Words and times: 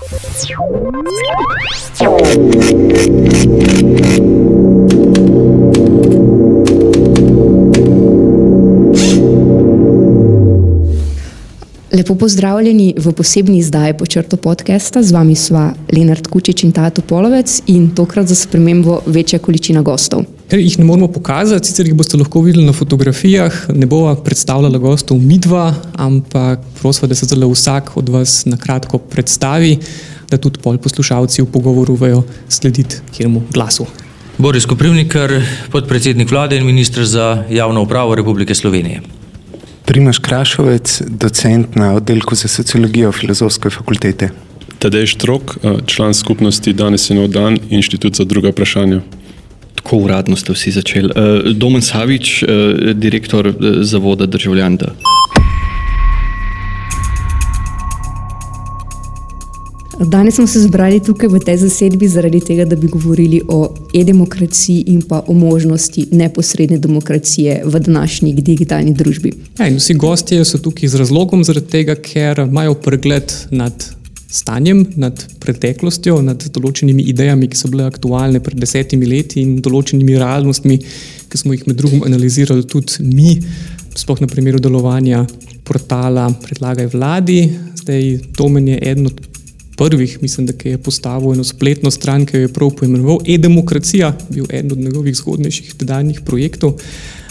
Lepo 0.00 0.08
pozdravljeni 12.14 12.94
v 12.98 13.12
posebni 13.12 13.58
izdaji 13.58 13.94
počrto 13.98 14.36
podcasta. 14.36 15.02
Z 15.02 15.12
vami 15.12 15.36
sva 15.36 15.74
Lenart 15.92 16.26
Kučič 16.26 16.64
in 16.64 16.72
Tato 16.72 17.02
Polovec 17.02 17.62
in 17.66 17.90
tokrat 17.94 18.26
za 18.26 18.34
spremembo 18.34 19.00
večja 19.06 19.38
količina 19.38 19.82
gostov. 19.82 20.39
Ker 20.50 20.58
jih 20.58 20.80
ne 20.80 20.84
moramo 20.84 21.06
pokazati, 21.14 21.68
sicer 21.70 21.86
jih 21.86 21.94
boste 21.94 22.18
lahko 22.18 22.40
videli 22.42 22.64
na 22.66 22.72
fotografijah, 22.74 23.68
ne 23.70 23.86
bova 23.86 24.16
predstavljala 24.18 24.80
gostov 24.82 25.20
midva, 25.22 25.68
ampak 25.94 26.64
prosim, 26.80 27.06
da 27.08 27.14
se 27.14 27.28
zelo 27.30 27.46
vsak 27.52 27.92
od 27.96 28.08
vas 28.10 28.42
na 28.50 28.56
kratko 28.58 28.98
predstavi, 28.98 29.76
da 30.30 30.40
tudi 30.42 30.58
pol 30.58 30.78
poslušalci 30.82 31.44
v 31.44 31.46
pogovoru 31.54 31.94
vejo 31.94 32.24
slediti 32.48 32.98
kjermu 33.14 33.44
glasu. 33.52 33.86
Boris 34.38 34.66
Koprivnikar, 34.66 35.36
podpredsednik 35.70 36.30
vlade 36.30 36.58
in 36.58 36.66
ministr 36.66 37.06
za 37.06 37.44
javno 37.50 37.86
upravo 37.86 38.18
Republike 38.18 38.54
Slovenije. 38.54 39.02
Primaš 39.86 40.18
Krašovec, 40.18 41.02
docent 41.06 41.76
na 41.76 41.92
oddelku 41.94 42.34
za 42.34 42.48
sociologijo 42.48 43.12
Filozofske 43.12 43.70
fakultete. 43.70 44.30
Tadej 44.78 45.06
Štrok, 45.06 45.58
član 45.86 46.14
skupnosti 46.14 46.72
Danes 46.72 47.10
je 47.10 47.16
nov 47.16 47.28
dan, 47.28 47.58
inštitut 47.70 48.16
za 48.16 48.24
druga 48.24 48.50
vprašanja. 48.50 49.00
Tako 49.80 49.96
uradno 49.96 50.36
ste 50.36 50.52
vsi 50.52 50.70
začeli. 50.70 51.08
Domen 51.54 51.82
Savič, 51.82 52.44
direktor 52.94 53.54
Zavoda 53.82 54.26
državljanda. 54.26 54.92
Danes 60.00 60.34
smo 60.34 60.46
se 60.46 60.60
zbrali 60.60 61.00
tukaj 61.04 61.28
v 61.28 61.38
tej 61.44 61.56
zasedbi 61.56 62.08
zaradi 62.08 62.40
tega, 62.40 62.64
da 62.64 62.76
bi 62.76 62.88
govorili 62.88 63.40
o 63.48 63.74
e-demokraciji 63.94 64.84
in 64.86 65.02
pa 65.02 65.22
o 65.26 65.34
možnosti 65.34 66.06
neposredne 66.12 66.78
demokracije 66.78 67.62
v 67.64 67.80
današnji 67.80 68.32
digitalni 68.34 68.94
družbi. 68.94 69.32
Ja, 69.58 69.68
vsi 69.76 69.94
gostje 69.94 70.44
so 70.44 70.58
tukaj 70.58 70.88
z 70.88 70.96
razlogom, 71.04 71.44
zaradi 71.44 71.66
tega, 71.66 71.94
ker 71.94 72.46
imajo 72.48 72.74
pregled 72.74 73.32
nad 73.50 73.84
stanjem, 74.30 74.84
nad 74.96 75.24
preteklostjo, 75.42 76.20
nad 76.22 76.44
določenimi 76.54 77.04
idejami, 77.10 77.48
ki 77.50 77.58
so 77.58 77.70
bile 77.72 77.88
aktualne 77.90 78.40
pred 78.44 78.60
desetimi 78.62 79.08
leti 79.10 79.42
in 79.42 79.58
določenimi 79.64 80.18
realnostmi, 80.20 80.78
ki 81.30 81.40
smo 81.40 81.54
jih 81.54 81.66
med 81.66 81.78
drugim 81.80 82.04
analizirali 82.06 82.66
tudi 82.70 83.06
mi, 83.06 83.36
sploh 83.98 84.22
na 84.22 84.30
primeru 84.30 84.62
delovanja 84.62 85.24
portala 85.66 86.28
Predlagaj 86.44 86.88
vladi. 86.94 87.42
Zdaj, 87.80 88.06
Domen 88.38 88.68
je 88.70 88.78
eden 88.90 89.10
od 89.10 89.20
prvih, 89.80 90.18
mislim, 90.22 90.46
da 90.46 90.54
je 90.64 90.78
postavil 90.78 91.32
eno 91.32 91.44
spletno 91.44 91.90
stran, 91.90 92.26
ki 92.26 92.36
jo 92.36 92.46
je 92.46 92.52
prav 92.52 92.70
poimenoval 92.76 93.22
E-demokracija, 93.26 94.12
bil 94.28 94.46
eden 94.50 94.72
od 94.72 94.78
njegovih 94.78 95.16
zgodnejših 95.16 95.74
tedanjih 95.80 96.20
projektov. 96.26 96.76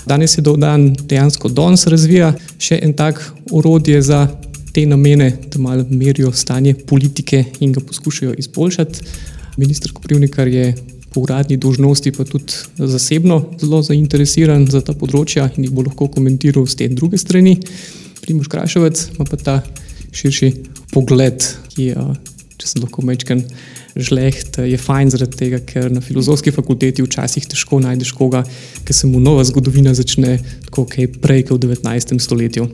Danes 0.05 0.37
je 0.37 0.41
dan 0.41 0.95
dejansko 0.95 1.49
danes 1.49 1.85
razvija 1.87 2.33
še 2.57 2.79
en 2.81 2.93
tak 2.93 3.21
orodje 3.51 4.01
za 4.01 4.27
te 4.73 4.85
namene, 4.85 5.31
da 5.51 5.59
malo 5.59 5.85
merijo 5.89 6.31
stanje 6.31 6.73
politike 6.73 7.43
in 7.59 7.73
ga 7.73 7.81
poskušajo 7.81 8.33
izboljšati. 8.37 8.99
Ministr 9.57 9.91
Koprivnikar 9.93 10.47
je 10.47 10.75
po 11.09 11.21
uradni 11.21 11.57
dolžnosti 11.57 12.11
pa 12.11 12.23
tudi 12.23 12.53
zasebno 12.77 13.45
zelo 13.61 13.81
zainteresiran 13.83 14.67
za 14.69 14.81
ta 14.85 14.93
področja 14.93 15.49
in 15.57 15.65
jih 15.65 15.73
bo 15.73 15.85
lahko 15.87 16.07
komentiral 16.07 16.67
z 16.69 16.75
te 16.75 16.87
druge 16.87 17.17
strani. 17.17 17.57
Primož 18.21 18.49
Krašovec 18.51 19.07
ima 19.15 19.25
pa 19.25 19.37
ta 19.37 19.61
širši 20.13 20.51
pogled, 20.93 21.45
ki 21.73 21.89
je 21.89 22.09
če 22.59 22.67
sem 22.67 22.83
lahko 22.83 23.03
mečken 23.07 23.43
žleht, 23.99 24.59
je 24.67 24.77
fajn 24.79 25.13
zaradi 25.13 25.37
tega, 25.39 25.59
ker 25.65 25.89
na 25.91 26.03
filozofski 26.03 26.51
fakulteti 26.53 27.03
včasih 27.03 27.47
težko 27.49 27.79
najdeš 27.83 28.11
koga, 28.17 28.43
ker 28.85 28.95
se 28.95 29.07
mu 29.07 29.21
nova 29.23 29.45
zgodovina 29.47 29.95
začne 29.97 30.37
tako 30.67 30.85
kaj 30.91 31.09
prej, 31.23 31.45
kot 31.49 31.63
v 31.63 31.75
19. 31.79 32.19
stoletju. 32.21 32.67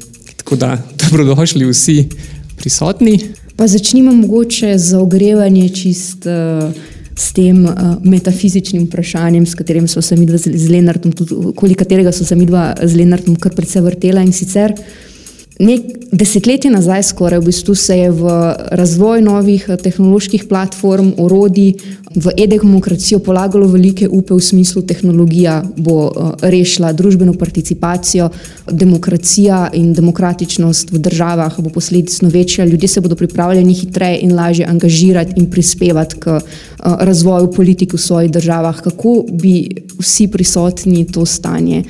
Tako 0.45 0.55
da, 0.55 0.77
dobrodošli 1.01 1.65
vsi 1.65 2.09
prisotni. 2.55 3.19
Pa 3.55 3.67
začnimo 3.67 4.11
mogoče 4.13 4.77
za 4.77 4.99
ogrevanje 4.99 5.69
čist 5.69 6.25
uh, 6.25 6.69
s 7.17 7.33
tem 7.33 7.65
uh, 7.65 7.73
metafizičnim 8.03 8.85
vprašanjem, 8.85 9.45
s 9.45 9.55
katerim 9.55 9.87
so 9.87 10.01
se 10.05 10.15
midva 10.15 10.37
z 10.37 10.69
Lenartom, 10.69 11.11
tudi 11.11 11.75
katerega 11.75 12.11
so 12.11 12.25
se 12.25 12.35
midva 12.35 12.75
z 12.83 12.93
Lenartom 12.95 13.39
kar 13.41 13.55
precej 13.57 13.81
vrtela 13.81 14.21
in 14.21 14.33
sicer 14.33 14.75
Nek 15.59 16.09
desetletje 16.11 16.67
nazaj, 16.71 17.03
skoraj 17.07 17.39
v 17.39 17.47
bistvu, 17.47 17.75
se 17.79 17.95
je 17.95 18.09
v 18.11 18.31
razvoj 18.75 19.21
novih 19.23 19.63
tehnoloških 19.83 20.49
platform, 20.51 21.13
orodij, 21.17 21.77
v 22.15 22.31
e-demokracijo 22.37 23.19
polagalo 23.19 23.67
velike 23.67 24.07
upe 24.07 24.33
v 24.33 24.41
smislu, 24.41 24.81
da 24.81 24.93
tehnologija 24.93 25.63
bo 25.77 26.11
rešila 26.41 26.93
družbeno 26.93 27.33
participacijo, 27.33 28.29
demokracija 28.71 29.69
in 29.73 29.93
demokratičnost 29.93 30.91
v 30.91 30.99
državah 30.99 31.59
bo 31.59 31.69
posledično 31.69 32.29
večja, 32.29 32.65
ljudje 32.65 32.87
se 32.87 33.01
bodo 33.01 33.15
pripravljeni 33.15 33.73
hitreje 33.73 34.19
in 34.21 34.35
lažje 34.35 34.65
angažirati 34.65 35.33
in 35.37 35.51
prispevati 35.51 36.15
k 36.19 36.39
razvoju 36.79 37.51
politik 37.51 37.93
v 37.93 37.97
svojih 37.97 38.31
državah. 38.31 38.81
Kako 38.81 39.25
bi 39.31 39.69
vsi 39.99 40.27
prisotni 40.27 41.05
to 41.07 41.25
stanje 41.25 41.83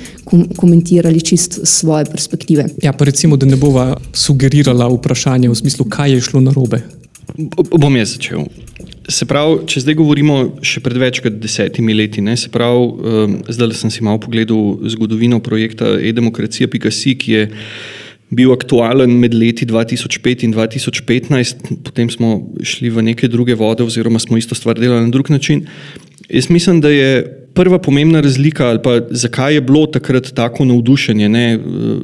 komentirali 0.55 1.21
čist 1.21 1.59
svoje 1.63 2.05
perspektive? 2.05 2.65
Ja, 2.83 2.93
pa 2.93 3.05
recimo, 3.05 3.37
da 3.37 3.45
ne 3.45 3.55
bova 3.55 3.97
sugerirala 4.13 4.87
vprašanje 4.87 5.49
v 5.49 5.55
smislu, 5.55 5.85
kaj 5.89 6.11
je 6.11 6.21
šlo 6.21 6.41
narobe. 6.41 6.81
Bom 7.77 7.95
jaz 7.95 8.15
začel. 8.15 8.45
Se 9.05 9.27
pravi, 9.29 9.59
če 9.69 9.83
zdaj 9.83 9.97
govorimo 9.99 10.35
še 10.65 10.81
pred 10.81 10.97
več 10.97 11.19
kot 11.21 11.35
desetimi 11.37 11.93
leti, 11.93 12.23
ne, 12.25 12.33
se 12.39 12.49
pravi, 12.49 12.85
um, 13.05 13.35
zdaj 13.45 13.75
sem 13.77 13.93
si 13.93 14.05
malo 14.05 14.17
pogledal 14.23 14.79
zgodovino 14.89 15.37
projekta 15.45 15.93
e-demokracija.si, 16.01 17.13
ki 17.21 17.35
je 17.35 17.43
bil 18.35 18.49
aktualen 18.55 19.13
med 19.21 19.35
leti 19.37 19.67
2005 19.69 20.47
in 20.47 20.55
2015, 20.55 21.69
potem 21.85 22.09
smo 22.09 22.39
šli 22.65 22.89
v 22.89 23.05
neke 23.11 23.29
druge 23.29 23.53
vode 23.53 23.85
oziroma 23.85 24.17
smo 24.19 24.41
isto 24.41 24.57
stvar 24.57 24.79
delali 24.81 25.05
na 25.05 25.13
drug 25.13 25.29
način. 25.29 25.67
Jaz 26.25 26.49
mislim, 26.49 26.81
da 26.81 26.89
je 26.89 27.44
prva 27.55 27.79
pomembna 27.79 28.21
razlika, 28.21 28.67
ali 28.67 28.79
pa 28.83 28.99
zakaj 29.09 29.53
je 29.53 29.61
bilo 29.61 29.85
takrat 29.87 30.31
tako 30.35 30.65
navdušenje. 30.65 31.29
Ne? 31.29 31.59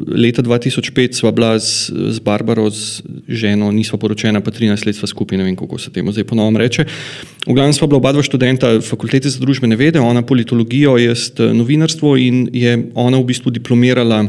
Leta 0.07 0.41
2005 0.41 1.19
sva 1.19 1.31
bila 1.31 1.59
z, 1.59 1.91
z 2.15 2.19
Barbaro, 2.19 2.69
z 2.69 3.03
ženo, 3.27 3.71
nisva 3.71 3.99
poročena, 3.99 4.41
pa 4.41 4.51
13 4.51 4.87
let 4.87 4.95
sva 4.95 5.09
skupaj, 5.11 5.37
ne 5.37 5.43
vem 5.43 5.55
kako 5.59 5.77
se 5.77 5.91
temu 5.91 6.11
zdaj 6.11 6.23
ponovno 6.31 6.59
reče. 6.59 6.85
V 7.47 7.53
glavnem 7.53 7.75
sva 7.75 7.87
bila 7.87 7.99
oba 7.99 8.13
dva 8.15 8.23
študenta 8.23 8.77
fakultete 8.81 9.29
za 9.29 9.43
družbene 9.43 9.75
vede, 9.75 9.99
ona 9.99 10.21
politologijo, 10.21 10.95
jaz 10.97 11.29
novinarstvo 11.37 12.15
in 12.17 12.47
je 12.53 12.77
ona 12.95 13.19
v 13.19 13.27
bistvu 13.33 13.51
diplomirala 13.51 14.23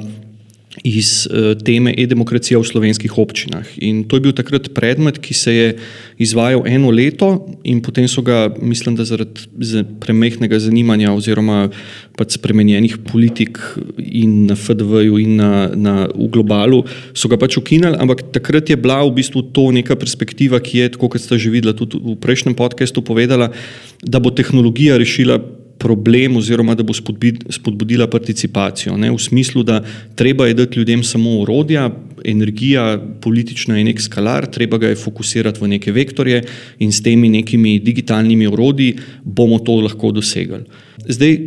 iz 0.80 1.28
uh, 1.28 1.52
teme 1.60 1.92
e-demokracija 1.92 2.56
v 2.56 2.64
slovenskih 2.64 3.12
občinah. 3.20 3.68
In 3.84 4.04
to 4.08 4.16
je 4.16 4.24
bil 4.24 4.32
takrat 4.32 4.70
predmet, 4.72 5.20
ki 5.20 5.34
se 5.36 5.52
je 5.52 5.68
izvajal 6.16 6.64
eno 6.64 6.88
leto, 6.88 7.44
in 7.68 7.82
potem 7.84 8.08
so 8.08 8.24
ga, 8.24 8.48
mislim, 8.56 8.96
da 8.96 9.04
zaradi 9.04 9.84
premehnega 10.00 10.56
zanimanja 10.56 11.12
oziroma 11.12 11.68
pač 12.16 12.38
spremenjenih 12.40 12.98
politik 13.04 13.60
in 14.00 14.48
na 14.48 14.56
FDV-ju 14.56 15.20
in 15.20 15.36
na, 15.36 15.52
na, 15.76 15.94
v 16.08 16.28
globalu, 16.32 16.82
so 17.12 17.28
ga 17.28 17.36
pač 17.36 17.60
ukinili. 17.60 18.00
Ampak 18.00 18.32
takrat 18.32 18.72
je 18.72 18.80
bila 18.80 19.02
v 19.04 19.12
bistvu 19.20 19.52
to 19.52 19.68
neka 19.76 19.96
perspektiva, 20.00 20.56
ki 20.56 20.84
je, 20.84 20.92
tako 20.96 21.12
kot 21.12 21.20
ste 21.20 21.36
že 21.36 21.52
videli 21.52 21.76
tudi 21.76 22.00
v 22.00 22.16
prejšnjem 22.16 22.56
podkastu, 22.56 23.04
povedala, 23.04 23.52
da 24.00 24.24
bo 24.24 24.32
tehnologija 24.32 24.96
rešila 24.96 25.36
problem, 25.82 26.36
oziroma 26.38 26.76
da 26.78 26.86
bo 26.86 26.94
spodbudila 26.94 28.06
participacijo. 28.10 28.96
Ne, 28.96 29.10
v 29.10 29.18
smislu, 29.18 29.64
da 29.66 29.80
treba 30.14 30.46
je 30.46 30.54
dati 30.54 30.78
ljudem 30.78 31.02
samo 31.04 31.40
urodja, 31.42 31.88
energija 32.24 33.00
politična 33.20 33.78
je 33.78 33.88
nek 33.90 34.00
skalar, 34.00 34.46
treba 34.46 34.78
ga 34.78 34.92
je 34.92 35.00
fokusirati 35.00 35.60
v 35.62 35.72
neke 35.74 35.92
vektorje 35.92 36.44
in 36.78 36.92
s 36.92 37.02
temi 37.02 37.28
nekimi 37.32 37.78
digitalnimi 37.82 38.46
urodji 38.46 38.94
bomo 39.24 39.58
to 39.58 39.80
lahko 39.82 40.12
dosegli. 40.14 40.62
Zdaj, 41.08 41.38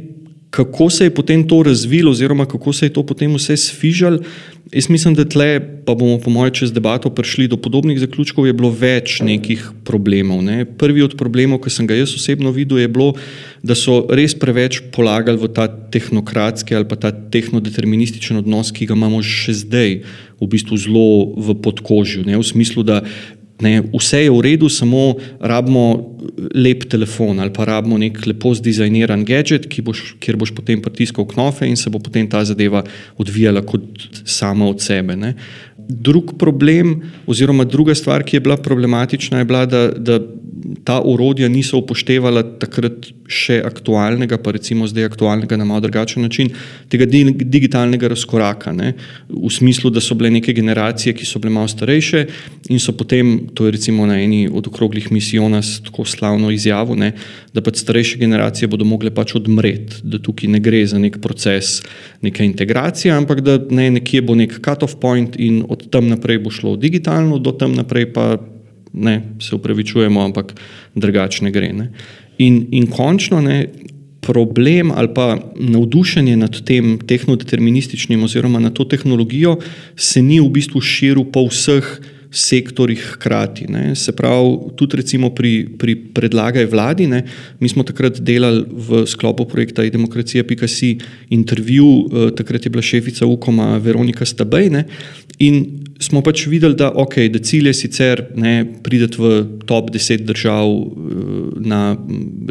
kako 0.55 0.89
se 0.89 1.03
je 1.03 1.11
potem 1.11 1.47
to 1.47 1.63
razvilo, 1.63 2.11
oziroma 2.11 2.45
kako 2.45 2.73
se 2.73 2.85
je 2.85 2.93
to 2.93 3.03
potem 3.03 3.33
vse 3.35 3.57
sfižalo. 3.57 4.19
Jaz 4.71 4.87
mislim, 4.89 5.13
da 5.13 5.25
tle, 5.27 5.59
pa 5.85 5.93
bomo 5.93 6.17
po 6.17 6.31
mojem 6.33 6.53
čez 6.53 6.71
debato 6.73 7.09
prišli 7.13 7.47
do 7.47 7.57
podobnih 7.57 7.99
zaključkov, 7.99 8.47
je 8.47 8.53
bilo 8.55 8.71
več 8.71 9.19
nekih 9.21 9.67
problemov. 9.85 10.41
Ne. 10.47 10.63
Prvi 10.65 11.03
od 11.05 11.17
problemov, 11.19 11.59
ki 11.61 11.73
sem 11.75 11.87
ga 11.87 11.97
jaz 11.99 12.15
osebno 12.15 12.55
videl, 12.55 12.79
je 12.81 12.87
bilo, 12.87 13.11
da 13.61 13.75
so 13.75 14.05
res 14.09 14.33
preveč 14.33 14.79
polagali 14.95 15.37
v 15.37 15.51
ta 15.53 15.67
tehnokratski 15.67 16.75
ali 16.75 16.87
pa 16.87 16.95
ta 16.95 17.11
tehnodeterminističen 17.11 18.39
odnos, 18.39 18.71
ki 18.71 18.87
ga 18.89 18.97
imamo 18.97 19.21
še 19.21 19.59
zdaj, 19.59 19.99
v 20.35 20.47
bistvu 20.51 20.75
zelo 20.79 21.35
v 21.35 21.55
podkožju. 21.63 22.25
Ne, 22.27 22.39
v 22.39 22.43
smislu, 22.43 22.83
da 22.83 23.03
Ne, 23.63 23.79
vse 23.93 24.25
je 24.25 24.31
v 24.31 24.41
redu, 24.43 24.67
samo 24.69 25.15
rabimo 25.39 26.17
lep 26.55 26.83
telefon 26.91 27.39
ali 27.39 27.53
pa 27.55 27.63
rabimo 27.65 27.95
nek 27.97 28.17
lepo 28.27 28.51
zdizajniran 28.51 29.23
gadget, 29.23 29.69
boš, 29.83 30.17
kjer 30.19 30.35
boš 30.35 30.51
potem 30.57 30.81
pritiskal 30.83 31.23
knofe 31.29 31.67
in 31.67 31.79
se 31.79 31.89
bo 31.89 32.01
potem 32.03 32.27
ta 32.27 32.43
zadeva 32.43 32.83
odvijala 33.17 33.63
kot 33.63 34.09
sama 34.25 34.67
od 34.67 34.83
sebe. 34.83 35.15
Ne. 35.15 35.35
drug 35.87 36.33
problem, 36.39 37.01
oziroma 37.27 37.63
druga 37.63 37.95
stvar, 37.95 38.23
ki 38.23 38.35
je 38.35 38.41
bila 38.41 38.57
problematična, 38.57 39.39
je 39.39 39.45
bila, 39.45 39.65
da, 39.65 39.87
da 39.91 40.19
ta 40.83 40.99
urodja 41.01 41.47
niso 41.49 41.79
upoštevala 41.81 42.43
takrat 42.61 43.09
še 43.25 43.57
aktualnega, 43.65 44.37
pa 44.37 44.53
recimo 44.53 44.85
zdaj 44.89 45.07
aktualnega 45.09 45.57
na 45.57 45.65
malo 45.65 45.81
drugačen 45.81 46.21
način, 46.25 46.51
tega 46.93 47.07
digitalnega 47.09 48.09
razkoraka. 48.11 48.73
Ne? 48.75 48.93
V 49.29 49.49
smislu, 49.49 49.89
da 49.89 50.01
so 50.03 50.17
bile 50.17 50.29
neke 50.33 50.53
generacije, 50.53 51.15
ki 51.17 51.25
so 51.25 51.41
bile 51.41 51.53
malo 51.55 51.69
starejše 51.71 52.25
in 52.69 52.81
so 52.81 52.93
potem, 52.97 53.49
to 53.57 53.65
je 53.65 53.75
recimo 53.77 54.05
na 54.05 54.19
eni 54.21 54.45
od 54.51 54.67
okroglih 54.69 55.11
misijonas 55.11 55.79
tako 55.85 56.05
slavno 56.05 56.51
izjavo, 56.53 56.95
ne? 56.95 57.13
da 57.53 57.63
pač 57.65 57.81
starejše 57.81 58.19
generacije 58.21 58.69
bodo 58.69 58.85
mogle 58.85 59.13
pač 59.15 59.35
odmreti, 59.39 60.03
da 60.03 60.19
tukaj 60.21 60.51
ne 60.51 60.61
gre 60.61 60.83
za 60.85 60.99
nek 61.01 61.17
proces, 61.23 61.79
neka 62.21 62.43
integracija, 62.45 63.17
ampak 63.17 63.41
da 63.45 63.57
ne, 63.69 63.89
nekje 63.99 64.21
bo 64.25 64.35
nek 64.37 64.59
cut-off 64.59 64.99
point 65.01 65.37
in 65.39 65.63
od 65.69 65.87
tam 65.89 66.09
naprej 66.11 66.43
bo 66.43 66.53
šlo 66.53 66.75
digitalno, 66.77 67.39
do 67.39 67.55
tam 67.55 67.73
naprej 67.77 68.11
pa 68.13 68.35
ne, 68.95 69.21
se 69.39 69.55
upravičujemo, 69.55 70.23
ampak 70.23 70.53
drugačne 70.95 71.51
gre. 71.51 71.73
Ne. 71.73 71.91
In, 72.37 72.65
in 72.71 72.87
končno 72.91 73.41
ne, 73.41 73.65
problem 74.25 74.91
ali 74.91 75.13
pa 75.13 75.37
navdušenje 75.55 76.37
nad 76.37 76.57
tem 76.65 76.97
tehnodeterminističnim 77.07 78.23
oziroma 78.23 78.59
nad 78.59 78.73
to 78.73 78.85
tehnologijo 78.85 79.59
se 79.95 80.21
ni 80.21 80.39
v 80.41 80.49
bistvu 80.49 80.81
širil 80.81 81.27
po 81.31 81.45
vseh 81.45 81.85
sektorjih 82.35 82.99
hkrati. 83.15 83.67
Ne. 83.71 83.95
Se 83.95 84.11
pravi, 84.15 84.75
tudi 84.75 84.99
recimo 84.99 85.31
pri, 85.35 85.67
pri 85.79 85.95
predlagaj 86.13 86.67
vladi, 86.71 87.07
ne. 87.07 87.23
mi 87.59 87.69
smo 87.71 87.83
takrat 87.87 88.19
delali 88.19 88.65
v 88.67 89.05
sklopu 89.07 89.47
projekta 89.47 89.85
e-demokracija.si 89.85 90.91
intervju, 91.29 91.87
eh, 91.87 92.31
takrat 92.35 92.65
je 92.65 92.69
bila 92.69 92.83
šefica 92.83 93.25
UKOM-a 93.25 93.77
Veronika 93.77 94.25
Stabej 94.25 94.69
ne. 94.69 94.85
in 95.39 95.85
smo 95.99 96.21
pač 96.21 96.45
videli, 96.51 96.75
da, 96.75 96.91
okay, 96.91 97.29
da 97.31 97.39
cilj 97.39 97.69
je 97.71 97.73
sicer 97.73 98.21
ne, 98.35 98.65
prideti 98.83 99.21
v 99.21 99.43
top 99.67 99.91
10 99.95 100.27
držav 100.27 100.67
eh, 100.67 100.89
na 101.63 101.95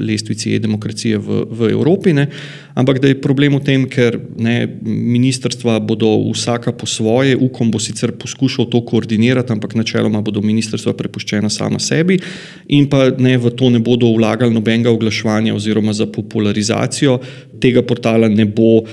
lestvici 0.00 0.54
e-demokracije 0.56 1.18
v, 1.18 1.44
v 1.50 1.70
Evropi, 1.76 2.16
ne, 2.16 2.30
ampak 2.74 2.98
da 2.98 3.08
je 3.08 3.20
problem 3.22 3.54
v 3.58 3.62
tem, 3.62 3.86
ker 3.86 4.18
ne, 4.36 4.66
ministrstva 4.82 5.78
bodo 5.78 6.10
vsaka 6.34 6.74
po 6.74 6.86
svoje, 6.90 7.36
UKOM 7.38 7.70
bo 7.70 7.78
sicer 7.78 8.12
poskušal 8.18 8.66
to 8.66 8.82
koordinirati, 8.82 9.54
ampak 9.54 9.78
načeloma 9.78 10.22
bodo 10.26 10.42
ministrstva 10.42 10.94
prepuščena 10.98 11.50
sama 11.50 11.78
sebi 11.78 12.18
in 12.66 12.88
pa 12.90 13.08
ne, 13.14 13.36
v 13.38 13.54
to 13.54 13.70
ne 13.70 13.78
bodo 13.78 14.10
vlagali 14.14 14.50
nobenega 14.54 14.90
oglaševanja 14.90 15.54
oziroma 15.54 15.94
za 15.94 16.06
popularizacijo 16.10 17.20
tega 17.62 17.82
portala 17.86 18.28
ne 18.28 18.44
bo 18.44 18.82
uh, 18.82 18.86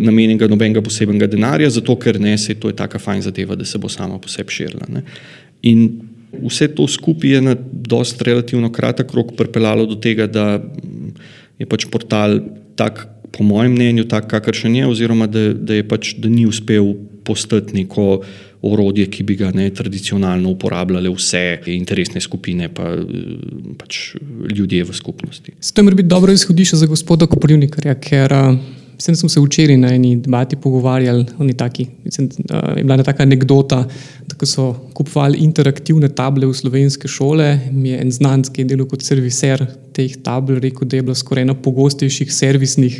namenjenega 0.00 0.48
nobenega 0.48 0.82
posebnega 0.84 1.28
denarja, 1.30 1.70
zato 1.74 1.96
ker 2.00 2.20
ne, 2.22 2.36
se 2.38 2.54
to 2.54 2.70
je 2.70 2.78
taka 2.78 3.02
fajn 3.02 3.26
zadeva, 3.26 3.58
da 3.58 3.66
se 3.66 3.78
bo 3.78 3.90
sama 3.90 4.18
po 4.22 4.30
sebi 4.30 4.54
širila. 4.54 4.88
Ne. 4.94 5.04
In 5.66 5.88
vse 6.44 6.70
to 6.74 6.86
skupaj 6.90 7.36
je 7.36 7.40
na 7.42 7.56
dost 7.94 8.22
relativno 8.22 8.70
kratek 8.72 9.12
rok 9.14 9.34
pripeljalo 9.36 9.86
do 9.90 9.98
tega, 10.00 10.26
da 10.26 10.62
je 11.58 11.66
pač 11.66 11.86
portal 11.90 12.40
tak, 12.78 13.04
po 13.36 13.44
mojem 13.44 13.72
mnenju, 13.72 14.04
tak, 14.08 14.28
kakršen 14.30 14.76
je, 14.76 14.86
oziroma 14.86 15.26
da, 15.26 15.48
da 15.54 15.74
je 15.74 15.86
pač, 15.88 16.14
da 16.18 16.30
ni 16.30 16.46
uspel 16.46 16.94
postati 17.24 17.74
neko 17.74 18.22
orodje, 18.64 19.06
ki 19.10 19.24
bi 19.26 19.36
ga 19.36 19.50
ne 19.54 19.66
tradicionalno 19.74 20.54
uporabljale 20.54 21.10
vse 21.12 21.42
interesne 21.74 22.20
skupine, 22.20 22.70
pa 22.72 22.94
pač 23.80 24.14
ljudje 24.54 24.84
v 24.84 24.96
skupnosti. 24.96 25.56
To 25.74 25.82
je 25.82 25.84
morda 25.84 26.06
dobro 26.14 26.32
izhodišče 26.32 26.80
za 26.84 26.88
gospoda 26.88 27.26
Koprivnikarja, 27.26 27.98
ker 28.00 28.32
Mislim, 29.04 29.14
da 29.14 29.18
smo 29.18 29.28
se 29.28 29.40
včeraj 29.40 29.76
na 29.76 29.88
eni 29.94 30.16
debati 30.16 30.56
pogovarjali 30.56 31.26
neki. 31.38 31.86
Mislim, 32.04 32.28
da 32.38 32.56
je 32.76 32.84
bila 32.84 33.02
taka 33.02 33.22
anekdota, 33.22 33.84
da 34.26 34.46
so 34.46 34.72
kupovali 34.94 35.38
interaktivne 35.38 36.08
table 36.08 36.46
v 36.46 36.54
slovenske 36.54 37.08
šole. 37.08 37.58
Mi 37.72 37.88
je 37.88 38.00
en 38.00 38.12
znanec, 38.12 38.48
ki 38.48 38.62
je 38.62 38.70
delal 38.70 38.88
kot 38.88 39.02
serviser 39.04 39.66
teh 39.92 40.16
tabel, 40.24 40.56
rekel, 40.56 40.88
da 40.88 40.96
je 40.96 41.02
bila 41.02 41.14
skoraj 41.14 41.44
ena 41.44 41.54
pogostejših 41.54 42.32
servisnih 42.32 42.96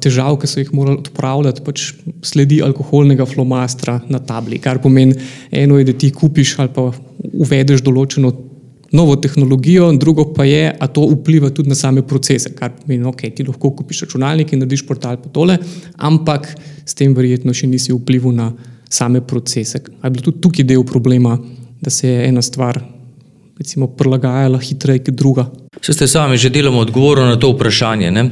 težav, 0.00 0.38
ki 0.38 0.46
so 0.46 0.62
jih 0.62 0.70
morali 0.72 1.02
odpravljati, 1.02 1.64
pač 1.66 1.88
sledi 2.22 2.60
alkoholnega 2.62 3.26
flomastra 3.26 3.98
na 4.08 4.22
tabli. 4.22 4.60
Kar 4.62 4.78
pomeni, 4.78 5.18
eno 5.50 5.78
je, 5.78 5.90
da 5.90 5.98
ti 5.98 6.12
kupiš 6.14 6.54
ali 6.62 6.70
pa 6.74 6.92
uvedeš 7.32 7.82
določeno 7.82 8.30
novo 8.92 9.16
tehnologijo, 9.16 9.92
drugo 9.92 10.32
pa 10.34 10.44
je, 10.44 10.72
da 10.80 10.86
to 10.86 11.06
vpliva 11.06 11.50
tudi 11.50 11.68
na 11.68 11.74
same 11.74 12.02
procese. 12.06 12.54
Kar 12.54 12.72
pomeni, 12.76 13.04
okay, 13.06 13.34
ti 13.34 13.46
lahko 13.46 13.70
kupiš 13.76 14.04
računalnik 14.06 14.52
in 14.52 14.64
narediš 14.64 14.86
portal 14.86 15.16
po 15.22 15.28
tole, 15.28 15.58
ampak 15.96 16.48
s 16.84 16.94
tem 16.98 17.14
verjetno 17.14 17.54
še 17.54 17.70
nisi 17.70 17.94
vplival 17.94 18.34
na 18.34 18.52
same 18.90 19.22
procese. 19.22 19.82
Ali 20.00 20.10
je 20.10 20.16
bil 20.16 20.26
tudi 20.30 20.42
tukaj 20.42 20.66
del 20.66 20.84
problema, 20.84 21.38
da 21.80 21.90
se 21.90 22.08
je 22.08 22.26
ena 22.28 22.42
stvar 22.42 22.80
recimo, 23.60 23.86
prilagajala 23.86 24.58
hitreje 24.58 25.04
kot 25.04 25.14
druga? 25.14 25.46
Se 25.80 25.92
ste 25.92 26.08
sami 26.08 26.38
že 26.40 26.50
deloma 26.50 26.80
odgovorili 26.80 27.28
na 27.28 27.36
to 27.36 27.52
vprašanje. 27.52 28.10
Ne? 28.10 28.30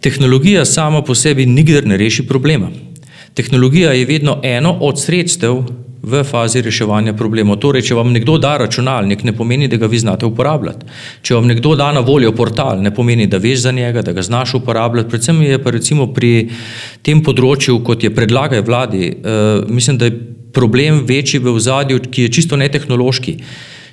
Tehnologija 0.00 0.64
sama 0.64 1.02
po 1.02 1.14
sebi 1.14 1.46
nikdar 1.46 1.86
ne 1.86 1.96
reši 1.96 2.26
problema. 2.28 2.68
Tehnologija 3.34 3.92
je 3.92 4.06
vedno 4.06 4.40
eno 4.44 4.76
od 4.80 5.00
sredstev, 5.00 5.62
v 6.02 6.24
fazi 6.26 6.60
reševanja 6.62 7.14
problemov. 7.14 7.60
Torej, 7.62 7.86
če 7.86 7.94
vam 7.94 8.10
nekdo 8.10 8.34
da 8.42 8.56
računalnik, 8.58 9.22
ne 9.22 9.34
pomeni, 9.36 9.68
da 9.70 9.78
ga 9.78 9.86
vi 9.86 10.00
znate 10.02 10.26
uporabljati. 10.26 10.86
Če 11.22 11.36
vam 11.38 11.46
nekdo 11.46 11.76
da 11.78 11.92
na 11.94 12.02
voljo 12.02 12.32
portal, 12.34 12.82
ne 12.82 12.90
pomeni, 12.94 13.28
da 13.30 13.38
veš 13.38 13.68
za 13.68 13.72
njega, 13.72 14.02
da 14.02 14.12
ga 14.12 14.22
znaš 14.22 14.56
uporabljati. 14.58 15.10
Predvsem 15.10 15.42
je 15.46 15.60
pa 15.62 15.70
recimo 15.70 16.08
pri 16.14 16.32
tem 17.06 17.22
področju, 17.22 17.78
kot 17.86 18.02
je 18.02 18.10
predlagaj 18.14 18.64
vladi, 18.66 19.12
uh, 19.12 19.68
mislim, 19.70 20.00
da 20.02 20.10
je 20.10 20.18
problem 20.52 21.04
večji 21.08 21.40
v 21.40 21.54
ozadju, 21.54 22.02
ki 22.10 22.26
je 22.26 22.34
čisto 22.34 22.58
netehnološki. 22.58 23.36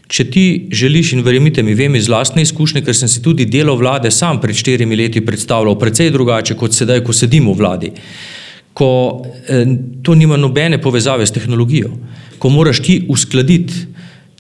Če 0.10 0.26
ti 0.34 0.44
želiš, 0.74 1.14
in 1.14 1.22
verjemite 1.22 1.62
mi, 1.62 1.78
vem 1.78 1.94
iz 1.96 2.10
vlastne 2.10 2.42
izkušnje, 2.42 2.82
ker 2.82 2.98
sem 2.98 3.08
si 3.08 3.22
tudi 3.22 3.46
delo 3.46 3.78
vlade 3.78 4.10
sam 4.10 4.42
pred 4.42 4.58
štirimi 4.58 4.98
leti 4.98 5.22
predstavljal, 5.22 5.78
precej 5.78 6.10
drugače 6.10 6.58
kot 6.58 6.74
sedaj, 6.74 7.04
ko 7.06 7.14
sedim 7.14 7.46
v 7.52 7.58
vladi. 7.62 7.94
Uh, 7.94 8.39
ko 8.74 9.22
eh, 9.48 9.66
to 10.04 10.16
nima 10.16 10.38
nobene 10.38 10.82
povezave 10.82 11.26
s 11.26 11.32
tehnologijo, 11.32 11.92
ko 12.40 12.50
moraš 12.50 12.84
ti 12.84 13.06
uskladiti 13.10 13.90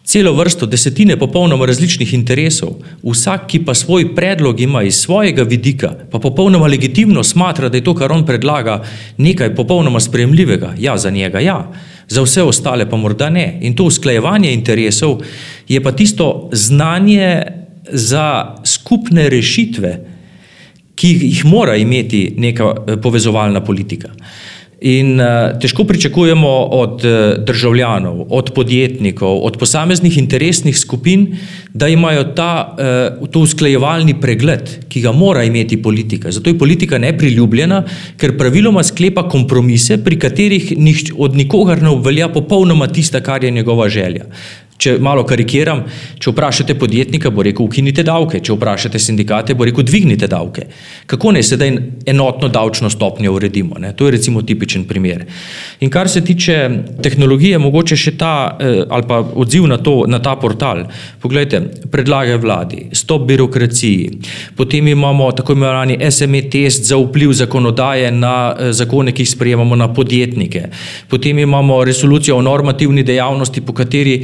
celo 0.09 0.33
vrsto, 0.33 0.65
desetine 0.65 1.19
popolnoma 1.21 1.67
različnih 1.69 2.13
interesov, 2.17 2.79
vsak, 3.03 3.43
ki 3.51 3.59
pa 3.65 3.75
svoj 3.77 4.07
predlog 4.17 4.61
ima 4.61 4.81
iz 4.83 4.97
svojega 5.03 5.43
vidika, 5.45 5.91
pa 6.11 6.19
popolnoma 6.19 6.67
legitimno 6.67 7.23
smatra, 7.23 7.69
da 7.69 7.77
je 7.77 7.83
to, 7.85 7.93
kar 7.93 8.11
on 8.11 8.25
predlaga, 8.25 8.79
nekaj 9.17 9.53
popolnoma 9.55 9.99
sprejemljivega. 10.01 10.73
Ja, 10.79 10.97
za 10.97 11.09
njega 11.13 11.39
ja, 11.39 11.59
za 12.07 12.25
vse 12.25 12.41
ostale 12.41 12.89
pa 12.89 12.97
morda 12.97 13.29
ne. 13.29 13.59
In 13.61 13.75
to 13.75 13.85
usklajevanje 13.85 14.53
interesov 14.53 15.21
je 15.67 15.83
pa 15.83 15.91
tisto 15.91 16.49
znanje 16.53 17.43
za 17.91 18.55
skupne 18.65 19.29
rešitve, 19.29 19.93
ki 20.99 21.15
jih 21.23 21.43
mora 21.47 21.77
imeti 21.79 22.27
neka 22.37 22.73
eh, 22.75 22.97
povezovalna 23.01 23.63
politika. 23.65 24.11
In 24.79 25.17
uh, 25.19 25.57
težko 25.59 25.83
pričakujemo 25.83 26.49
od 26.71 27.01
uh, 27.03 27.15
državljanov, 27.43 28.21
od 28.29 28.53
podjetnikov, 28.55 29.41
od 29.43 29.57
posameznih 29.59 30.17
interesnih 30.17 30.77
skupin, 30.79 31.25
da 31.73 31.89
imajo 31.91 32.23
ta, 32.23 32.77
to 33.31 33.41
usklajevalni 33.43 34.15
pregled, 34.21 34.71
ki 34.87 35.01
ga 35.03 35.11
mora 35.11 35.43
imeti 35.43 35.81
politika. 35.83 36.31
Zato 36.31 36.49
je 36.49 36.57
politika 36.57 36.97
nepriljubljena, 36.97 37.81
ker 38.17 38.37
praviloma 38.39 38.83
sklepa 38.87 39.27
kompromise, 39.29 39.99
pri 40.03 40.19
katerih 40.19 40.71
od 41.17 41.35
nikogar 41.35 41.83
ne 41.83 41.91
obvelja 41.91 42.31
popolnoma 42.31 42.87
tista, 42.87 43.19
kar 43.19 43.43
je 43.43 43.51
njegova 43.51 43.89
želja. 43.89 44.31
Če 44.79 44.93
malo 45.03 45.25
karikiram, 45.27 45.81
če 46.23 46.31
vprašate 46.31 46.75
podjetnika, 46.79 47.33
bo 47.35 47.43
rekel: 47.43 47.65
ukinite 47.67 48.03
davke, 48.07 48.39
če 48.39 48.53
vprašate 48.55 48.99
sindikate, 49.03 49.55
bo 49.59 49.65
rekel: 49.67 49.83
dvignite 49.83 50.29
davke. 50.31 50.69
Kako 51.09 51.33
naj 51.35 51.43
sedaj 51.49 51.73
enotno 52.07 52.47
davčno 52.47 52.87
stopnjo 52.87 53.33
uredimo? 53.35 53.75
Ne? 53.83 53.91
To 53.99 54.07
je 54.07 54.13
recimo 54.15 54.39
tipičen 54.41 54.85
primer. 54.87 55.25
In 55.83 55.91
kar 55.91 56.07
se 56.07 56.21
tiče 56.23 56.55
tehnologije, 57.03 57.59
mogoče 57.59 57.97
še 57.99 58.13
ta 58.21 58.31
eh, 58.55 58.85
ali 58.87 59.07
pa 59.09 59.17
odziv 59.19 59.67
na, 59.67 59.81
to, 59.83 60.05
na 60.07 60.21
ta 60.23 60.37
portal. 60.39 60.85
Poglejte, 61.19 61.59
predlagaj 61.91 62.39
vladi, 62.39 62.85
stop 62.95 63.27
birokraciji, 63.27 64.21
potem 64.55 64.87
imamo 64.87 65.27
tako 65.35 65.57
imenovani 65.57 65.99
SME 66.07 66.45
test 66.53 66.87
za 66.87 66.95
vpliv 67.03 67.35
zakonodaje 67.41 68.13
na 68.15 68.33
eh, 68.53 68.71
zakone, 68.71 69.11
ki 69.11 69.27
jih 69.27 69.33
sprejemamo 69.35 69.75
na 69.75 69.91
podjetnike, 69.91 70.69
potem 71.11 71.43
imamo 71.43 71.83
resolucijo 71.83 72.39
o 72.39 72.47
normativni 72.47 73.03
dejavnosti, 73.03 73.67
po 73.67 73.75
kateri 73.75 74.17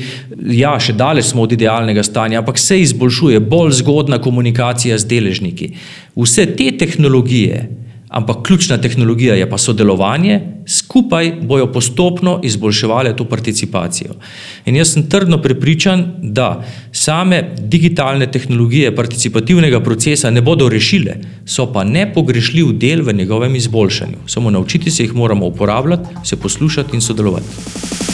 ja, 0.51 0.75
še 0.79 0.93
daleč 0.93 1.31
smo 1.31 1.45
od 1.45 1.55
idealnega 1.55 2.03
stanja, 2.03 2.41
ampak 2.41 2.59
se 2.61 2.79
izboljšuje, 2.81 3.39
bolj 3.39 3.79
zgodna 3.81 4.19
komunikacija 4.21 4.97
z 4.97 5.09
deležniki. 5.09 5.71
Vse 6.15 6.45
te 6.57 6.69
tehnologije, 6.77 7.63
ampak 8.15 8.43
ključna 8.45 8.77
tehnologija 8.77 9.35
je 9.35 9.49
pa 9.49 9.57
sodelovanje, 9.57 10.39
skupaj 10.67 11.31
bojo 11.41 11.67
postopno 11.71 12.39
izboljševale 12.43 13.15
to 13.17 13.25
participacijo. 13.29 14.15
In 14.65 14.75
jaz 14.75 14.93
sem 14.93 15.09
trdno 15.09 15.41
prepričan, 15.41 16.05
da 16.21 16.63
same 16.91 17.43
digitalne 17.59 18.29
tehnologije 18.31 18.95
participativnega 18.95 19.81
procesa 19.83 20.31
ne 20.31 20.41
bodo 20.41 20.69
rešile, 20.69 21.19
so 21.45 21.67
pa 21.73 21.83
nepogrešljiv 21.83 22.71
del 22.79 23.03
v 23.03 23.13
njegovem 23.13 23.55
izboljšanju. 23.55 24.25
Samo 24.27 24.51
naučiti 24.51 24.91
se 24.91 25.03
jih 25.03 25.15
moramo 25.15 25.45
uporabljati, 25.45 26.15
se 26.23 26.35
poslušati 26.35 26.95
in 26.95 27.01
sodelovati. 27.01 28.04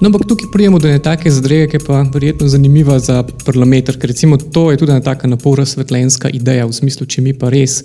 No, 0.00 0.08
ampak 0.08 0.22
tukaj 0.28 0.48
prijemo 0.52 0.78
do 0.78 0.88
neke 0.88 1.30
zadrege, 1.30 1.66
ki 1.68 1.76
je 1.76 1.84
pa 1.84 1.98
verjetno 2.12 2.46
zanimiva 2.48 2.98
za 2.98 3.20
parlament, 3.44 3.90
ker 4.00 4.08
recimo 4.08 4.38
to 4.40 4.70
je 4.70 4.78
tudi 4.80 4.92
ena 4.92 5.00
taka 5.04 5.28
napora 5.28 5.66
svetlenska 5.66 6.30
ideja 6.32 6.64
v 6.66 6.72
smislu, 6.72 7.04
če 7.06 7.20
mi 7.20 7.34
pa 7.36 7.50
res 7.52 7.82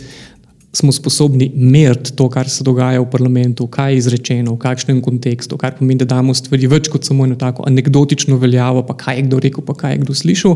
smo 0.76 0.92
sposobni 0.92 1.50
meriti 1.56 2.14
to, 2.16 2.30
kar 2.32 2.50
se 2.50 2.64
dogaja 2.64 3.02
v 3.02 3.10
parlamentu, 3.12 3.68
kaj 3.68 3.94
je 3.94 3.98
izrečeno, 3.98 4.56
v 4.56 4.62
kakšnem 4.64 5.02
kontekstu, 5.04 5.58
kar 5.60 5.76
pomeni, 5.76 6.00
da 6.04 6.08
damo 6.16 6.34
stvari 6.36 6.68
več 6.72 6.88
kot 6.92 7.04
samo 7.08 7.28
eno 7.28 7.36
tako 7.40 7.64
anekdotično 7.68 8.38
veljavo, 8.40 8.84
pa 8.88 8.96
kaj 9.00 9.20
je 9.20 9.26
kdo 9.28 9.40
rekel, 9.44 9.64
pa 9.68 9.76
kaj 9.76 9.96
je 9.96 10.02
kdo 10.04 10.16
slišal 10.16 10.56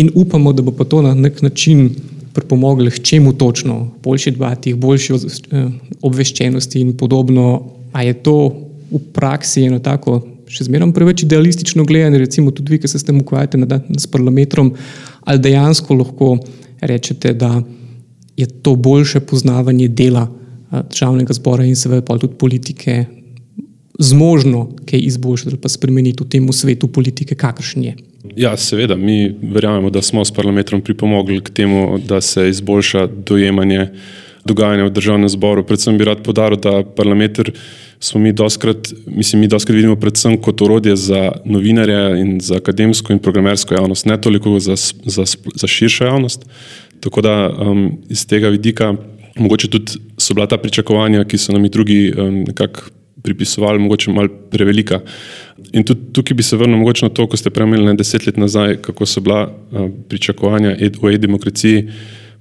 in 0.00 0.10
upamo, 0.14 0.52
da 0.52 0.64
bo 0.64 0.72
pa 0.76 0.84
to 0.84 1.00
na 1.04 1.14
nek 1.14 1.40
način 1.42 1.88
pripomogli 2.36 2.90
k 2.90 3.02
čemu 3.04 3.32
točno, 3.40 3.86
boljši 4.04 4.34
debati, 4.36 4.74
boljši 4.74 5.14
eh, 5.16 5.64
obveščenosti 6.02 6.80
in 6.80 6.92
podobno. 6.96 7.46
A 7.92 8.04
je 8.06 8.14
to 8.22 8.36
v 8.90 9.00
praksi 9.12 9.64
eno 9.66 9.80
tako, 9.82 10.20
še 10.50 10.66
zmeraj 10.66 10.90
preveč 10.94 11.24
idealistično 11.24 11.84
gledanje, 11.86 12.18
recimo 12.24 12.50
tudi 12.50 12.74
vi, 12.74 12.80
ki 12.82 12.90
se 12.90 12.98
s 12.98 13.06
tem 13.06 13.20
ukvarjate 13.20 13.80
s 13.98 14.10
parlamentom, 14.10 14.74
ali 15.24 15.42
dejansko 15.42 15.94
lahko 15.94 16.34
rečete, 16.80 17.32
da 17.34 17.60
je 18.36 18.46
to 18.64 18.74
boljše 18.74 19.20
poznavanje 19.20 19.88
dela 19.88 20.26
državnega 20.70 21.34
zbora 21.34 21.66
in 21.66 21.76
seveda 21.76 22.04
pa 22.06 22.18
tudi 22.18 22.38
politike 22.38 23.04
zmožno 24.00 24.70
kaj 24.88 25.02
izboljšati 25.10 25.50
ali 25.50 25.60
pa 25.60 25.68
spremeniti 25.68 26.24
v 26.24 26.28
tem 26.28 26.52
svetu 26.52 26.88
politike, 26.88 27.34
kakršen 27.34 27.84
je. 27.84 27.94
Ja, 28.36 28.56
seveda, 28.56 28.96
mi 28.96 29.34
verjamemo, 29.42 29.90
da 29.90 30.02
smo 30.02 30.24
s 30.24 30.32
parlamentom 30.32 30.80
pripomogli 30.80 31.40
k 31.44 31.50
temu, 31.50 31.98
da 31.98 32.20
se 32.20 32.48
izboljša 32.48 33.06
dojemanje 33.26 33.88
dogajanja 34.50 34.88
v 34.88 34.94
državnem 34.96 35.30
zboru. 35.30 35.64
Predvsem 35.66 35.98
bi 35.98 36.08
rad 36.08 36.24
podaril, 36.26 36.58
da 36.60 36.82
parlamentar 36.96 37.52
smo 38.00 38.20
mi 38.20 38.32
doskrat, 38.32 38.92
mislim, 39.06 39.40
mi 39.40 39.48
doskrat 39.48 39.76
vidimo 39.76 39.96
predvsem 39.96 40.36
kot 40.40 40.62
orodje 40.62 40.96
za 40.96 41.30
novinarje 41.44 42.20
in 42.20 42.38
za 42.40 42.56
akademsko 42.56 43.12
in 43.12 43.18
programersko 43.18 43.74
javnost, 43.74 44.06
ne 44.06 44.20
toliko 44.20 44.58
za, 44.58 44.76
za, 45.04 45.24
za 45.54 45.66
širšo 45.66 46.04
javnost. 46.04 46.46
Tako 47.00 47.20
da 47.20 47.34
um, 47.48 47.98
iz 48.08 48.26
tega 48.26 48.48
vidika, 48.48 48.94
mogoče 49.36 49.68
tudi 49.68 50.00
so 50.18 50.34
bila 50.34 50.46
ta 50.46 50.58
pričakovanja, 50.58 51.24
ki 51.24 51.38
so 51.38 51.52
nam 51.52 51.64
jih 51.64 51.72
drugi 51.72 52.00
um, 52.12 52.42
nekako 52.48 52.90
pripisovali, 53.22 53.78
mogoče 53.78 54.12
malo 54.12 54.28
prevelika. 54.50 55.00
In 55.72 55.84
tudi 55.84 56.12
tukaj 56.12 56.34
bi 56.34 56.42
se 56.42 56.56
vrnil 56.56 56.78
mogoče 56.80 57.06
na 57.06 57.12
to, 57.12 57.26
ko 57.28 57.36
ste 57.36 57.50
premljali 57.50 57.84
ne 57.86 57.94
deset 57.94 58.26
let 58.26 58.36
nazaj, 58.36 58.76
kako 58.82 59.06
so 59.06 59.20
bila 59.20 59.42
uh, 59.46 59.90
pričakovanja 60.08 60.76
ed, 60.78 60.96
v 61.02 61.14
e-demokraciji 61.14 61.84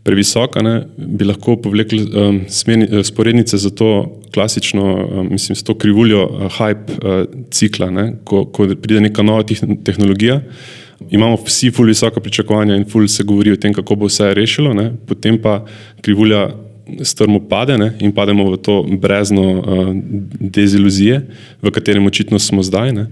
previsoka, 0.03 0.61
ne, 0.63 0.81
bi 0.97 1.27
lahko 1.27 1.57
povlekli 1.61 2.01
um, 2.07 2.41
smeni, 2.49 3.03
sporednice 3.03 3.57
za 3.57 3.69
to 3.69 4.19
klasično, 4.33 4.85
um, 4.95 5.27
mislim, 5.31 5.55
s 5.55 5.63
to 5.63 5.75
krivuljo 5.77 6.23
uh, 6.25 6.59
hype 6.59 6.97
uh, 6.97 7.25
cikla, 7.51 7.89
ne, 7.91 8.05
ko, 8.23 8.45
ko 8.45 8.67
pride 8.81 9.01
neka 9.09 9.23
nova 9.23 9.43
tehnologija. 9.85 10.41
Imamo 11.09 11.37
vsi 11.45 11.71
ful 11.71 11.87
visoka 11.87 12.19
pričakovanja 12.19 12.75
in 12.75 12.85
ful 12.89 13.07
se 13.07 13.23
govori 13.23 13.51
o 13.51 13.59
tem, 13.59 13.73
kako 13.73 13.95
bo 13.95 14.09
vse 14.09 14.33
rešilo, 14.33 14.73
ne, 14.73 14.91
potem 15.07 15.39
pa 15.41 15.61
krivulja 16.01 16.49
strmo 17.03 17.39
pade 17.39 17.77
ne, 17.77 17.91
in 17.99 18.11
pademo 18.15 18.49
v 18.51 18.57
to 18.63 18.81
brezno 18.83 19.45
uh, 19.59 19.91
deziluzije, 20.39 21.21
v 21.61 21.71
katerem 21.71 22.05
očitno 22.05 22.39
smo 22.39 22.63
zdaj. 22.63 22.93
Ne. 22.95 23.05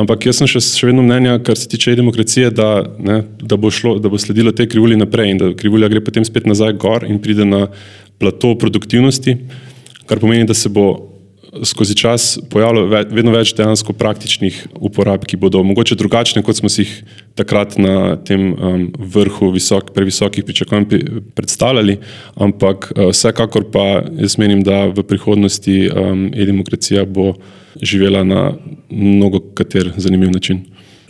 Ampak 0.00 0.26
jaz 0.26 0.40
sem 0.40 0.50
še, 0.50 0.62
še 0.62 0.90
vedno 0.90 1.04
mnenja, 1.06 1.38
kar 1.44 1.58
se 1.58 1.68
tiče 1.70 1.96
demokracije, 1.98 2.50
da, 2.54 2.70
ne, 2.98 3.22
da, 3.42 3.58
bo 3.60 3.72
šlo, 3.74 3.98
da 4.02 4.12
bo 4.12 4.18
sledilo 4.20 4.52
te 4.52 4.68
krivulje 4.68 4.98
naprej 5.00 5.34
in 5.34 5.42
da 5.42 5.52
krivulja 5.56 5.90
gre 5.92 6.04
potem 6.04 6.26
spet 6.26 6.48
nazaj 6.48 6.76
gor 6.80 7.06
in 7.08 7.20
pride 7.22 7.46
na 7.48 7.66
plato 8.20 8.54
produktivnosti, 8.58 9.36
kar 10.10 10.20
pomeni, 10.20 10.48
da 10.48 10.54
se 10.54 10.68
bo 10.68 11.10
skozi 11.64 11.94
čas 11.98 12.38
pojavilo 12.50 12.86
vedno 13.10 13.32
več 13.34 13.52
dejansko 13.58 13.94
praktičnih 13.98 14.60
uporab, 14.78 15.24
ki 15.26 15.38
bodo 15.40 15.62
mogoče 15.66 15.98
drugačne, 15.98 16.44
kot 16.46 16.60
smo 16.60 16.70
si 16.70 16.84
jih 16.84 16.92
takrat 17.34 17.78
na 17.78 18.16
tem 18.16 18.52
um, 18.52 18.86
vrhu 18.98 19.50
visok, 19.54 19.94
previsokih 19.94 20.44
pričakovanj 20.44 20.86
predstavljali, 21.34 21.98
ampak 22.34 22.92
uh, 22.96 23.08
vsekakor 23.10 23.70
pa 23.72 24.02
jaz 24.18 24.36
menim, 24.38 24.64
da 24.66 24.86
v 24.90 25.04
prihodnosti 25.06 25.78
um, 25.88 26.28
e-demokracija 26.34 27.04
bo 27.04 27.32
živela 27.82 28.24
na 28.24 28.52
mnogo 28.90 29.40
kater 29.54 29.92
zanimiv 29.96 30.30
način. 30.30 30.64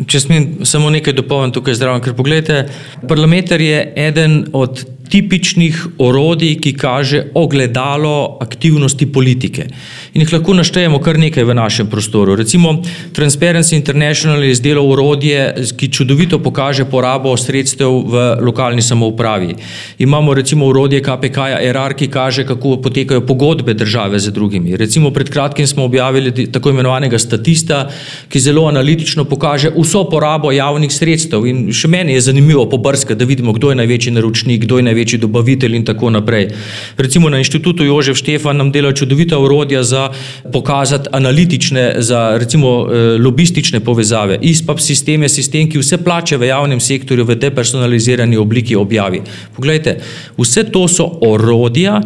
Če 0.07 0.21
smem 0.21 0.45
samo 0.65 0.91
nekaj 0.91 1.12
dopolniti 1.12 1.59
tukaj 1.59 1.77
zdravo, 1.77 2.00
ker 2.05 2.15
pogledajte, 2.17 2.62
parlamentar 3.09 3.61
je 3.61 3.83
eden 3.97 4.45
od 4.57 4.85
tipičnih 5.11 5.87
orodij, 5.99 6.55
ki 6.62 6.73
kaže 6.79 7.25
ogledalo 7.35 8.38
aktivnosti 8.40 9.07
politike. 9.12 9.67
In 10.14 10.23
jih 10.23 10.33
lahko 10.33 10.55
naštejemo 10.55 11.00
kar 11.02 11.19
nekaj 11.19 11.45
v 11.45 11.55
našem 11.55 11.90
prostoru. 11.90 12.37
Recimo 12.38 12.76
Transparency 13.17 13.76
International 13.76 14.45
je 14.45 14.55
izdelal 14.55 14.87
orodje, 14.93 15.67
ki 15.76 15.90
čudovito 15.90 16.38
pokaže 16.38 16.85
porabo 16.85 17.35
sredstev 17.37 17.90
v 18.07 18.23
lokalni 18.47 18.83
samoupravi. 18.83 19.55
Imamo 19.99 20.35
recimo 20.35 20.67
orodje 20.67 21.02
KPK-ja 21.02 21.59
ERAR, 21.62 21.95
ki 21.99 22.09
kaže, 22.09 22.47
kako 22.47 22.76
potekajo 22.83 23.26
pogodbe 23.26 23.75
države 23.75 24.19
z 24.19 24.31
drugimi. 24.31 24.76
Recimo 24.76 25.11
pred 25.11 25.31
kratkim 25.31 25.67
smo 25.67 25.85
objavili 25.85 26.47
tako 26.52 26.71
imenovanega 26.71 27.19
statista, 27.19 27.88
ki 28.29 28.40
zelo 28.40 28.67
analitično 28.71 29.25
pokaže 29.25 29.71
vso 29.76 30.05
porabo 30.11 30.52
javnih 30.52 30.93
sredstev. 30.93 31.47
In 31.47 31.73
še 31.75 31.88
meni 31.88 32.14
je 32.14 32.21
zanimivo 32.31 32.69
pobrskati, 32.71 33.19
da 33.19 33.25
vidimo, 33.25 33.52
kdo 33.52 33.71
je 33.71 33.81
največji 33.83 34.14
naročnik, 34.14 34.64
kdo 34.64 34.79
je 34.79 34.83
največji 34.83 35.00
največji 35.00 35.19
dobavitelj 35.19 35.76
in 35.76 35.85
tako 35.85 36.11
naprej. 36.11 36.49
Recimo 36.97 37.30
na 37.30 37.38
inštitutu 37.38 37.85
Jožef 37.85 38.16
Štefan 38.16 38.57
nam 38.57 38.73
dela 38.73 38.92
čudovita 38.92 39.38
urodja 39.38 39.83
za 39.83 40.11
pokazati 40.52 41.09
analitične, 41.12 41.95
za 41.99 42.37
recimo 42.38 42.87
eh, 42.87 43.16
lobistične 43.19 43.80
povezave. 43.80 44.38
ISPAP 44.42 44.80
sistem 44.80 45.23
je 45.23 45.28
sistem, 45.28 45.71
ki 45.71 45.78
vse 45.78 45.99
plače 46.04 46.37
v 46.37 46.50
javnem 46.50 46.80
sektorju 46.80 47.25
v 47.25 47.37
depersonalizirani 47.37 48.37
obliki 48.37 48.76
objavi. 48.76 49.23
Poglejte, 49.57 50.00
vse 50.38 50.64
to 50.71 50.88
so 50.88 51.09
orodja, 51.23 52.00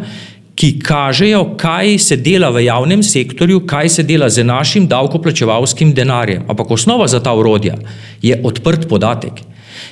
ki 0.55 0.79
kažejo, 0.79 1.57
kaj 1.59 1.99
se 1.99 2.17
dela 2.17 2.51
v 2.55 2.65
javnem 2.65 3.03
sektorju, 3.03 3.65
kaj 3.67 3.89
se 3.89 4.03
dela 4.03 4.29
z 4.31 4.45
našim 4.45 4.87
davkoplačevalskim 4.87 5.91
denarjem. 5.95 6.45
Ampak 6.49 6.71
osnova 6.71 7.09
za 7.11 7.19
ta 7.21 7.35
urodja 7.35 7.75
je 8.23 8.39
odprt 8.45 8.87
podatek. 8.89 9.43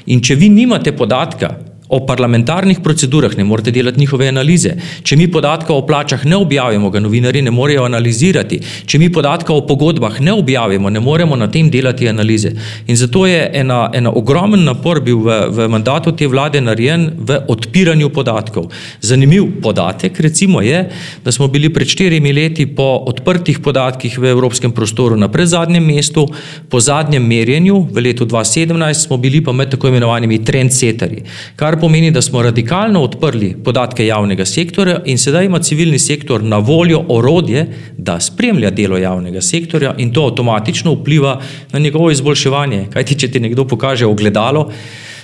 In 0.06 0.22
če 0.22 0.36
vi 0.38 0.48
nimate 0.48 0.92
podatka, 0.94 1.50
o 1.92 2.00
parlamentarnih 2.06 2.80
procedurah, 2.80 3.34
ne 3.36 3.44
morete 3.44 3.70
delati 3.70 4.00
njihove 4.00 4.28
analize. 4.28 4.72
Če 5.04 5.16
mi 5.20 5.26
podatka 5.30 5.74
o 5.74 5.82
plačah 5.86 6.24
ne 6.24 6.36
objavimo, 6.40 6.90
ga 6.90 7.00
novinari 7.04 7.42
ne 7.44 7.52
morejo 7.52 7.84
analizirati. 7.84 8.60
Če 8.88 8.98
mi 8.98 9.10
podatka 9.12 9.52
o 9.52 9.60
pogodbah 9.68 10.16
ne 10.20 10.32
objavimo, 10.32 10.90
ne 10.90 11.00
moremo 11.04 11.36
na 11.36 11.50
tem 11.52 11.68
delati 11.70 12.08
analize. 12.08 12.54
In 12.86 12.96
zato 12.96 13.26
je 13.28 13.42
ena, 13.60 13.90
ena 13.92 14.12
ogromen 14.16 14.64
napor 14.64 15.02
bil 15.04 15.20
v, 15.26 15.36
v 15.52 15.68
mandatu 15.68 16.14
te 16.16 16.28
vlade 16.32 16.62
narejen 16.64 17.10
v 17.18 17.42
odpiranju 17.52 18.08
podatkov. 18.14 18.70
Zanimiv 19.04 19.50
podatek 19.62 20.20
recimo 20.24 20.62
je, 20.64 20.86
da 21.24 21.32
smo 21.32 21.50
bili 21.52 21.68
pred 21.72 21.88
štirimi 21.92 22.32
leti 22.32 22.66
po 22.66 22.88
odprtih 23.12 23.60
podatkih 23.60 24.16
v 24.18 24.32
evropskem 24.32 24.72
prostoru 24.72 25.20
na 25.20 25.28
predzadnjem 25.28 25.84
mestu, 25.92 26.24
po 26.72 26.80
zadnjem 26.80 27.28
merjenju 27.28 27.82
v 27.92 28.08
letu 28.08 28.24
2017 28.24 29.06
smo 29.06 29.20
bili 29.20 29.44
pa 29.44 29.52
med 29.52 29.76
tako 29.76 29.92
imenovanimi 29.92 30.40
trendsetterji, 30.44 31.24
kar 31.56 31.81
pomeni, 31.82 32.10
da 32.14 32.22
smo 32.22 32.42
radikalno 32.42 33.00
odprli 33.02 33.56
podatke 33.64 34.06
javnega 34.06 34.44
sektorja 34.46 35.00
in 35.10 35.18
sedaj 35.18 35.48
ima 35.48 35.58
civilni 35.58 35.98
sektor 35.98 36.42
na 36.42 36.60
voljo 36.62 37.00
orodje, 37.08 37.64
da 37.98 38.20
spremlja 38.20 38.70
delo 38.70 38.98
javnega 38.98 39.42
sektorja 39.42 39.96
in 39.98 40.12
to 40.14 40.28
avtomatično 40.28 40.94
vpliva 40.94 41.40
na 41.72 41.78
njegovo 41.78 42.10
izboljševanje. 42.10 42.86
Kaj 42.92 43.04
ti, 43.04 43.18
če 43.18 43.32
ti 43.32 43.42
nekdo 43.42 43.66
pokaže 43.66 44.06
ogledalo, 44.06 44.68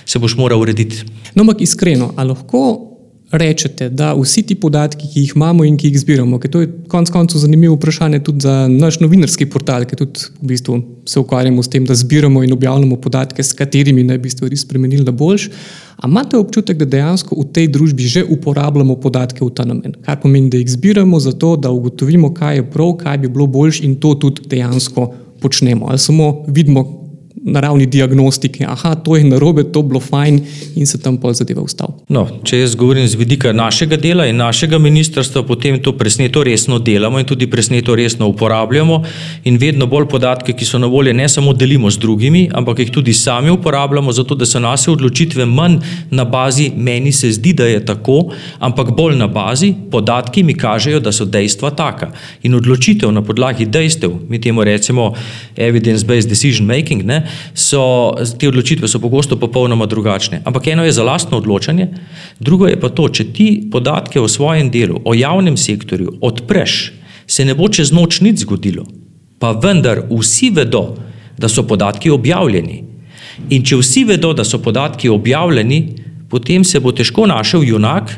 se 0.05 0.19
boš 0.19 0.35
moral 0.35 0.59
urediti. 0.59 1.05
No, 1.35 1.47
ampak 1.47 1.61
iskreno, 1.61 2.11
ali 2.17 2.35
lahko 2.35 2.88
rečete, 3.31 3.89
da 3.89 4.13
vsi 4.17 4.41
ti 4.43 4.55
podatki, 4.55 5.07
ki 5.07 5.21
jih 5.21 5.33
imamo 5.35 5.63
in 5.63 5.77
ki 5.77 5.91
jih 5.91 5.99
zbiramo, 6.01 6.39
ker 6.41 6.49
to 6.49 6.61
je 6.63 6.69
konec 6.89 7.11
koncev 7.13 7.41
zanimivo 7.43 7.75
vprašanje 7.75 8.23
tudi 8.25 8.41
za 8.47 8.67
naš 8.67 8.99
novinarski 8.99 9.45
portal, 9.45 9.85
ki 9.85 9.99
tudi 9.99 10.25
v 10.41 10.49
bistvu 10.49 10.79
se 11.05 11.19
ukvarjamo 11.19 11.63
s 11.63 11.69
tem, 11.69 11.85
da 11.85 11.95
zbiramo 11.95 12.43
in 12.43 12.53
objavljamo 12.53 12.97
podatke, 12.97 13.43
s 13.43 13.53
katerimi 13.53 14.03
naj 14.03 14.17
bi 14.17 14.29
stvari 14.29 14.57
spremenili 14.57 15.05
na 15.05 15.11
boljš. 15.11 15.49
Ali 15.97 16.11
imate 16.11 16.37
občutek, 16.37 16.77
da 16.77 16.85
dejansko 16.85 17.35
v 17.35 17.45
tej 17.53 17.67
družbi 17.67 18.07
že 18.07 18.23
uporabljamo 18.23 18.95
podatke 18.95 19.45
v 19.45 19.53
ta 19.53 19.65
namen? 19.65 19.93
Kar 20.05 20.17
pomeni, 20.21 20.49
da 20.49 20.57
jih 20.57 20.71
zbiramo 20.71 21.19
zato, 21.19 21.55
da 21.55 21.69
ugotovimo, 21.69 22.33
kaj 22.33 22.55
je 22.55 22.69
prav, 22.71 22.95
kaj 23.03 23.17
bi 23.17 23.29
bilo 23.29 23.47
boljš 23.47 23.83
in 23.85 23.95
to 23.95 24.15
tudi 24.15 24.47
dejansko 24.49 25.13
počnemo. 25.39 25.85
Ali 25.89 25.99
samo 25.99 26.45
vidimo 26.47 26.98
na 27.43 27.59
ravni 27.59 27.85
diagnostike, 27.85 28.65
aha, 28.67 28.95
to 28.95 29.15
je 29.15 29.23
narobe, 29.23 29.63
to 29.63 29.79
je 29.79 29.83
bilo 29.83 29.99
fajn 29.99 30.39
in 30.75 30.87
se 30.87 30.99
tam 31.01 31.17
pol 31.17 31.33
zadeva 31.33 31.61
ustavi. 31.61 31.93
No, 32.09 32.25
če 32.43 32.59
jaz 32.59 32.75
govorim 32.75 33.07
z 33.07 33.15
vidika 33.19 33.53
našega 33.55 33.97
dela 33.97 34.25
in 34.27 34.37
našega 34.39 34.79
ministrstva, 34.79 35.43
potem 35.47 35.79
to 35.83 35.93
presneto 35.97 36.43
resno 36.43 36.79
delamo 36.79 37.19
in 37.19 37.25
tudi 37.25 37.47
presneto 37.47 37.95
resno 37.95 38.27
uporabljamo 38.27 39.01
in 39.43 39.57
vedno 39.57 39.87
bolj 39.87 40.07
podatke, 40.11 40.53
ki 40.53 40.65
so 40.65 40.79
na 40.79 40.87
voljo, 40.87 41.13
ne 41.13 41.29
samo 41.29 41.53
delimo 41.53 41.91
z 41.91 41.99
drugimi, 41.99 42.49
ampak 42.53 42.83
jih 42.83 42.91
tudi 42.91 43.13
sami 43.13 43.53
uporabljamo, 43.53 44.11
zato 44.11 44.35
da 44.35 44.45
so 44.45 44.59
naše 44.59 44.91
odločitve 44.91 45.45
manj 45.45 45.79
na 46.11 46.25
bazi 46.25 46.71
meni 46.75 47.11
se 47.11 47.31
zdi, 47.31 47.53
da 47.53 47.65
je 47.65 47.85
tako, 47.85 48.19
ampak 48.59 48.91
bolj 48.97 49.15
na 49.17 49.27
bazi 49.27 49.73
podatki 49.91 50.43
mi 50.43 50.53
kažejo, 50.53 50.99
da 50.99 51.11
so 51.11 51.25
dejstva 51.25 51.71
taka. 51.71 52.11
In 52.43 52.55
odločitev 52.55 53.11
na 53.11 53.21
podlagi 53.21 53.65
dejstev, 53.65 54.11
mi 54.29 54.41
temu 54.41 54.63
rečemo 54.63 55.13
evidence-based 55.57 56.29
decision 56.29 56.67
making, 56.67 57.05
ne, 57.05 57.23
so 57.53 58.13
te 58.39 58.47
odločitve 58.47 58.87
so 58.87 58.99
pogosto 58.99 59.37
popolnoma 59.39 59.85
drugačne. 59.85 60.41
Ampak 60.45 60.67
eno 60.67 60.85
je 60.85 60.91
za 60.91 61.03
lastno 61.03 61.37
odločanje, 61.37 61.87
drugo 62.39 62.67
je 62.67 62.79
pa 62.79 62.89
to, 62.89 63.09
če 63.09 63.33
ti 63.33 63.49
podatke 63.71 64.19
o 64.21 64.27
svojem 64.27 64.71
delu, 64.71 65.01
o 65.05 65.13
javnem 65.13 65.57
sektorju 65.57 66.17
odpreš, 66.21 66.93
se 67.27 67.45
ne 67.45 67.55
bo 67.55 67.69
čez 67.69 67.91
noč 67.91 68.21
nič 68.21 68.45
zgodilo. 68.45 68.85
Pa 69.39 69.51
vendar 69.51 70.03
vsi 70.09 70.49
vedo, 70.49 70.95
da 71.39 71.47
so 71.47 71.63
podatki 71.63 72.09
objavljeni. 72.11 72.83
In 73.49 73.63
če 73.63 73.79
vsi 73.79 74.03
vedo, 74.03 74.33
da 74.33 74.43
so 74.43 74.59
podatki 74.59 75.09
objavljeni, 75.09 75.79
potem 76.29 76.63
se 76.63 76.79
bo 76.79 76.91
težko 76.91 77.25
našel 77.29 77.63
junak, 77.63 78.11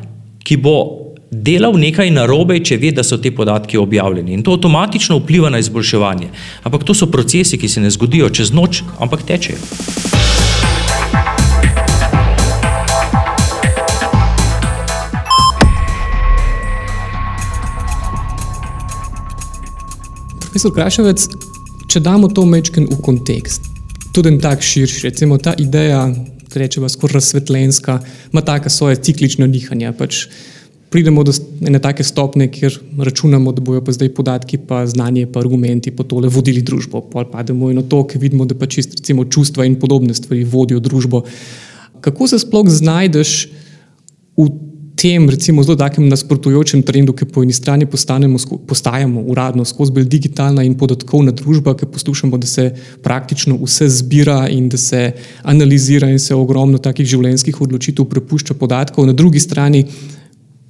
ki 0.44 0.58
bo 0.58 1.01
delal 1.32 1.78
nekaj 1.80 2.10
narobe, 2.12 2.58
če 2.60 2.76
ve, 2.76 2.90
da 2.92 3.06
so 3.08 3.16
te 3.18 3.32
podatki 3.32 3.80
objavljeni. 3.80 4.34
In 4.36 4.44
to 4.44 4.52
avtomatično 4.58 5.22
vpliva 5.22 5.50
na 5.50 5.62
izboljševanje. 5.64 6.28
Ampak 6.68 6.84
to 6.84 6.94
so 6.94 7.08
procesi, 7.08 7.58
ki 7.58 7.70
se 7.72 7.80
ne 7.80 7.92
zgodijo 7.92 8.28
čez 8.30 8.52
noč, 8.52 8.84
ampak 9.00 9.24
tečejo. 9.24 9.60
Profesor 20.52 20.76
Kraševec, 20.76 21.30
če 21.88 22.04
damo 22.04 22.28
to 22.28 22.44
mečken 22.44 22.92
v 22.92 23.00
kontekst, 23.00 23.72
tudi 24.12 24.34
en 24.34 24.42
tak 24.44 24.60
širši, 24.60 25.08
recimo 25.08 25.40
ta 25.40 25.56
ideja, 25.56 26.10
rečemo, 26.52 26.92
skoraj 26.92 27.22
razsvetljenska, 27.22 28.02
ima 28.34 28.44
taka 28.44 28.70
svoje 28.70 29.00
ciklična 29.00 29.48
nihanja. 29.48 29.96
Pač 29.96 30.26
pridemo 30.92 31.24
do 31.24 31.32
ene 31.64 31.80
take 31.80 32.04
stopne, 32.04 32.50
kjer 32.52 32.76
računamo, 33.00 33.54
da 33.56 33.64
bojo 33.64 33.82
pa 33.86 33.94
zdaj 33.96 34.10
podatki, 34.14 34.58
pa 34.68 34.84
znanje, 34.88 35.26
pa 35.32 35.40
argumenti 35.40 35.94
po 35.96 36.04
tole 36.04 36.28
vodili 36.28 36.62
družbo. 36.62 37.02
Pol 37.12 37.30
pademo 37.32 37.72
in 37.72 37.80
to, 37.88 38.04
ker 38.08 38.20
vidimo, 38.20 38.46
da 38.46 38.58
pa 38.60 38.68
čist 38.68 39.00
recimo 39.00 39.26
čustva 39.26 39.66
in 39.66 39.80
podobne 39.80 40.14
stvari 40.14 40.44
vodijo 40.44 40.84
družbo. 40.84 41.24
Kako 42.02 42.28
se 42.28 42.42
sploh 42.44 42.68
znajdeš 42.68 43.48
v 44.36 44.50
tem, 45.02 45.30
recimo, 45.32 45.64
zelo 45.64 45.80
takem 45.80 46.12
nasprotujočem 46.12 46.84
trendu, 46.84 47.16
ki 47.16 47.26
po 47.26 47.42
eni 47.42 47.56
strani 47.56 47.88
postajamo 47.88 49.24
uradno 49.32 49.64
skozi 49.66 49.96
bolj 49.96 50.06
digitalna 50.12 50.68
in 50.68 50.76
podatkovna 50.78 51.32
družba, 51.32 51.74
ki 51.80 51.88
poslušamo, 51.88 52.38
da 52.38 52.48
se 52.48 52.70
praktično 53.02 53.56
vse 53.64 53.88
zbira 53.90 54.44
in 54.52 54.68
da 54.70 54.78
se 54.78 55.14
analizira 55.42 56.12
in 56.12 56.20
se 56.20 56.36
ogromno 56.36 56.78
takih 56.78 57.08
življenjskih 57.08 57.62
odločitev 57.64 58.12
prepušča 58.12 58.60
podatkov, 58.60 59.08
na 59.08 59.16
drugi 59.16 59.40
strani 59.40 59.88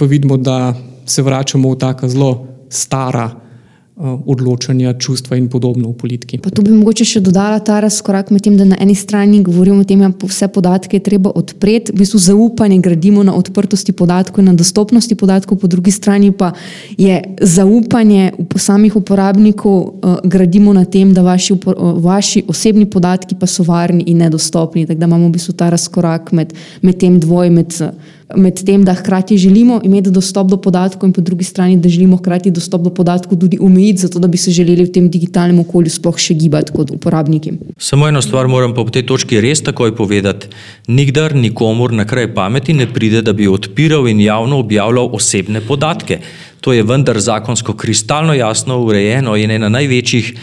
pa 0.02 0.06
vidimo, 0.06 0.38
da 0.38 0.74
se 1.06 1.22
vračamo 1.22 1.72
v 1.72 1.78
tako 1.78 2.08
zelo 2.10 2.48
stara 2.70 3.30
uh, 3.30 4.20
odločanja, 4.26 4.96
čustva 4.98 5.38
in 5.38 5.46
podobno 5.50 5.92
v 5.92 5.94
politiki. 5.94 6.40
Pa 6.42 6.50
tu 6.50 6.64
bi 6.66 6.72
mogoče 6.74 7.06
še 7.06 7.20
dodala 7.22 7.60
ta 7.62 7.78
razkorak 7.86 8.32
med 8.34 8.42
tem, 8.42 8.56
da 8.58 8.66
na 8.66 8.80
eni 8.82 8.96
strani 8.98 9.44
govorimo 9.46 9.84
o 9.84 9.86
tem, 9.86 10.02
da 10.02 10.10
ja, 10.10 10.14
vse 10.26 10.48
podatke 10.50 10.98
je 10.98 11.04
treba 11.06 11.30
odpreti, 11.38 11.94
v 11.94 12.02
bistvu 12.02 12.18
zaupanje 12.24 12.80
gradimo 12.82 13.22
na 13.22 13.36
odprtosti 13.38 13.94
podatkov 13.94 14.42
in 14.42 14.50
na 14.50 14.56
dostopnosti 14.58 15.14
podatkov, 15.20 15.60
po 15.62 15.70
drugi 15.70 15.94
strani 15.94 16.32
pa 16.34 16.50
je 16.98 17.20
zaupanje 17.38 18.32
v 18.42 18.58
samih 18.58 18.98
uporabnikov 18.98 19.78
uh, 19.78 20.16
gradimo 20.26 20.74
na 20.74 20.88
tem, 20.90 21.14
da 21.14 21.22
vaši, 21.22 21.60
uh, 21.62 21.94
vaši 22.02 22.42
osebni 22.50 22.88
podatki 22.90 23.38
pa 23.38 23.46
so 23.46 23.68
varni 23.70 24.10
in 24.10 24.26
nedostopni. 24.26 24.88
Tako 24.90 24.98
da 24.98 25.12
imamo 25.12 25.30
v 25.30 25.38
bistvu 25.38 25.54
ta 25.62 25.70
razkorak 25.70 26.34
med, 26.34 26.58
med 26.82 26.98
tem 26.98 27.22
dvojem. 27.22 27.62
Med, 27.62 27.78
uh, 27.86 28.18
med 28.36 28.64
tem, 28.66 28.84
da 28.86 28.94
hkrati 28.94 29.38
želimo 29.38 29.82
imeti 29.84 30.12
dostop 30.12 30.48
do 30.48 30.58
podatkov, 30.58 31.10
in 31.10 31.14
po 31.14 31.22
drugi 31.22 31.44
strani, 31.44 31.78
da 31.78 31.90
želimo 31.90 32.18
hkrati 32.18 32.52
dostop 32.52 32.82
do 32.82 32.90
podatkov 32.90 33.40
tudi 33.40 33.58
omejiti, 33.62 34.02
zato 34.02 34.20
da 34.20 34.28
bi 34.28 34.38
se 34.38 34.52
želeli 34.52 34.86
v 34.86 34.92
tem 34.92 35.10
digitalnem 35.10 35.60
okolju 35.60 35.90
sploh 35.90 36.18
še 36.18 36.34
gibati 36.34 36.72
kot 36.72 36.92
uporabniki. 36.92 37.54
Samo 37.78 38.08
eno 38.08 38.22
stvar 38.22 38.48
moram 38.48 38.74
v 38.78 38.92
tej 38.92 39.06
točki 39.06 39.42
res 39.42 39.62
takoj 39.62 39.96
povedati. 39.96 40.48
Nikdar 40.88 41.36
nikomor 41.36 41.94
na 41.94 42.06
kraj 42.06 42.34
pameti 42.36 42.74
ne 42.74 42.88
pride, 42.94 43.22
da 43.22 43.34
bi 43.34 43.48
odpiral 43.48 44.08
in 44.08 44.22
javno 44.22 44.60
objavljal 44.60 45.10
osebne 45.14 45.62
podatke. 45.62 46.20
To 46.62 46.74
je 46.74 46.84
vendar 46.84 47.20
zakonsko 47.20 47.74
kristalno 47.74 48.34
jasno 48.34 48.78
urejeno 48.86 49.36
in 49.36 49.52
ena 49.52 49.70
največjih 49.70 50.34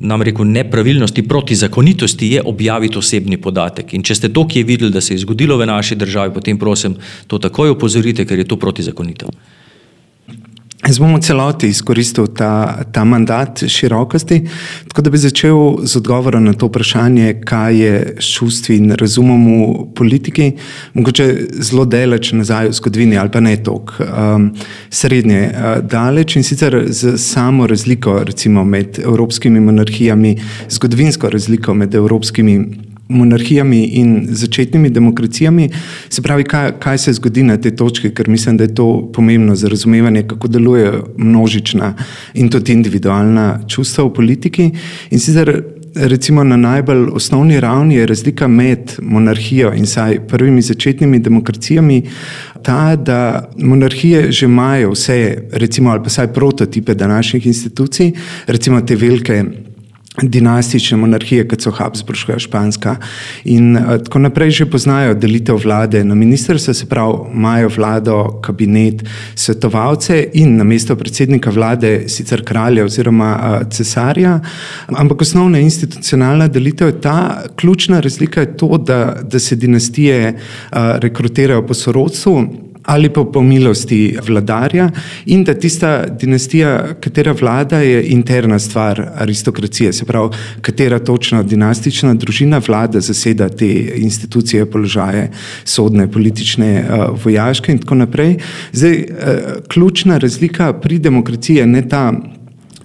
nam 0.00 0.22
rekel, 0.22 0.44
nepravilnosti, 0.44 1.22
protizakonitosti 1.28 2.28
je 2.32 2.42
objaviti 2.44 2.98
osebni 2.98 3.36
podatek. 3.36 3.94
In 3.94 4.02
če 4.02 4.14
ste 4.14 4.28
to, 4.32 4.46
ki 4.48 4.62
je 4.62 4.68
videli, 4.68 4.92
da 4.92 5.00
se 5.00 5.14
je 5.14 5.22
zgodilo 5.24 5.56
v 5.58 5.66
naši 5.66 5.96
državi, 5.96 6.34
potem 6.34 6.58
prosim, 6.58 6.96
to 7.26 7.38
takoj 7.38 7.74
opozorite, 7.76 8.26
ker 8.26 8.38
je 8.38 8.48
to 8.48 8.56
protizakonito. 8.56 9.28
Jaz 10.82 10.98
bom 10.98 11.12
v 11.14 11.20
celoti 11.22 11.68
izkoristil 11.70 12.26
ta, 12.34 12.82
ta 12.90 13.04
mandat 13.06 13.62
širokosti, 13.70 14.40
tako 14.90 15.04
da 15.06 15.10
bi 15.14 15.18
začel 15.22 15.86
z 15.86 15.96
odgovorom 16.00 16.42
na 16.44 16.56
to 16.58 16.66
vprašanje, 16.66 17.36
kaj 17.46 17.78
je 17.78 17.92
čustvi 18.18 18.80
in 18.82 18.96
razumom 18.98 19.46
v 19.46 19.86
politiki, 19.94 20.50
mogoče 20.98 21.28
zelo 21.62 21.86
daleč 21.86 22.32
nazaj 22.34 22.72
v 22.72 22.78
zgodovini 22.80 23.18
ali 23.18 23.30
pa 23.30 23.40
ne 23.40 23.56
toliko 23.62 24.02
um, 24.02 24.50
srednje 24.90 25.42
uh, 25.52 25.78
daleč 25.86 26.36
in 26.36 26.42
sicer 26.42 26.82
z 26.90 27.14
samo 27.18 27.66
razliko 27.66 28.18
recimo 28.26 28.64
med 28.64 28.98
evropskimi 28.98 29.60
monarhijami, 29.60 30.36
zgodovinsko 30.68 31.30
razliko 31.30 31.74
med 31.74 31.94
evropskimi 31.94 32.58
monarhijami 32.58 32.91
in 33.08 34.26
začetnimi 34.30 34.90
demokracijami. 34.90 35.68
Se 36.08 36.22
pravi, 36.22 36.44
kaj, 36.44 36.72
kaj 36.80 36.98
se 36.98 37.12
zgodi 37.12 37.42
na 37.42 37.56
tej 37.56 37.76
točki, 37.76 38.10
ker 38.10 38.28
mislim, 38.28 38.56
da 38.56 38.64
je 38.64 38.74
to 38.74 39.10
pomembno 39.14 39.54
za 39.54 39.68
razumevanje, 39.68 40.22
kako 40.22 40.48
deluje 40.48 40.92
množična 41.16 41.94
in 42.34 42.48
tudi 42.48 42.72
individualna 42.72 43.60
čustva 43.68 44.04
v 44.04 44.14
politiki. 44.14 44.70
In 45.10 45.20
sicer 45.20 45.62
recimo 45.94 46.44
na 46.44 46.56
najbolj 46.56 47.08
osnovni 47.12 47.60
ravni 47.60 47.94
je 47.94 48.06
razlika 48.06 48.48
med 48.48 48.92
monarhijo 49.02 49.72
in 49.76 49.86
saj 49.86 50.26
prvimi 50.28 50.62
začetnimi 50.62 51.18
demokracijami 51.18 52.02
ta, 52.62 52.96
da 52.96 53.50
monarhije 53.58 54.32
že 54.32 54.46
imajo 54.46 54.90
vse, 54.90 55.48
recimo 55.52 55.90
ali 55.90 56.02
pa 56.02 56.08
saj 56.08 56.32
prototipe 56.32 56.94
današnjih 56.94 57.46
institucij, 57.46 58.12
recimo 58.46 58.80
te 58.80 58.96
velike 58.96 59.44
dinastične 60.20 60.96
monarhije, 61.00 61.46
kot 61.48 61.64
so 61.64 61.70
Habsburška, 61.72 62.38
Španska 62.38 62.96
in 63.44 63.76
uh, 63.76 63.96
tako 64.04 64.18
naprej, 64.26 64.50
že 64.50 64.66
poznajo 64.70 65.14
delitev 65.14 65.56
vlade. 65.64 66.04
Na 66.04 66.14
ministrstvo, 66.14 66.74
se 66.74 66.86
pravi, 66.86 67.32
imajo 67.34 67.70
vlado, 67.76 68.40
kabinet, 68.44 69.04
svetovalce 69.34 70.26
in 70.34 70.56
na 70.56 70.64
mesto 70.64 70.96
predsednika 70.96 71.50
vlade 71.50 72.08
sicer 72.08 72.44
kralja 72.44 72.84
oziroma 72.84 73.30
uh, 73.36 73.68
cesarja, 73.70 74.40
ampak 74.88 75.22
osnovna 75.22 75.58
institucionalna 75.58 76.48
delitev 76.48 76.88
je 76.88 77.00
ta, 77.00 77.42
ključna 77.56 78.00
razlika 78.00 78.40
je 78.40 78.56
to, 78.56 78.78
da, 78.78 79.16
da 79.22 79.38
se 79.38 79.56
dinastije 79.56 80.34
uh, 80.36 80.78
rekrutirajo 81.00 81.66
po 81.66 81.74
sorodstvu 81.74 82.71
ali 82.82 83.08
pa 83.08 83.24
po 83.24 83.42
milosti 83.42 84.16
vladarja, 84.26 84.90
in 85.26 85.44
da 85.44 85.54
tista 85.54 86.06
dinastija, 86.06 86.94
katera 87.00 87.32
vlada, 87.32 87.78
je 87.78 88.04
interna 88.08 88.58
stvar 88.58 89.08
aristokracije, 89.14 89.92
se 89.92 90.04
pravi, 90.04 90.28
katera 90.60 90.98
točno 90.98 91.42
dinastična 91.42 92.14
družina 92.14 92.60
vlada 92.66 93.00
zaseda 93.00 93.48
te 93.48 93.68
institucije, 93.96 94.70
položaje, 94.70 95.30
sodne, 95.64 96.10
politične, 96.10 96.72
eh, 96.74 97.06
vojaške 97.24 97.72
in 97.72 97.78
tako 97.78 97.94
naprej. 97.94 98.36
Zdaj, 98.72 98.92
eh, 98.92 99.06
ključna 99.68 100.18
razlika 100.18 100.72
pri 100.72 100.98
demokraciji 100.98 101.56
je 101.56 101.66
ne 101.66 101.88
ta 101.88 102.12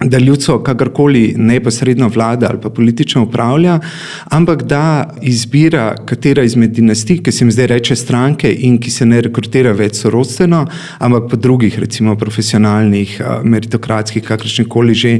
da 0.04 0.18
ljudstvo 0.18 0.58
kakorkoli 0.62 1.34
neposredno 1.36 2.08
vlada 2.08 2.46
ali 2.50 2.60
pa 2.60 2.70
politično 2.70 3.22
upravlja, 3.22 3.80
ampak 4.24 4.62
da 4.62 5.14
izbira, 5.22 5.94
katera 6.06 6.42
izmed 6.42 6.70
dinastij, 6.70 7.22
ki 7.22 7.32
se 7.32 7.44
jim 7.44 7.50
zdaj 7.52 7.66
reče 7.66 7.96
stranke 7.96 8.52
in 8.52 8.78
ki 8.78 8.90
se 8.90 9.06
ne 9.06 9.20
rekrutira 9.20 9.72
več 9.72 9.98
sorodstveno, 9.98 10.66
ampak 10.98 11.30
po 11.30 11.36
drugih, 11.36 11.78
recimo 11.78 12.16
profesionalnih, 12.16 13.20
meritokratskih, 13.44 14.22
kakršnih 14.22 14.68
koli 14.68 14.94
že 14.94 15.18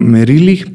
merilih, 0.00 0.66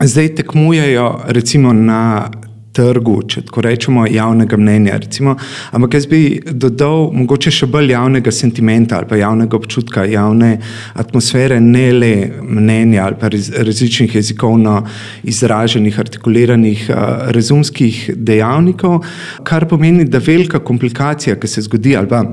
zdaj 0.00 0.34
tekmujejo 0.34 1.20
recimo 1.26 1.72
na 1.72 2.30
trgu, 2.74 3.16
če 3.30 3.44
tako 3.48 3.64
rečemo, 3.64 4.06
javnega 4.10 4.58
mnenja. 4.58 4.98
Recimo. 5.02 5.36
Ampak 5.72 5.98
jaz 5.98 6.06
bi 6.10 6.20
dodal 6.50 7.10
mogoče 7.14 7.52
še 7.54 7.68
bolj 7.70 7.94
javnega 7.94 8.32
sentimenta 8.34 8.98
ali 8.98 9.08
pa 9.10 9.18
javnega 9.20 9.58
občutka, 9.58 10.06
javne 10.10 10.56
atmosfere, 11.00 11.60
ne 11.60 11.86
le 11.92 12.14
mnenja 12.42 13.04
ali 13.06 13.20
pa 13.20 13.30
različnih 13.30 14.16
jezikovno 14.18 14.80
izraženih, 15.22 16.00
artikuliranih 16.00 16.88
razumskih 17.34 18.10
dejavnikov, 18.16 19.04
kar 19.46 19.68
pomeni, 19.70 20.08
da 20.08 20.22
velika 20.24 20.60
komplikacija, 20.64 21.38
ki 21.40 21.50
se 21.50 21.64
zgodi 21.68 21.96
ali 21.96 22.10
pa 22.10 22.24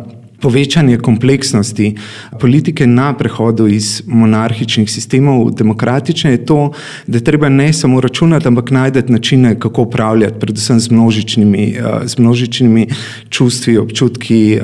povečanje 0.41 0.97
kompleksnosti 0.97 1.95
politike 2.39 2.87
na 2.87 3.13
prehodu 3.17 3.67
iz 3.67 4.01
monarhičnih 4.07 4.89
sistemov 4.91 5.47
v 5.47 5.55
demokratične 5.61 6.31
je 6.31 6.45
to, 6.45 6.59
da 7.07 7.17
je 7.17 7.23
treba 7.23 7.49
ne 7.49 7.73
samo 7.73 8.01
računati, 8.01 8.47
ampak 8.47 8.71
najti 8.71 9.11
načine, 9.11 9.59
kako 9.59 9.81
upravljati, 9.81 10.39
predvsem 10.39 10.79
z 10.79 10.91
množičnimi, 10.91 11.65
eh, 11.77 12.07
z 12.07 12.17
množičnimi 12.17 12.87
čustvi, 13.29 13.77
občutki, 13.77 14.53
eh, 14.53 14.61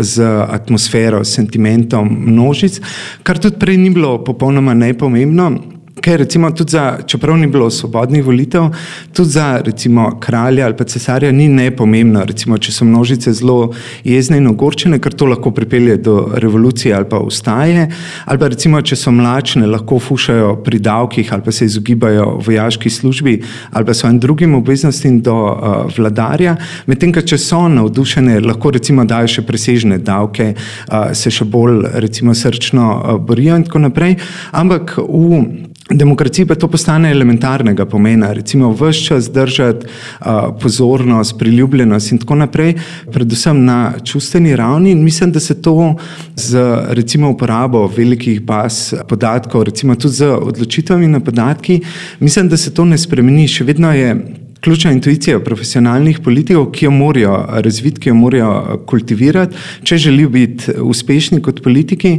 z 0.00 0.22
atmosfero, 0.48 1.24
sentimentom 1.24 2.10
množic, 2.26 2.80
kar 3.22 3.38
tudi 3.38 3.58
prej 3.58 3.76
ni 3.76 3.90
bilo 3.90 4.24
popolnoma 4.24 4.74
nepomembno 4.74 5.75
ker 6.02 6.18
recimo 6.18 6.50
tudi 6.50 6.70
za, 6.70 6.98
čeprav 7.06 7.36
ni 7.38 7.46
bilo 7.46 7.70
svobodnih 7.70 8.24
volitev, 8.24 8.68
tudi 9.12 9.30
za 9.30 9.60
recimo 9.64 10.18
kralja 10.20 10.66
ali 10.66 10.76
pa 10.76 10.84
cesarja 10.84 11.32
ni 11.32 11.48
nepomembno, 11.48 12.24
recimo, 12.24 12.58
če 12.58 12.72
so 12.72 12.84
množice 12.84 13.32
zelo 13.32 13.72
jezne 14.04 14.38
in 14.38 14.46
ogorčene, 14.50 15.00
ker 15.02 15.14
to 15.16 15.26
lahko 15.26 15.50
pripelje 15.56 15.96
do 15.96 16.16
revolucije 16.34 16.94
ali 16.94 17.08
pa 17.08 17.18
ustaje, 17.18 17.88
ali 18.24 18.38
pa 18.38 18.48
recimo, 18.52 18.80
če 18.82 18.96
so 18.96 19.10
mlačne, 19.10 19.66
lahko 19.66 19.98
fušajo 19.98 20.56
pri 20.64 20.78
davkih 20.84 21.32
ali 21.32 21.42
pa 21.42 21.52
se 21.52 21.64
izogibajo 21.64 22.28
vojaški 22.44 22.90
službi 22.90 23.40
ali 23.72 23.86
pa 23.86 23.94
svojim 23.94 24.20
drugim 24.20 24.54
obveznostim 24.54 25.20
do 25.22 25.34
uh, 25.34 25.96
vladarja, 25.96 26.56
medtem, 26.86 27.12
ker 27.12 27.24
če 27.24 27.38
so 27.40 27.64
navdušene, 27.68 28.40
lahko 28.44 28.70
recimo 28.76 29.04
dajo 29.04 29.30
še 29.38 29.46
presežne 29.48 29.98
davke, 29.98 30.52
uh, 30.54 31.12
se 31.16 31.32
še 31.32 31.48
bolj 31.48 31.86
recimo 32.04 32.34
srčno 32.34 32.90
uh, 32.92 33.16
borijo 33.20 33.56
in 33.56 33.64
tako 33.64 33.86
naprej, 33.88 34.18
ampak 34.52 34.98
v 35.00 35.40
demokraciji 35.90 36.46
pa 36.46 36.54
to 36.54 36.68
postane 36.68 37.10
elementarnega 37.10 37.86
pomena, 37.86 38.32
recimo 38.32 38.72
vse 38.72 39.04
čas 39.04 39.30
držati 39.32 39.86
uh, 39.86 40.26
pozornost, 40.62 41.38
priljubljenost 41.38 42.12
in 42.12 42.18
tako 42.18 42.34
naprej, 42.34 42.74
predvsem 43.12 43.64
na 43.64 43.92
čustveni 44.04 44.56
ravni. 44.56 44.90
In 44.90 45.04
mislim, 45.04 45.32
da 45.32 45.40
se 45.40 45.62
to 45.62 45.94
z 46.36 46.58
recimo 46.88 47.30
uporabo 47.30 47.86
velikih 47.96 48.40
baz 48.42 48.94
podatkov, 49.08 49.62
recimo 49.62 49.94
tudi 49.94 50.14
z 50.14 50.26
odločitvami 50.26 51.08
na 51.08 51.20
podatki, 51.20 51.80
mislim, 52.20 52.48
da 52.48 52.56
se 52.56 52.74
to 52.74 52.84
ne 52.84 52.98
spremeni. 52.98 53.48
Še 53.48 53.64
vedno 53.64 53.92
je 53.92 54.16
ključna 54.60 54.92
intuicija 54.92 55.40
profesionalnih 55.40 56.20
politikov, 56.24 56.70
ki 56.72 56.84
jo 56.84 56.90
morajo 56.90 57.36
razviti, 57.48 58.00
ki 58.00 58.08
jo 58.08 58.14
morajo 58.14 58.80
kultivirati, 58.86 59.56
če 59.84 59.96
želijo 59.96 60.28
biti 60.28 60.72
uspešni 60.80 61.42
kot 61.42 61.62
politiki, 61.62 62.18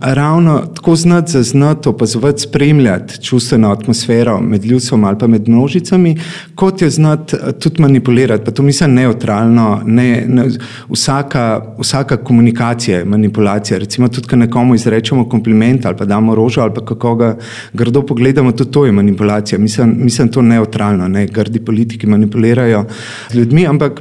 ravno 0.00 0.58
tako 0.74 0.96
znati 0.96 1.32
za 1.32 1.42
znati 1.42 1.88
opazovati, 1.88 2.42
spremljati 2.42 3.22
čustveno 3.22 3.70
atmosfero 3.72 4.40
med 4.40 4.64
ljudstvom 4.64 5.04
ali 5.04 5.18
pa 5.18 5.26
med 5.26 5.48
množicami, 5.48 6.16
kot 6.54 6.82
jo 6.82 6.90
znati 6.90 7.36
tudi 7.60 7.82
manipulirati. 7.82 8.44
Pa 8.44 8.50
to 8.50 8.62
mislim 8.62 8.94
neutralno, 8.94 9.82
ne, 9.86 10.24
ne, 10.28 10.48
vsaka, 10.88 11.74
vsaka 11.78 12.16
komunikacija 12.16 12.98
je 12.98 13.04
manipulacija. 13.04 13.78
Recimo 13.78 14.08
tudi, 14.08 14.28
ko 14.28 14.36
nekomu 14.36 14.74
izrečemo 14.74 15.28
kompliment 15.28 15.86
ali 15.86 15.96
pa 15.96 16.04
damo 16.04 16.34
rožo 16.34 16.60
ali 16.60 16.74
pa 16.74 16.84
kako 16.84 17.14
ga 17.14 17.36
grdo 17.72 18.02
pogledamo, 18.02 18.52
tudi 18.52 18.70
to 18.70 18.86
je 18.86 18.92
manipulacija. 18.92 19.58
Mislim, 19.58 19.94
mislim 19.98 20.28
to 20.28 20.42
neutralno, 20.42 21.08
ne 21.08 21.26
grdi 21.26 21.60
politika 21.60 21.73
politiki 21.74 22.06
manipulirajo 22.06 22.84
z 23.30 23.34
ljudmi, 23.34 23.66
ampak 23.66 24.00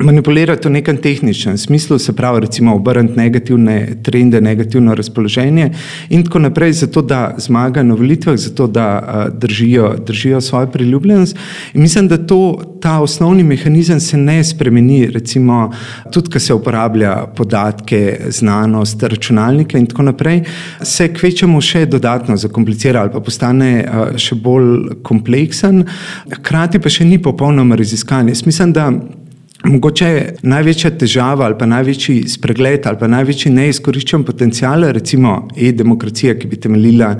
manipulirati 0.00 0.68
v 0.68 0.72
nekem 0.72 0.96
tehničnem 0.96 1.58
smislu, 1.58 1.98
se 1.98 2.12
pravi, 2.16 2.40
recimo 2.40 2.74
obrniti 2.74 3.16
negativne 3.16 3.96
trende, 4.02 4.40
negativno 4.40 4.94
razpoloženje 4.94 5.70
in 6.08 6.24
tako 6.24 6.38
naprej, 6.38 6.72
zato 6.72 7.02
da 7.02 7.34
zmagajo 7.38 7.84
na 7.84 7.94
volitvah, 7.94 8.36
zato 8.36 8.66
da 8.66 8.86
uh, 9.02 9.38
držijo, 9.38 9.94
držijo 10.06 10.40
svojo 10.40 10.66
priljubljenost. 10.66 11.36
In 11.74 11.82
mislim, 11.82 12.08
da 12.08 12.26
to, 12.26 12.62
ta 12.80 13.00
osnovni 13.00 13.42
mehanizem 13.44 14.00
se 14.00 14.16
ne 14.16 14.44
spremeni, 14.44 15.06
recimo 15.06 15.72
tudi, 16.12 16.30
ko 16.30 16.38
se 16.38 16.54
uporablja 16.54 17.26
podatke, 17.36 18.20
znanost, 18.28 19.02
računalnike 19.02 19.78
in 19.78 19.86
tako 19.86 20.02
naprej, 20.02 20.42
se 20.82 21.12
kvečemo 21.14 21.60
še 21.60 21.86
dodatno 21.86 22.36
zakomplicira 22.36 23.00
ali 23.00 23.12
pa 23.12 23.20
postane 23.20 23.84
uh, 23.84 24.16
še 24.16 24.34
bolj 24.34 25.02
kompleksen, 25.02 25.84
hkrati 26.32 26.80
pa 26.80 26.88
še 26.88 27.04
ni 27.04 27.20
popolnoma 27.22 27.76
raziskan. 27.76 28.28
Jaz 28.32 28.46
mislim, 28.46 28.72
da 28.72 28.88
Mogoče 29.62 30.06
je 30.06 30.22
največja 30.42 30.90
težava 30.98 31.44
ali 31.46 31.54
pa 31.58 31.66
največji 31.70 32.28
spregled 32.28 32.86
ali 32.86 32.98
pa 32.98 33.06
največji 33.06 33.52
neizkoriščen 33.54 34.24
potencial, 34.26 34.88
recimo 34.90 35.36
e-demokracija, 35.54 36.34
ki 36.38 36.50
bi 36.50 36.58
temeljila 36.58 37.12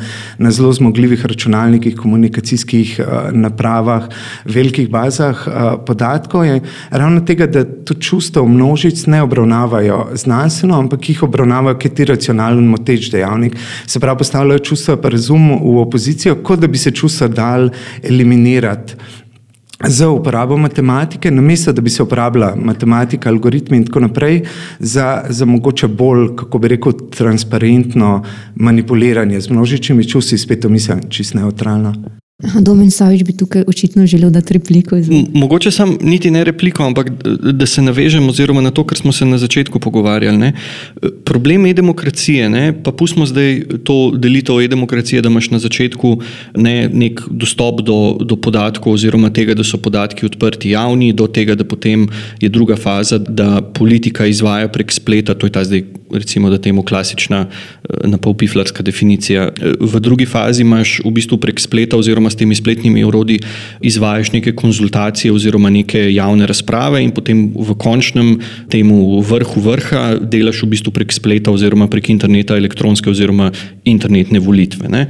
na 0.42 0.50
zelo 0.50 0.72
zmogljivih 0.74 1.22
računalnikih, 1.26 1.94
komunikacijskih 1.96 2.96
uh, 2.98 3.30
napravah, 3.30 4.08
velikih 4.44 4.90
bazah 4.90 5.46
uh, 5.46 5.54
podatkov, 5.86 6.44
je 6.48 6.58
ravno 6.90 7.22
tega, 7.22 7.46
da 7.46 7.62
to 7.64 7.94
čustvo 7.94 8.46
množic 8.48 9.06
ne 9.06 9.22
obravnavajo 9.22 10.08
znanstveno, 10.18 10.78
ampak 10.82 11.08
jih 11.08 11.22
obravnavajo 11.22 11.78
kot 11.78 12.02
iracionalen 12.02 12.66
moteč 12.66 13.10
dejavnik. 13.14 13.56
Se 13.86 14.00
pravi, 14.00 14.18
postavljajo 14.18 14.66
čustva 14.72 14.98
pa 14.98 15.14
razum 15.14 15.52
v 15.62 15.78
opozicijo, 15.86 16.40
kot 16.42 16.60
da 16.60 16.66
bi 16.66 16.78
se 16.78 16.90
čustva 16.90 17.28
dal 17.28 17.70
eliminirati 18.02 19.21
za 19.88 20.08
uporabo 20.10 20.56
matematike, 20.56 21.30
namesto 21.30 21.72
da 21.72 21.80
bi 21.80 21.90
se 21.90 22.02
uporabljala 22.02 22.56
matematika, 22.56 23.28
algoritmi 23.28 23.76
in 23.76 23.86
tako 23.86 24.00
naprej, 24.00 24.42
za, 24.78 25.24
za 25.28 25.44
mogoče 25.44 25.88
bolj, 25.88 26.28
kako 26.36 26.58
bi 26.58 26.68
rekel, 26.68 26.92
transparentno 27.10 28.22
manipuliranje 28.54 29.40
z 29.40 29.50
množičnimi 29.50 30.08
čusti, 30.08 30.38
spet 30.38 30.60
to 30.60 30.68
mislim, 30.68 31.00
čist 31.10 31.34
neutralno. 31.34 32.21
Domen 32.42 32.90
Savič 32.90 33.22
bi 33.22 33.32
tukaj 33.32 33.64
očitno 33.66 34.06
želel 34.06 34.30
dati 34.30 34.54
repliko. 34.54 34.96
Mogoče 35.34 35.70
sam 35.70 35.96
niti 36.00 36.30
ne 36.30 36.44
repliko, 36.44 36.82
ampak 36.82 37.10
da 37.52 37.66
se 37.66 37.82
navežem 37.82 38.28
oziroma 38.28 38.60
na 38.60 38.70
to, 38.70 38.84
kar 38.86 38.98
smo 38.98 39.12
se 39.12 39.26
na 39.26 39.38
začetku 39.38 39.78
pogovarjali. 39.78 40.38
Ne. 40.38 40.52
Problem 41.24 41.66
e-demokracije, 41.66 42.50
ne, 42.50 42.72
pa 42.82 42.92
pustimo 42.92 43.26
zdaj 43.26 43.62
to 43.84 44.10
delitev 44.16 44.60
e-demokracije, 44.60 45.22
da 45.22 45.30
imaš 45.30 45.50
na 45.50 45.58
začetku 45.58 46.18
ne, 46.56 46.88
nek 46.92 47.20
dostop 47.30 47.80
do, 47.82 48.18
do 48.20 48.36
podatkov 48.36 48.92
oziroma 48.92 49.30
tega, 49.30 49.54
da 49.54 49.64
so 49.64 49.78
podatki 49.78 50.26
odprti 50.26 50.74
javni, 50.74 51.12
do 51.12 51.26
tega, 51.26 51.54
da 51.54 51.64
potem 51.64 52.08
je 52.40 52.48
druga 52.48 52.76
faza, 52.76 53.18
da 53.18 53.62
politika 53.62 54.26
izvaja 54.26 54.68
prek 54.68 54.92
spleta, 54.92 55.34
to 55.34 55.46
je 55.46 55.52
ta 55.52 55.64
zdaj 55.64 55.84
recimo, 56.14 56.50
da 56.50 56.58
temu 56.58 56.82
klasična 56.82 57.46
napolpiflarska 58.04 58.82
definicija. 58.82 59.50
V 59.80 60.00
drugi 60.00 60.26
fazi 60.26 60.62
imaš 60.62 61.00
v 61.04 61.10
bistvu 61.10 61.38
prek 61.38 61.60
spleta 61.60 61.96
oziroma 61.96 62.30
s 62.30 62.36
temi 62.36 62.54
spletnimi 62.54 63.04
urodji 63.04 63.38
izvajaš 63.80 64.32
neke 64.32 64.54
konzultacije 64.54 65.32
oziroma 65.32 65.70
neke 65.70 66.12
javne 66.14 66.46
razprave 66.46 67.02
in 67.04 67.10
potem 67.10 67.52
v 67.54 67.74
končnem 67.78 68.38
temu 68.70 69.20
vrhu 69.20 69.60
vrha 69.60 70.16
delaš 70.20 70.62
v 70.62 70.72
bistvu 70.74 70.92
prek 70.92 71.12
spleta 71.12 71.50
oziroma 71.50 71.88
prek 71.88 72.10
interneta 72.10 72.56
elektronske 72.56 73.10
oziroma 73.10 73.52
internetne 73.84 74.38
volitve. 74.38 74.88
Ne. 74.88 75.06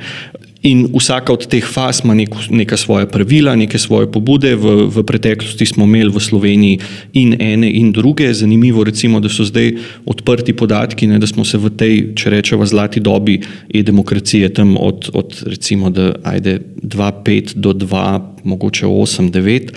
In 0.62 0.86
vsaka 0.94 1.34
od 1.34 1.48
teh 1.50 1.64
faz 1.66 2.04
ima 2.04 2.14
neko, 2.14 2.38
neka 2.54 2.76
svoja 2.78 3.06
pravila, 3.10 3.56
neke 3.58 3.78
svoje 3.82 4.06
pobude. 4.06 4.54
V, 4.54 4.86
v 4.94 5.02
preteklosti 5.02 5.66
smo 5.66 5.88
imeli 5.90 6.14
v 6.14 6.22
Sloveniji 6.22 6.78
in 7.18 7.34
ene 7.34 7.66
in 7.66 7.90
druge. 7.92 8.30
Zanimivo 8.30 8.86
je, 8.86 8.94
da 9.20 9.28
so 9.28 9.42
zdaj 9.42 9.74
odprti 10.06 10.54
podatki, 10.54 11.10
ne, 11.10 11.18
da 11.18 11.26
smo 11.26 11.42
se 11.44 11.58
v 11.58 11.70
tej, 11.74 11.94
če 12.14 12.30
rečemo, 12.30 12.66
zlati 12.66 13.02
dobi 13.02 13.40
e-demokracije, 13.74 14.54
tam 14.54 14.76
od, 14.78 15.10
od 15.14 15.42
recimo 15.50 15.90
2-5 15.90 17.58
do 17.58 17.74
2, 17.74 18.20
mogoče 18.44 18.86
8-9, 18.86 19.74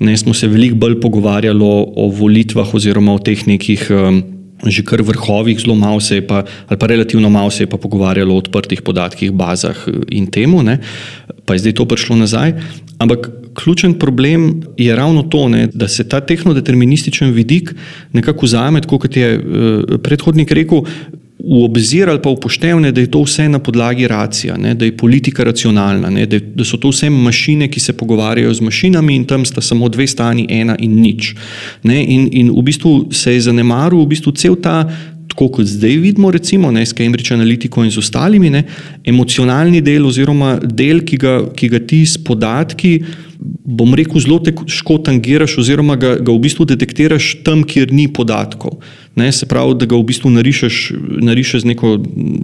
ne 0.00 0.16
smo 0.16 0.32
se 0.34 0.48
veliko 0.48 0.80
bolj 0.80 1.00
pogovarjali 1.00 1.60
o, 1.60 1.84
o 1.96 2.08
volitvah 2.08 2.74
oziroma 2.74 3.12
o 3.12 3.20
teh 3.20 3.44
nekih. 3.46 3.90
Um, 3.92 4.31
že 4.66 4.84
kar 4.86 5.02
vrhovih, 5.02 5.58
zelo 5.58 5.74
malo 5.74 6.00
se 6.00 6.20
je 6.20 6.26
pa, 6.26 6.44
ali 6.68 6.78
pa 6.78 6.86
relativno 6.86 7.30
malo 7.30 7.50
se 7.50 7.62
je 7.62 7.70
pa 7.70 7.76
pogovarjalo 7.76 8.34
o 8.34 8.38
odprtih 8.38 8.82
podatkih, 8.82 9.32
bazah 9.32 9.76
eh, 9.86 10.14
in 10.14 10.26
temu, 10.26 10.62
ne, 10.62 10.78
pa 11.44 11.54
je 11.54 11.66
zdaj 11.66 11.72
to 11.72 11.88
prišlo 11.88 12.16
nazaj. 12.16 12.54
Ampak 12.98 13.30
ključen 13.54 13.98
problem 13.98 14.62
je 14.76 14.96
ravno 14.96 15.22
to, 15.22 15.48
ne, 15.48 15.66
da 15.74 15.88
se 15.88 16.08
ta 16.08 16.20
tehnodeterminističen 16.20 17.32
vidik 17.34 17.74
nekako 18.12 18.46
vzame, 18.46 18.80
kot 18.86 19.16
je 19.16 19.34
uh, 19.38 19.44
predhodnik 20.02 20.52
rekel, 20.52 20.86
v 21.42 21.64
obzir 21.64 22.08
ali 22.08 22.20
pa 22.22 22.30
upoštevne, 22.30 22.92
da 22.92 23.00
je 23.00 23.10
to 23.10 23.22
vse 23.26 23.48
na 23.48 23.58
podlagi 23.58 24.06
racija, 24.08 24.56
ne, 24.56 24.74
da 24.74 24.84
je 24.84 24.96
politika 24.96 25.44
racionalna, 25.44 26.10
ne, 26.10 26.26
da, 26.26 26.38
da 26.38 26.64
so 26.64 26.78
to 26.78 26.92
vse 26.92 27.10
mašine, 27.10 27.66
ki 27.68 27.80
se 27.80 27.96
pogovarjajo 27.98 28.54
z 28.54 28.60
mašinami 28.60 29.16
in 29.16 29.24
tam 29.26 29.44
sta 29.44 29.60
samo 29.60 29.88
dve 29.88 30.06
stani, 30.06 30.46
ena 30.50 30.76
in 30.78 31.00
nič. 31.02 31.34
Ne, 31.82 31.98
in, 32.04 32.28
in 32.32 32.52
v 32.54 32.62
bistvu 32.62 32.92
se 33.10 33.34
je 33.34 33.40
zanemaril 33.48 34.04
v 34.04 34.12
bistvu 34.14 34.32
cel 34.38 34.56
ta 34.62 34.84
tako 35.32 35.48
kot 35.48 35.66
zdaj 35.66 35.96
vidimo, 35.96 36.30
recimo 36.30 36.70
ne, 36.70 36.84
s 36.86 36.92
Cambridge 36.92 37.32
Analytico 37.34 37.84
in 37.84 37.90
z 37.90 37.98
ostalimi, 37.98 38.50
ne, 38.50 38.64
emocionalni 39.04 39.80
del 39.80 40.06
oziroma 40.06 40.58
del, 40.60 41.00
ki 41.08 41.16
ga, 41.16 41.36
ki 41.56 41.70
ga 41.72 41.80
ti 41.88 42.02
s 42.06 42.20
podatki 42.20 42.98
bom 43.42 43.94
rekel, 43.96 44.20
zelo 44.22 44.38
težko 44.42 44.98
tangiraš, 45.06 45.56
oziroma 45.62 45.96
ga, 46.00 46.14
ga 46.22 46.32
v 46.32 46.42
bistvu 46.42 46.66
detektiraš 46.72 47.32
tam, 47.46 47.64
kjer 47.66 47.92
ni 47.94 48.06
podatkov. 48.12 48.78
Ne, 49.14 49.28
se 49.32 49.44
pravi, 49.46 49.74
da 49.76 49.84
ga 49.84 49.96
v 49.96 50.06
bistvu 50.08 50.30
narišeš, 50.32 50.76
narišeš 51.20 51.66
z 51.66 51.68
neko 51.68 51.98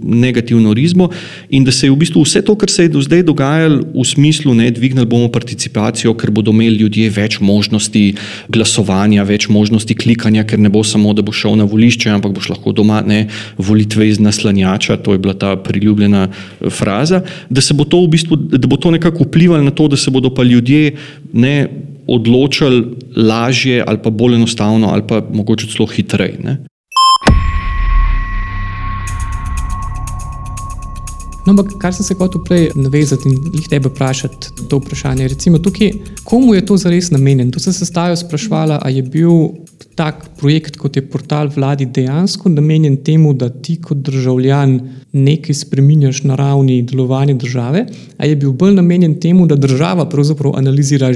negativno 0.05 0.73
rizmo, 0.77 1.07
in 1.49 1.63
da 1.65 1.73
se 1.73 1.87
je 1.87 1.91
v 1.91 1.97
bistvu 1.97 2.21
vse 2.21 2.43
to, 2.45 2.53
kar 2.61 2.69
se 2.69 2.85
je 2.85 2.91
do 2.93 3.01
zdaj 3.01 3.23
dogajalo, 3.25 3.81
v 3.89 4.05
smislu, 4.05 4.53
da 4.53 4.69
dvignili 4.69 5.09
bomo 5.09 5.31
participacijo, 5.33 6.13
ker 6.13 6.29
bodo 6.29 6.53
imeli 6.53 6.85
ljudje 6.85 7.09
več 7.09 7.39
možnosti 7.41 8.13
glasovanja, 8.53 9.25
več 9.25 9.49
možnosti 9.49 9.97
klikanja, 9.97 10.45
ker 10.45 10.61
ne 10.61 10.69
bo 10.69 10.85
samo, 10.85 11.13
da 11.17 11.25
bo 11.25 11.33
šel 11.33 11.57
na 11.57 11.65
volišče, 11.65 12.13
ampak 12.13 12.37
boš 12.37 12.51
lahko 12.53 12.75
doma 12.77 13.01
ne 13.01 13.25
volitve 13.57 14.05
iz 14.13 14.21
naslanjača, 14.21 15.01
to 15.01 15.17
je 15.17 15.25
bila 15.25 15.33
ta 15.33 15.55
priljubljena 15.57 16.27
eh, 16.29 16.69
fraza, 16.69 17.23
da 17.49 17.65
bo 17.73 17.89
to 17.89 18.05
v 18.05 18.13
bistvu, 18.13 18.37
da 18.37 18.67
bo 18.69 18.77
to 18.77 18.93
nekako 18.93 19.25
vplivalo 19.25 19.65
na 19.65 19.73
to, 19.73 19.89
da 19.89 19.97
se 19.97 20.13
bodo 20.13 20.29
pa 20.29 20.45
ljudje 20.45 20.93
ne 21.33 21.65
odločali 22.15 22.83
lažje 23.15 23.83
ali 23.87 24.01
pa 24.03 24.09
bolj 24.09 24.35
enostavno 24.35 24.89
ali 24.93 25.05
pa 25.07 25.21
mogoče 25.33 25.67
celo 25.67 25.87
hitreje. 25.87 26.59
No, 31.49 31.53
ampak 31.57 31.79
kar 31.81 31.93
sem 31.95 32.05
se 32.05 32.13
hotel 32.13 32.43
prej 32.45 32.67
navezati 32.75 33.29
in 33.29 33.37
jih 33.57 33.67
tebe 33.71 33.89
vprašati, 33.89 34.67
to 34.69 34.77
vprašanje. 34.77 35.27
Recimo 35.31 35.57
tukaj, 35.57 35.91
komu 36.23 36.53
je 36.53 36.65
to 36.65 36.77
zares 36.77 37.09
namenjeno? 37.11 37.51
Tu 37.51 37.59
sem 37.59 37.73
se 37.73 37.85
stavil 37.85 38.15
sprašvala, 38.15 38.77
ali 38.85 38.99
je 38.99 39.03
bil 39.03 39.31
tak 39.99 40.29
projekt, 40.39 40.77
kot 40.79 40.95
je 40.95 41.03
portal 41.03 41.49
vladi, 41.51 41.83
dejansko 41.91 42.49
namenjen 42.49 43.01
temu, 43.03 43.33
da 43.35 43.49
ti 43.49 43.75
kot 43.83 43.99
državljan 44.07 44.77
nekaj 45.11 45.57
spremeniš 45.59 46.21
na 46.23 46.37
ravni 46.39 46.77
delovanja 46.87 47.35
države, 47.35 47.83
ali 48.17 48.29
je 48.29 48.37
bil 48.39 48.53
bolj 48.55 48.77
namenjen 48.77 49.17
temu, 49.19 49.47
da 49.47 49.59
država 49.59 50.07
pravzaprav 50.09 50.55
analizira 50.55 51.11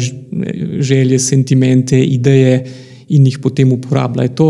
želje, 0.80 1.20
sentimente, 1.20 2.02
ideje 2.04 2.66
in 3.10 3.26
jih 3.28 3.40
potem 3.44 3.72
uporablja. 3.72 4.24
Je 4.28 4.36
to, 4.36 4.48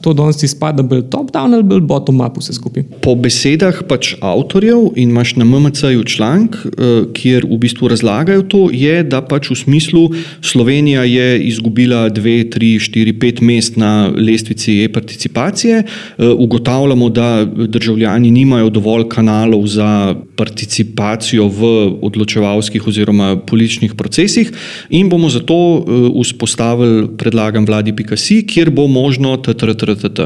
to 0.00 0.12
danes 0.16 0.42
izpada 0.42 0.82
bolj 0.82 1.04
top-down 1.12 1.54
ali 1.54 1.66
bolj 1.66 1.84
bottom-up 1.86 2.38
vse 2.40 2.56
skupaj? 2.56 2.84
Po 3.04 3.14
besedah 3.18 3.82
pač 3.88 4.14
avtorjev 4.20 4.92
in 4.96 5.12
imaš 5.12 5.36
na 5.36 5.44
MMC-ju 5.44 6.04
članek, 6.04 6.56
eh, 6.66 6.92
kjer 7.14 7.46
v 7.50 7.58
bistvu 7.62 7.92
razlagajo 7.92 8.42
to, 8.42 8.62
je, 8.72 9.02
da 9.04 9.22
pač 9.22 9.50
v 9.50 9.58
smislu 9.58 10.04
Slovenija 10.40 11.04
je 11.04 11.28
izgubila 11.48 12.08
dve, 12.08 12.42
tri, 12.50 12.74
štiri, 12.82 13.12
pet 13.18 13.40
mest 13.40 13.76
na 13.76 14.10
lestvici 14.10 14.82
e-participacije, 14.84 15.82
eh, 15.82 16.28
ugotavljamo, 16.28 17.08
da 17.08 17.44
državljani 17.46 18.30
nimajo 18.30 18.70
dovolj 18.70 19.08
kanalov 19.08 19.66
za 19.66 20.14
participacijo 20.42 21.48
v 21.48 21.72
odločevalskih 22.04 22.84
oziroma 22.88 23.32
političnih 23.48 23.96
procesih 23.96 24.52
in 24.90 25.08
bomo 25.08 25.32
zato 25.32 25.56
eh, 25.56 26.10
vzpostavili 26.20 27.08
predlagam 27.16 27.62
program 27.62 27.66
vladi.si, 27.66 28.42
kjer 28.46 28.70
bo 28.70 28.86
možno 28.86 29.36
TTRTT. 29.36 30.20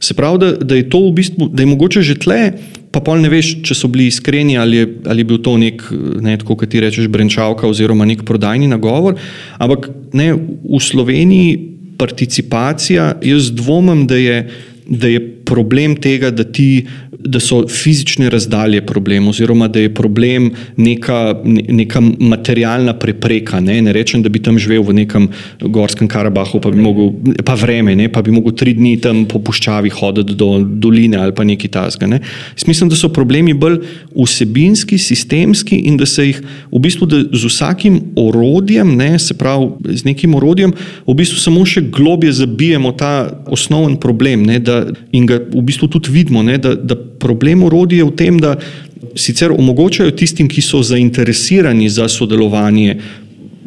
Se 0.00 0.14
pravi, 0.14 0.38
da, 0.38 0.52
da 0.52 0.74
je 0.74 0.88
to 0.88 0.98
v 1.08 1.12
bistvu, 1.12 1.48
da 1.52 1.62
je 1.62 1.66
mogoče 1.66 2.02
že 2.02 2.18
tle, 2.18 2.52
pa 2.90 3.00
pol 3.00 3.20
ne 3.20 3.28
veš, 3.28 3.62
če 3.62 3.74
so 3.74 3.88
bili 3.88 4.08
iskreni 4.08 4.58
ali 4.58 4.76
je, 4.76 4.86
ali 5.06 5.20
je 5.20 5.24
bil 5.24 5.38
to 5.38 5.56
nek, 5.58 5.82
ne, 6.20 6.36
tako 6.38 6.56
kot 6.56 6.70
ti 6.70 6.80
rečeš, 6.80 7.08
brenčavka 7.08 7.68
oziroma 7.68 8.04
nek 8.04 8.24
prodajni 8.24 8.68
nagovor. 8.68 9.18
Ampak 9.58 9.90
ne, 10.12 10.32
v 10.34 10.80
Sloveniji 10.80 11.58
participacija, 11.98 13.18
jaz 13.22 13.50
dvomim, 13.52 14.06
da 14.06 14.16
je, 14.16 14.36
da 14.86 15.08
je 15.08 15.20
problem 15.48 15.96
tega, 15.96 16.30
da 16.30 16.44
ti 16.44 16.68
da 17.18 17.40
so 17.40 17.64
fizične 17.68 18.30
razdalje 18.30 18.84
problem, 18.86 19.28
oziroma 19.28 19.68
da 19.68 19.80
je 19.80 19.94
problem 19.94 20.50
neka, 20.76 21.34
neka 21.68 22.00
materialna 22.18 22.94
prepreka. 22.98 23.60
Ne? 23.60 23.82
ne 23.82 23.92
rečem, 23.92 24.22
da 24.22 24.28
bi 24.28 24.42
tam 24.42 24.58
živel 24.58 24.84
v 24.86 24.94
nekem 25.00 25.28
Gorskem 25.60 26.08
Karabahu, 26.08 26.60
pa 26.62 26.70
bi 26.70 26.78
mogel, 26.78 27.10
pa 27.44 27.56
vreme, 27.58 27.96
ne? 27.98 28.06
pa 28.12 28.22
bi 28.22 28.30
mogel 28.30 28.54
tri 28.54 28.74
dni 28.78 28.96
tam 29.02 29.24
po 29.28 29.42
puščavi 29.42 29.90
hoditi 29.98 30.36
do 30.38 30.60
doline 30.62 31.18
ali 31.18 31.34
pa 31.34 31.44
nekaj 31.44 31.72
tasga. 31.74 32.06
Ne? 32.06 32.20
Mislim, 32.66 32.90
da 32.90 32.96
so 32.96 33.10
problemi 33.10 33.54
bolj 33.54 33.80
vsebinski, 34.14 34.98
sistemski 34.98 35.80
in 35.90 35.98
da 35.98 36.06
se 36.06 36.28
jih 36.28 36.40
v 36.70 36.82
bistvu 36.86 37.08
z 37.32 37.42
vsakim 37.50 37.98
orodjem, 38.16 38.94
ne? 38.96 39.18
se 39.18 39.34
pravi 39.34 39.96
z 39.98 40.06
nekim 40.06 40.38
orodjem, 40.38 40.76
v 41.06 41.18
bistvu 41.18 41.42
samo 41.42 41.66
še 41.66 41.82
globje 41.90 42.32
zabijemo 42.44 42.94
ta 42.94 43.42
osnoven 43.50 43.98
problem 43.98 44.46
ne? 44.46 44.62
da, 44.62 44.84
in 45.12 45.26
ga 45.26 45.37
v 45.38 45.62
bistvu 45.62 45.88
tudi 45.88 46.12
vidimo. 46.12 46.42
Ne? 46.42 46.58
da, 46.58 46.74
da 46.74 46.96
problem 46.96 47.62
urodja 47.62 47.98
je 47.98 48.08
v 48.08 48.16
tem, 48.16 48.38
da 48.40 48.56
sicer 49.18 49.52
omogočajo 49.52 50.14
tistim, 50.16 50.48
ki 50.48 50.62
so 50.62 50.82
zainteresirani 50.82 51.88
za 51.90 52.08
sodelovanje, 52.08 52.98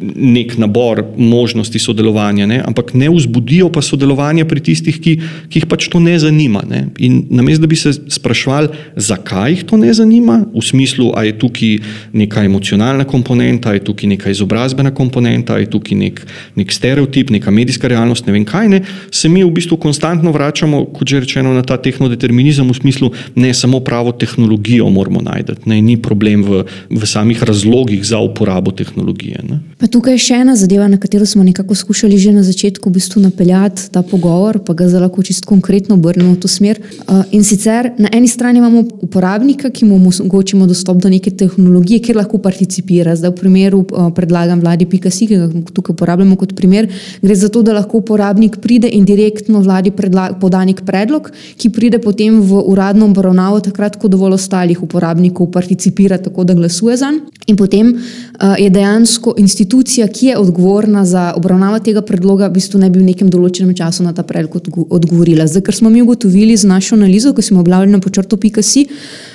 nek 0.02 0.56
nabor 0.58 1.04
možnosti 1.16 1.78
sodelovanja, 1.78 2.46
ne? 2.46 2.60
ampak 2.66 2.94
ne 2.94 3.10
vzbudijo 3.10 3.70
pa 3.72 3.82
sodelovanja 3.82 4.44
pri 4.48 4.60
tistih, 4.60 4.98
ki, 5.00 5.16
ki 5.48 5.62
jih 5.62 5.66
pač 5.70 5.88
to 5.92 6.00
ne 6.02 6.14
zanima. 6.18 6.62
Ne? 6.68 6.86
In 6.98 7.22
namesto 7.30 7.64
da 7.64 7.70
bi 7.70 7.78
se 7.78 7.92
sprašvali, 7.92 8.72
zakaj 8.96 9.56
jih 9.56 9.64
to 9.68 9.78
ne 9.80 9.92
zanima, 9.94 10.42
v 10.52 10.64
smislu, 10.64 11.12
ali 11.16 11.32
je 11.32 11.38
tukaj 11.44 11.72
neka 12.12 12.44
emocionalna 12.44 13.06
komponenta, 13.08 13.70
ali 13.70 13.80
je 13.80 13.86
tukaj 13.90 14.10
neka 14.14 14.32
izobrazbena 14.34 14.92
komponenta, 14.94 15.54
ali 15.56 15.66
je 15.66 15.72
tukaj 15.76 15.98
nek, 15.98 16.22
nek 16.58 16.74
stereotip, 16.74 17.30
neka 17.30 17.50
medijska 17.50 17.88
realnost, 17.88 18.26
ne 18.26 18.36
vem 18.36 18.46
kaj, 18.48 18.68
ne? 18.68 18.82
se 19.10 19.28
mi 19.28 19.44
v 19.44 19.50
bistvu 19.54 19.78
konstantno 19.80 20.32
vračamo, 20.32 20.84
kot 20.94 21.08
že 21.08 21.22
rečeno, 21.22 21.54
na 21.54 21.62
ta 21.62 21.76
tehnodeterminizem 21.76 22.68
v 22.68 22.78
smislu, 22.78 23.12
ne 23.36 23.54
samo 23.54 23.80
pravo 23.80 24.12
tehnologijo 24.12 24.88
moramo 24.90 25.22
najti, 25.22 25.60
ne 25.66 25.80
ni 25.82 25.96
problem 26.00 26.42
v, 26.46 26.64
v 26.90 27.06
samih 27.06 27.42
razlogih 27.42 28.04
za 28.04 28.18
uporabo 28.18 28.72
tehnologije. 28.72 29.42
Ne? 29.48 29.60
Tukaj 29.92 30.16
je 30.16 30.22
še 30.24 30.38
ena 30.42 30.54
zadeva, 30.56 30.86
na 30.88 30.98
katero 31.00 31.26
smo 31.28 31.44
nekako 31.44 31.74
skušali 31.76 32.18
že 32.18 32.32
na 32.32 32.42
začetku 32.42 32.88
v 32.88 32.96
bistvu 32.96 33.22
napeljati 33.22 33.90
ta 33.92 34.02
pogovor, 34.02 34.58
pa 34.64 34.74
ga 34.74 34.88
zelo 34.88 35.08
čisto 35.22 35.46
konkretno 35.48 35.94
obrnemo 35.94 36.32
v 36.34 36.40
to 36.40 36.48
smer. 36.48 36.80
Uh, 37.06 37.22
in 37.30 37.44
sicer 37.44 37.92
na 37.98 38.08
eni 38.12 38.28
strani 38.28 38.58
imamo 38.58 38.84
uporabnika, 39.04 39.70
ki 39.70 39.84
mu 39.84 39.96
omogočimo 39.96 40.66
dostop 40.66 40.98
do 41.02 41.10
neke 41.12 41.30
tehnologije, 41.30 42.00
kjer 42.08 42.16
lahko 42.16 42.38
participira. 42.38 43.16
Zdaj 43.16 43.30
v 43.30 43.40
primeru 43.40 43.82
uh, 43.84 44.08
predlagam 44.14 44.60
vladi 44.64 44.88
Pikasi, 44.88 45.28
ki 45.28 45.40
ga 45.40 45.48
tukaj 45.72 45.94
uporabljamo 45.94 46.36
kot 46.40 46.56
primer, 46.56 46.88
gre 47.22 47.36
za 47.36 47.52
to, 47.52 47.62
da 47.62 47.76
lahko 47.76 48.00
uporabnik 48.02 48.58
pride 48.62 48.88
in 48.88 49.04
direktno 49.04 49.60
vladi 49.62 49.92
poda 49.92 50.64
nek 50.64 50.82
predlog, 50.88 51.30
ki 51.56 51.70
pride 51.70 52.00
potem 52.02 52.40
v 52.40 52.64
uradno 52.72 53.10
obravnavo, 53.12 53.60
takrat, 53.60 54.00
ko 54.00 54.08
dovolj 54.08 54.40
ostalih 54.40 54.82
uporabnikov 54.82 55.52
participira, 55.52 56.18
tako 56.18 56.44
da 56.48 56.56
glasuje 56.58 56.96
za 56.96 57.12
njega. 57.12 57.32
In 57.46 57.56
potem 57.56 57.88
uh, 57.92 58.54
je 58.58 58.70
dejansko 58.70 59.34
institucija, 59.38 59.81
institucija, 59.82 60.06
ki 60.08 60.26
je 60.26 60.38
odgovorna 60.38 61.04
za 61.04 61.32
obravnavo 61.36 61.78
tega 61.78 62.02
predloga, 62.02 62.46
v 62.46 62.54
bistvu 62.54 62.78
ne 62.80 62.90
bi 62.90 63.00
v 63.00 63.08
nekem 63.10 63.30
določenem 63.30 63.74
času 63.74 64.04
na 64.06 64.12
ta 64.14 64.22
predlog 64.22 64.54
odgovorila. 64.90 65.46
Zdaj, 65.46 65.62
ker 65.66 65.74
smo 65.74 65.90
mi 65.90 66.02
ugotovili 66.02 66.56
z 66.56 66.68
našo 66.70 66.94
analizo, 66.94 67.34
ki 67.34 67.42
smo 67.42 67.60
objavili 67.60 67.92
na 67.92 67.98
počrtu.si, 67.98 68.86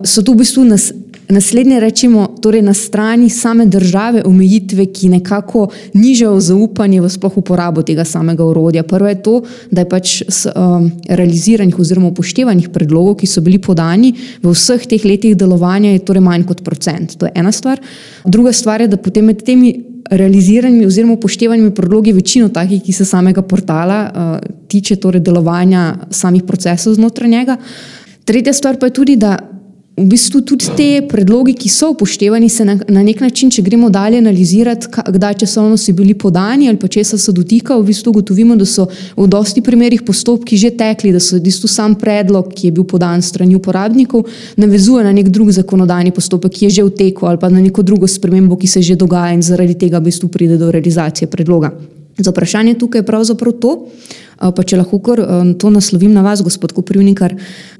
so 0.03 0.23
tu 0.23 0.33
v 0.33 0.43
bistvu 0.43 0.63
nas 0.63 0.93
Naslednje 1.27 1.79
rečemo, 1.79 2.27
torej 2.39 2.62
na 2.62 2.73
strani 2.73 3.29
same 3.29 3.65
države 3.65 4.21
omejitve, 4.25 4.86
ki 4.86 5.10
nekako 5.10 5.67
nižajo 5.93 6.39
zaupanje 6.39 7.01
v 7.01 7.10
sploh 7.10 7.38
uporabo 7.38 7.83
tega 7.83 8.05
samega 8.07 8.45
orodja. 8.45 8.83
Prvo 8.88 9.07
je 9.07 9.17
to, 9.23 9.41
da 9.71 9.83
je 9.83 9.89
pač 9.89 10.21
s 10.23 10.47
um, 10.47 10.88
realiziranih 11.10 11.79
oziroma 11.79 12.13
upoštevanih 12.15 12.69
predlogov, 12.71 13.17
ki 13.19 13.27
so 13.27 13.43
bili 13.43 13.60
podani 13.60 14.13
v 14.39 14.55
vseh 14.55 14.88
teh 14.88 15.03
letih 15.03 15.36
delovanja, 15.36 15.91
je 15.91 16.05
torej 16.07 16.23
manj 16.23 16.47
kot 16.47 16.63
procent. 16.63 17.17
To 17.19 17.27
je 17.27 17.36
ena 17.36 17.51
stvar. 17.51 17.83
Druga 18.23 18.55
stvar 18.55 18.81
je, 18.81 18.88
da 18.88 18.97
potem 18.97 19.27
med 19.27 19.43
temi 19.43 19.75
realiziranimi 20.11 20.85
oziroma 20.85 21.13
upoštevanimi 21.13 21.73
predlogi 21.75 22.11
večino 22.13 22.49
takih, 22.49 22.83
ki 22.83 22.93
se 22.93 23.05
samega 23.05 23.41
portala 23.41 23.99
uh, 24.07 24.49
tiče 24.67 24.95
torej 24.95 25.21
delovanja 25.21 25.95
samih 26.11 26.43
procesov 26.47 26.93
znotraj 26.93 27.29
njega. 27.29 27.57
Tretja 28.25 28.53
stvar 28.53 28.79
pa 28.79 28.85
je 28.85 28.93
tudi, 28.93 29.15
da 29.15 29.37
v 29.97 30.05
bistvu 30.05 30.43
tudi 30.45 30.69
te 30.77 31.01
predlogi, 31.10 31.55
ki 31.57 31.69
so 31.73 31.89
upoštevani, 31.89 32.49
se 32.53 32.65
na, 32.65 32.75
na 32.77 33.01
nek 33.01 33.21
način, 33.23 33.49
če 33.49 33.63
gremo 33.65 33.89
dalje 33.89 34.19
analizirati, 34.21 34.91
kdaj 34.93 35.39
časovno 35.41 35.77
so 35.77 35.93
bili 35.97 36.13
podani 36.13 36.69
ali 36.69 36.77
pa 36.77 36.88
česa 36.88 37.17
se 37.17 37.33
dotika, 37.33 37.77
v 37.77 37.88
bistvu 37.89 38.13
ugotovimo, 38.13 38.55
da 38.55 38.65
so 38.69 38.86
v 39.17 39.25
dosti 39.27 39.65
primerih 39.65 40.05
postopki 40.05 40.57
že 40.57 40.75
tekli, 40.77 41.15
da 41.15 41.19
so 41.19 41.39
v 41.39 41.47
bistvu 41.49 41.67
sam 41.67 41.97
predlog, 41.97 42.53
ki 42.53 42.69
je 42.69 42.77
bil 42.77 42.86
podan 42.86 43.25
strani 43.25 43.57
uporabnikov, 43.57 44.29
navezuje 44.55 45.03
na 45.03 45.17
nek 45.17 45.33
drug 45.33 45.49
zakonodajni 45.57 46.13
postopek, 46.13 46.53
ki 46.53 46.69
je 46.69 46.77
že 46.77 46.86
v 46.86 46.93
teku 46.93 47.25
ali 47.25 47.41
pa 47.41 47.49
na 47.49 47.57
neko 47.57 47.81
drugo 47.81 48.05
spremembo, 48.07 48.53
ki 48.53 48.67
se 48.69 48.86
že 48.86 48.95
dogaja 48.95 49.33
in 49.33 49.41
zaradi 49.41 49.73
tega 49.73 49.97
v 49.97 50.12
bistvu 50.13 50.29
pride 50.29 50.62
do 50.62 50.69
realizacije 50.69 51.25
predloga. 51.25 51.73
Za 52.17 52.32
vprašanje 52.32 52.73
tukaj 52.73 52.99
je 52.99 53.06
pravzaprav 53.06 53.53
to, 53.62 53.73
pa 54.38 54.63
če 54.63 54.77
lahko 54.77 54.99
kar 55.01 55.21
to 55.62 55.69
naslovim 55.73 56.13
na 56.13 56.23
vas, 56.25 56.41
gospod 56.45 56.73
Koprivnikar. 56.73 57.36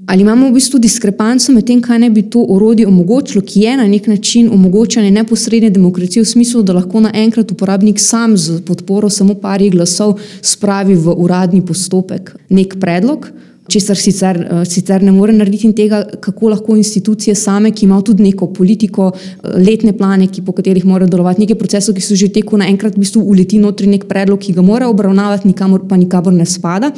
Ali 0.08 0.22
imamo 0.22 0.50
v 0.50 0.58
bistvu 0.58 0.80
diskrepanco 0.82 1.54
med 1.54 1.66
tem, 1.68 1.82
kaj 1.82 2.00
naj 2.04 2.12
bi 2.14 2.24
to 2.32 2.44
orodje 2.54 2.88
omogočilo, 2.88 3.44
ki 3.46 3.66
je 3.66 3.76
na 3.78 3.88
nek 3.90 4.08
način 4.08 4.50
omogočanje 4.54 5.12
neposredne 5.12 5.70
demokracije 5.74 6.24
v 6.24 6.30
smislu, 6.30 6.64
da 6.64 6.78
lahko 6.78 7.02
naenkrat 7.04 7.52
uporabnik 7.52 8.00
sam 8.00 8.38
z 8.38 8.62
podporo 8.66 9.10
samo 9.10 9.36
parih 9.42 9.74
glasov 9.74 10.18
spravi 10.42 10.96
v 10.96 11.18
uradni 11.18 11.66
postopek 11.66 12.36
nek 12.50 12.78
predlog, 12.80 13.30
česar 13.68 13.98
sicer, 14.00 14.40
sicer 14.66 15.04
ne 15.04 15.12
more 15.12 15.34
narediti 15.36 15.68
in 15.68 15.76
tega, 15.76 16.04
kako 16.22 16.52
lahko 16.54 16.76
institucije 16.78 17.36
same, 17.36 17.72
ki 17.72 17.86
imajo 17.86 18.10
tudi 18.12 18.24
neko 18.24 18.52
politiko, 18.54 19.12
letne 19.44 19.94
plane, 19.98 20.30
ki, 20.32 20.44
po 20.46 20.56
katerih 20.58 20.86
morajo 20.86 21.12
delovati, 21.12 21.44
nekaj 21.44 21.60
procesov, 21.60 21.96
ki 21.98 22.06
so 22.06 22.16
že 22.16 22.32
teku, 22.34 22.60
naenkrat 22.60 22.96
v 22.96 23.06
bistvu 23.06 23.24
uleti 23.24 23.60
notri 23.64 23.90
nek 23.92 24.08
predlog, 24.10 24.40
ki 24.40 24.56
ga 24.58 24.66
mora 24.66 24.90
obravnavati, 24.92 25.48
nikamor 25.52 25.88
pa 25.90 26.00
nikamor 26.00 26.34
ne 26.34 26.46
spada 26.46 26.94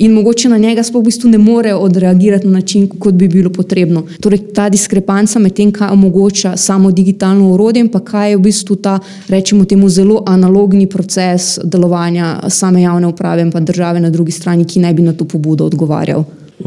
in 0.00 0.12
mogoče 0.12 0.48
na 0.48 0.58
njega 0.58 0.82
sploh 0.82 1.02
v 1.02 1.04
bistvu 1.04 1.30
ne 1.30 1.38
more 1.38 1.74
odreagirati 1.74 2.46
na 2.46 2.52
način, 2.52 2.88
kot 2.98 3.14
bi 3.14 3.28
bilo 3.28 3.50
potrebno. 3.50 4.02
Torej, 4.20 4.38
ta 4.54 4.68
diskrepanca 4.68 5.38
med 5.38 5.52
tem, 5.54 5.72
kaj 5.72 5.92
omogoča 5.92 6.56
samo 6.56 6.90
digitalno 6.90 7.50
urodje 7.52 7.80
in 7.84 7.90
pa 7.92 8.00
kaj 8.00 8.30
je 8.30 8.36
v 8.36 8.40
bistvu 8.40 8.76
ta, 8.76 8.98
rečemo 9.28 9.64
temu, 9.64 9.88
zelo 9.88 10.22
analogni 10.26 10.86
proces 10.86 11.58
delovanja 11.64 12.48
same 12.48 12.82
javne 12.82 13.06
uprave 13.12 13.42
in 13.42 13.52
pa 13.52 13.60
države 13.60 14.00
na 14.00 14.10
drugi 14.10 14.32
strani, 14.32 14.64
ki 14.64 14.80
naj 14.80 14.94
bi 14.94 15.02
na 15.02 15.12
to 15.12 15.24
pobudo 15.24 15.68
odgovarjal. 15.68 16.24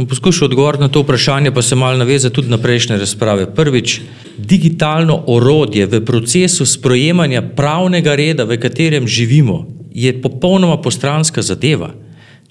Poskušal 0.09 0.45
odgovoriti 0.45 0.81
na 0.81 0.89
to 0.89 1.01
vprašanje, 1.01 1.51
pa 1.51 1.61
se 1.61 1.75
malo 1.75 1.97
naveza 1.97 2.29
tudi 2.29 2.49
na 2.49 2.57
prejšnje 2.57 2.97
razprave. 2.97 3.49
Prvič, 3.55 4.01
digitalno 4.37 5.23
orodje 5.27 5.85
v 5.85 6.05
procesu 6.05 6.65
sprejemanja 6.65 7.41
pravnega 7.55 8.15
reda, 8.15 8.43
v 8.43 8.57
katerem 8.57 9.07
živimo, 9.07 9.65
je 9.93 10.21
popolnoma 10.21 10.77
postranska 10.81 11.41
zadeva. 11.41 11.93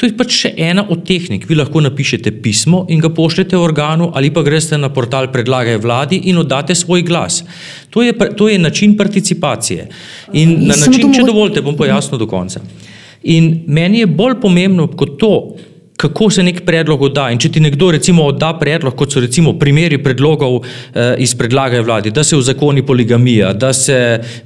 To 0.03 0.09
je 0.11 0.17
pač 0.19 0.35
še 0.35 0.49
ena 0.59 0.83
od 0.91 1.05
tehnik. 1.07 1.45
Vi 1.47 1.55
lahko 1.55 1.79
napišete 1.79 2.33
pismo 2.43 2.81
in 2.91 2.99
ga 2.99 3.07
pošljete 3.15 3.55
organu, 3.55 4.09
ali 4.19 4.33
pa 4.35 4.43
greste 4.43 4.75
na 4.75 4.89
portal 4.91 5.29
Predlagaj 5.31 5.79
vladi 5.79 6.19
in 6.27 6.41
oddate 6.43 6.75
svoj 6.75 7.05
glas. 7.07 7.45
To 7.95 8.03
je, 8.03 8.11
to 8.35 8.49
je 8.51 8.59
način 8.59 8.97
participacije. 8.99 9.85
In 10.43 10.57
na 10.67 10.75
način, 10.75 11.13
če 11.15 11.23
dovolite, 11.23 11.63
bom 11.63 11.79
pojasnil 11.79 12.19
do 12.19 12.27
konca. 12.27 12.65
In 13.23 13.63
meni 13.71 14.03
je 14.03 14.11
bolj 14.11 14.41
pomembno 14.43 14.89
kot 14.91 15.15
to, 15.23 15.33
kako 16.03 16.31
se 16.31 16.43
nek 16.43 16.65
predlog 16.67 17.03
odda. 17.07 17.29
In 17.31 17.39
če 17.39 17.53
ti 17.55 17.61
nekdo 17.63 17.93
recimo 17.95 18.25
odda 18.27 18.53
predlog, 18.59 18.97
kot 18.99 19.15
so 19.15 19.21
recimo 19.23 19.55
primeri 19.59 20.01
predlogov 20.03 20.59
eh, 20.63 21.15
iz 21.23 21.35
predlagaj 21.39 21.85
vladi, 21.87 22.11
da 22.11 22.25
se 22.27 22.37
v 22.37 22.43
zakoni 22.43 22.83
poligamija, 22.87 23.53
da 23.55 23.71
se 23.77 23.99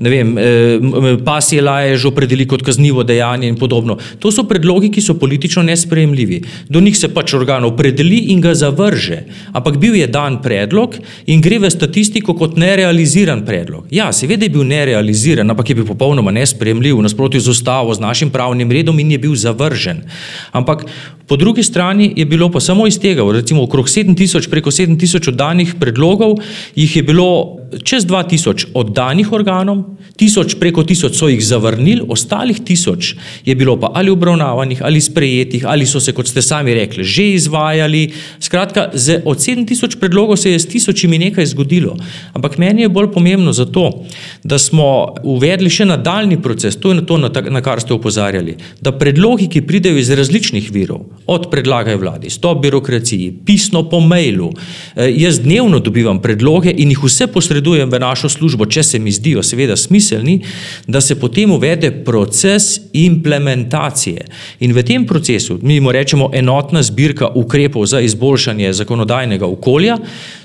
ne 0.05 0.13
vem, 0.13 0.35
eh, 0.39 1.17
pasje 1.25 1.63
lajež 1.65 2.09
opredeli 2.11 2.45
kot 2.49 2.65
kaznivo 2.67 3.05
dejanje 3.09 3.49
in 3.49 3.57
podobno. 3.57 3.97
To 4.21 4.33
so 4.33 4.45
predlogi, 4.49 4.91
ki 4.93 5.05
so 5.05 5.17
politično 5.19 5.65
nesprejemljivi. 5.71 6.43
Do 6.69 6.81
njih 6.85 6.99
se 6.99 7.09
pač 7.15 7.35
organ 7.39 7.65
opredeli 7.65 8.19
in 8.35 8.45
ga 8.45 8.55
zavrže. 8.55 9.23
Ampak 9.57 9.81
bil 9.81 9.97
je 9.97 10.07
dan 10.13 10.41
predlog 10.43 10.99
in 11.27 11.41
gre 11.41 11.59
v 11.63 11.71
statistiko 11.73 12.37
kot 12.37 12.61
nerealiziran 12.61 13.47
predlog. 13.47 13.89
Ja, 13.91 14.11
seveda 14.13 14.45
je 14.45 14.53
bil 14.53 14.67
nerealiziran, 14.69 15.51
ampak 15.51 15.73
je 15.73 15.81
bil 15.81 15.89
popolnoma 15.89 16.35
nesprejemljiv, 16.37 17.01
v 17.01 17.09
nasprotju 17.09 17.41
z 17.41 17.57
ustavo, 17.57 17.95
z 17.95 18.05
našim 18.05 18.31
pravnim 18.31 18.73
redom 18.73 19.01
in 19.01 19.17
je 19.17 19.23
bil 19.25 19.35
zavržen. 19.35 20.05
Ampak 20.53 20.85
Po 21.27 21.37
drugi 21.37 21.63
strani 21.63 22.13
je 22.17 22.25
bilo 22.25 22.51
pa 22.51 22.61
samo 22.61 22.87
iz 22.87 23.01
tega, 23.01 23.23
recimo 23.33 23.63
okrog 23.63 23.87
7000, 23.87 24.51
preko 24.51 24.71
7000 24.71 25.29
oddanih 25.29 25.75
predlogov, 25.81 26.37
jih 26.77 26.97
je 26.97 27.03
bilo 27.03 27.57
čez 27.85 28.07
2000 28.07 28.67
oddanih 28.75 29.33
organom, 29.33 29.85
tisoč 30.17 30.55
preko 30.61 30.85
tisoč 30.85 31.19
so 31.19 31.29
jih 31.29 31.43
zavrnili, 31.45 32.05
ostalih 32.09 32.61
tisoč 32.65 33.15
je 33.45 33.55
bilo 33.55 33.77
pa 33.81 33.91
ali 33.95 34.11
obravnavanih, 34.11 34.83
ali 34.85 35.01
sprejetih, 35.01 35.67
ali 35.69 35.87
so 35.87 36.01
se, 36.01 36.13
kot 36.13 36.29
ste 36.29 36.43
sami 36.43 36.75
rekli, 36.75 37.05
že 37.05 37.29
izvajali. 37.35 38.11
Skratka, 38.41 38.91
od 39.25 39.39
7000 39.39 39.99
predlogov 40.01 40.37
se 40.37 40.53
je 40.53 40.59
s 40.59 40.69
tisočimi 40.69 41.19
nekaj 41.19 41.47
zgodilo. 41.47 41.97
Ampak 42.33 42.59
meni 42.59 42.83
je 42.83 42.89
bolj 42.89 43.11
pomembno 43.13 43.53
zato, 43.53 43.91
da 44.45 44.59
smo 44.59 45.15
uvedli 45.25 45.71
še 45.71 45.85
nadaljni 45.85 46.41
proces, 46.43 46.77
to 46.81 46.93
je 46.93 47.07
to, 47.07 47.19
na, 47.19 47.31
na 47.51 47.63
kar 47.63 47.81
ste 47.81 47.95
upozarjali, 47.95 48.57
da 48.81 48.93
predlogi, 48.93 49.49
ki 49.53 49.67
pridejo 49.67 49.99
iz 50.01 50.11
različnih 50.11 50.71
virov, 50.73 51.05
od 51.27 51.51
predlagaj 51.51 51.97
vladi, 52.01 52.31
stop 52.31 52.63
birokraciji, 52.63 53.33
pisno 53.47 53.85
po 53.91 54.01
mailu. 54.01 54.53
Eh, 54.97 55.11
jaz 55.17 55.41
dnevno 55.45 55.81
dobivam 55.81 56.23
predloge 56.23 56.73
in 56.73 56.91
jih 56.95 57.05
vse 57.05 57.27
posredujem 57.27 57.57
v 57.73 57.99
našo 57.99 58.29
službo, 58.29 58.67
če 58.67 58.83
se 58.83 58.99
mi 58.99 59.13
zdijo 59.13 59.43
seveda 59.43 59.77
smiselni, 59.77 60.41
da 60.87 61.01
se 61.01 61.15
potem 61.21 61.51
uvede 61.51 61.91
proces 62.05 62.81
implementacije. 62.93 64.27
In 64.61 64.73
v 64.73 64.83
tem 64.83 65.07
procesu, 65.07 65.59
mi 65.63 65.81
mu 65.81 65.93
rečemo 65.93 66.31
enotna 66.35 66.83
zbirka 66.83 67.29
ukrepov 67.35 67.87
za 67.87 68.01
izboljšanje 68.01 68.73
zakonodajnega 68.73 69.47
okolja, 69.47 69.97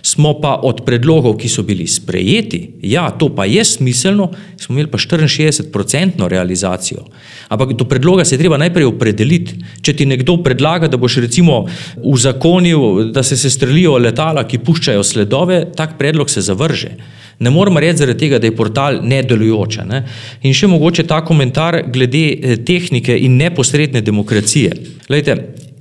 smo 0.01 0.33
pa 0.41 0.55
od 0.63 0.81
predlogov, 0.85 1.37
ki 1.37 1.49
so 1.49 1.63
bili 1.63 1.87
sprejeti, 1.87 2.69
ja, 2.81 3.09
to 3.11 3.29
pa 3.35 3.45
je 3.45 3.65
smiselno, 3.65 4.31
smo 4.57 4.73
imeli 4.73 4.91
pa 4.91 4.97
64-odstotno 4.97 6.27
realizacijo. 6.27 7.05
Ampak 7.49 7.73
do 7.73 7.85
predloga 7.85 8.25
se 8.25 8.35
je 8.35 8.39
treba 8.39 8.57
najprej 8.57 8.85
opredeliti. 8.85 9.55
Če 9.81 9.93
ti 9.93 10.05
nekdo 10.05 10.37
predlaga, 10.43 10.87
da 10.87 10.97
boš 10.97 11.17
recimo 11.21 11.65
uzakonil, 11.97 13.11
da 13.11 13.23
se 13.23 13.37
sestrelijo 13.37 13.97
letala, 13.97 14.45
ki 14.47 14.61
puščajo 14.65 15.03
sledove, 15.03 15.65
tak 15.75 15.97
predlog 15.99 16.29
se 16.29 16.41
zavrže. 16.41 16.95
Ne 17.41 17.49
moramo 17.49 17.79
reči 17.79 17.97
zaradi 17.97 18.19
tega, 18.19 18.39
da 18.39 18.47
je 18.47 18.55
portal 18.55 18.99
nedelujoč. 19.03 19.79
Ne? 19.89 20.03
In 20.45 20.53
še 20.53 20.69
mogoče 20.69 21.07
ta 21.09 21.23
komentar 21.25 21.81
glede 21.89 22.25
eh, 22.29 22.57
tehnike 22.65 23.17
in 23.17 23.39
neposredne 23.41 24.01
demokracije. 24.05 24.75
Lejte, 25.09 25.37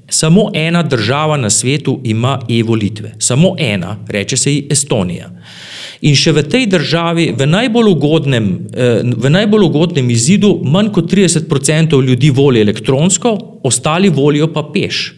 samo 0.09 0.49
ena 0.55 0.83
država 0.83 1.37
na 1.37 1.51
svetu 1.51 2.01
ima 2.05 2.39
e-volitve. 2.49 3.13
Samo 3.19 3.55
ena, 3.59 3.99
reče 4.09 4.37
se 4.37 4.55
ji 4.55 4.67
Estonija. 4.71 5.31
In 6.01 6.17
še 6.17 6.33
v 6.33 6.47
tej 6.49 6.65
državi, 6.73 7.29
v 7.37 7.47
najbolj 7.47 7.93
ugodnem, 7.93 8.51
eh, 8.73 9.05
v 9.05 9.31
najbolj 9.31 9.69
ugodnem 9.69 10.11
izidu, 10.11 10.57
manj 10.65 10.95
kot 10.97 11.13
30% 11.13 12.01
ljudi 12.01 12.31
voli 12.31 12.61
elektronsko, 12.61 13.37
ostali 13.69 14.09
volijo 14.09 14.49
pa 14.49 14.65
peš. 14.73 15.13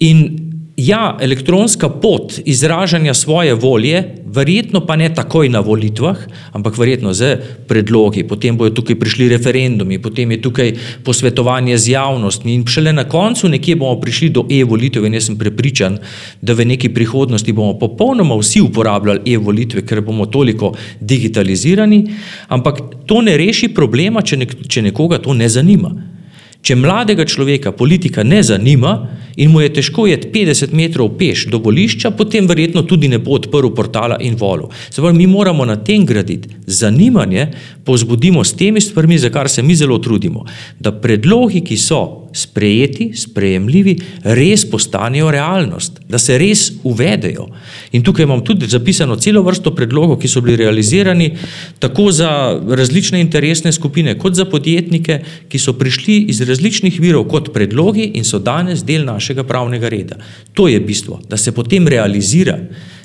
In 0.00 0.53
ja, 0.76 1.18
elektronska 1.20 1.88
pot 1.88 2.40
izražanja 2.44 3.14
svoje 3.14 3.54
volje, 3.54 4.14
verjetno 4.26 4.86
pa 4.86 4.96
ne 4.96 5.14
takoj 5.14 5.48
na 5.48 5.60
volitvah, 5.60 6.16
ampak 6.52 6.78
verjetno 6.78 7.12
z 7.14 7.36
predlogi, 7.68 8.24
potem 8.26 8.56
bojo 8.56 8.70
tukaj 8.70 8.98
prišli 8.98 9.28
referendumi, 9.28 10.00
potem 10.02 10.30
je 10.30 10.40
tukaj 10.42 10.72
posvetovanje 11.04 11.78
z 11.78 11.90
javnostmi 11.94 12.54
in 12.54 12.66
šele 12.66 12.92
na 12.92 13.04
koncu 13.08 13.48
nekje 13.48 13.76
bomo 13.76 14.00
prišli 14.00 14.28
do 14.28 14.46
e-volitev 14.50 15.06
in 15.06 15.14
jaz 15.14 15.28
sem 15.30 15.38
prepričan, 15.38 15.98
da 16.42 16.54
v 16.54 16.66
neki 16.66 16.90
prihodnosti 16.94 17.52
bomo 17.52 17.78
popolnoma 17.78 18.34
vsi 18.34 18.60
uporabljali 18.60 19.34
e-volitve, 19.34 19.86
ker 19.86 20.00
bomo 20.00 20.26
toliko 20.26 20.74
digitalizirani, 21.00 22.04
ampak 22.48 22.82
to 23.06 23.22
ne 23.22 23.36
reši 23.36 23.70
problema, 23.74 24.22
če, 24.22 24.42
nek 24.42 24.58
če 24.68 24.82
nekoga 24.90 25.22
to 25.22 25.34
ne 25.34 25.48
zanima. 25.48 26.13
Če 26.64 26.78
mladega 26.80 27.26
človeka 27.28 27.74
politika 27.76 28.22
ne 28.24 28.40
zanima 28.42 28.94
in 29.36 29.50
mu 29.52 29.60
je 29.60 29.72
težko 29.76 30.06
jeti 30.08 30.30
50 30.32 30.72
metrov 30.72 31.10
peš 31.18 31.44
do 31.52 31.60
volišča, 31.60 32.14
potem 32.16 32.48
verjetno 32.48 32.86
tudi 32.88 33.10
ne 33.12 33.18
bo 33.20 33.36
odprl 33.36 33.68
portala 33.76 34.16
in 34.24 34.38
volil. 34.40 34.70
Zdaj, 34.94 35.12
mi 35.12 35.26
moramo 35.28 35.66
na 35.68 35.76
tem 35.76 36.06
graditi 36.08 36.56
zanimanje, 36.66 37.50
povzbudimo 37.84 38.44
s 38.44 38.56
temi 38.56 38.80
stvarmi, 38.80 39.18
za 39.18 39.28
kar 39.30 39.50
se 39.52 39.62
mi 39.62 39.76
zelo 39.76 39.98
trudimo, 39.98 40.46
da 40.80 40.92
predlogi, 40.92 41.60
ki 41.60 41.76
so 41.76 42.23
sprejeti, 42.34 43.12
sprejemljivi, 43.16 43.94
res 44.36 44.64
postanejo 44.70 45.30
realnost, 45.30 46.00
da 46.08 46.18
se 46.18 46.38
res 46.38 46.66
uvedejo. 46.82 47.46
In 47.94 48.02
tukaj 48.02 48.26
imam 48.26 48.42
tudi 48.44 48.66
zapisano 48.70 49.16
celo 49.16 49.42
vrsto 49.46 49.74
predlogov, 49.74 50.18
ki 50.20 50.28
so 50.28 50.42
bili 50.44 50.58
realizirani 50.60 51.30
tako 51.78 52.10
za 52.12 52.30
različne 52.68 53.20
interesne 53.22 53.72
skupine, 53.72 54.18
kot 54.18 54.34
za 54.34 54.48
podjetnike, 54.50 55.20
ki 55.48 55.58
so 55.58 55.76
prišli 55.78 56.24
iz 56.32 56.42
različnih 56.42 57.00
virov 57.00 57.28
kot 57.30 57.52
predlogi 57.54 58.10
in 58.18 58.26
so 58.26 58.42
danes 58.42 58.84
del 58.84 59.06
našega 59.06 59.46
pravnega 59.46 59.88
reda. 59.88 60.18
To 60.54 60.68
je 60.68 60.80
bistvo, 60.80 61.20
da 61.28 61.36
se 61.36 61.54
potem 61.54 61.88
realizira. 61.88 62.58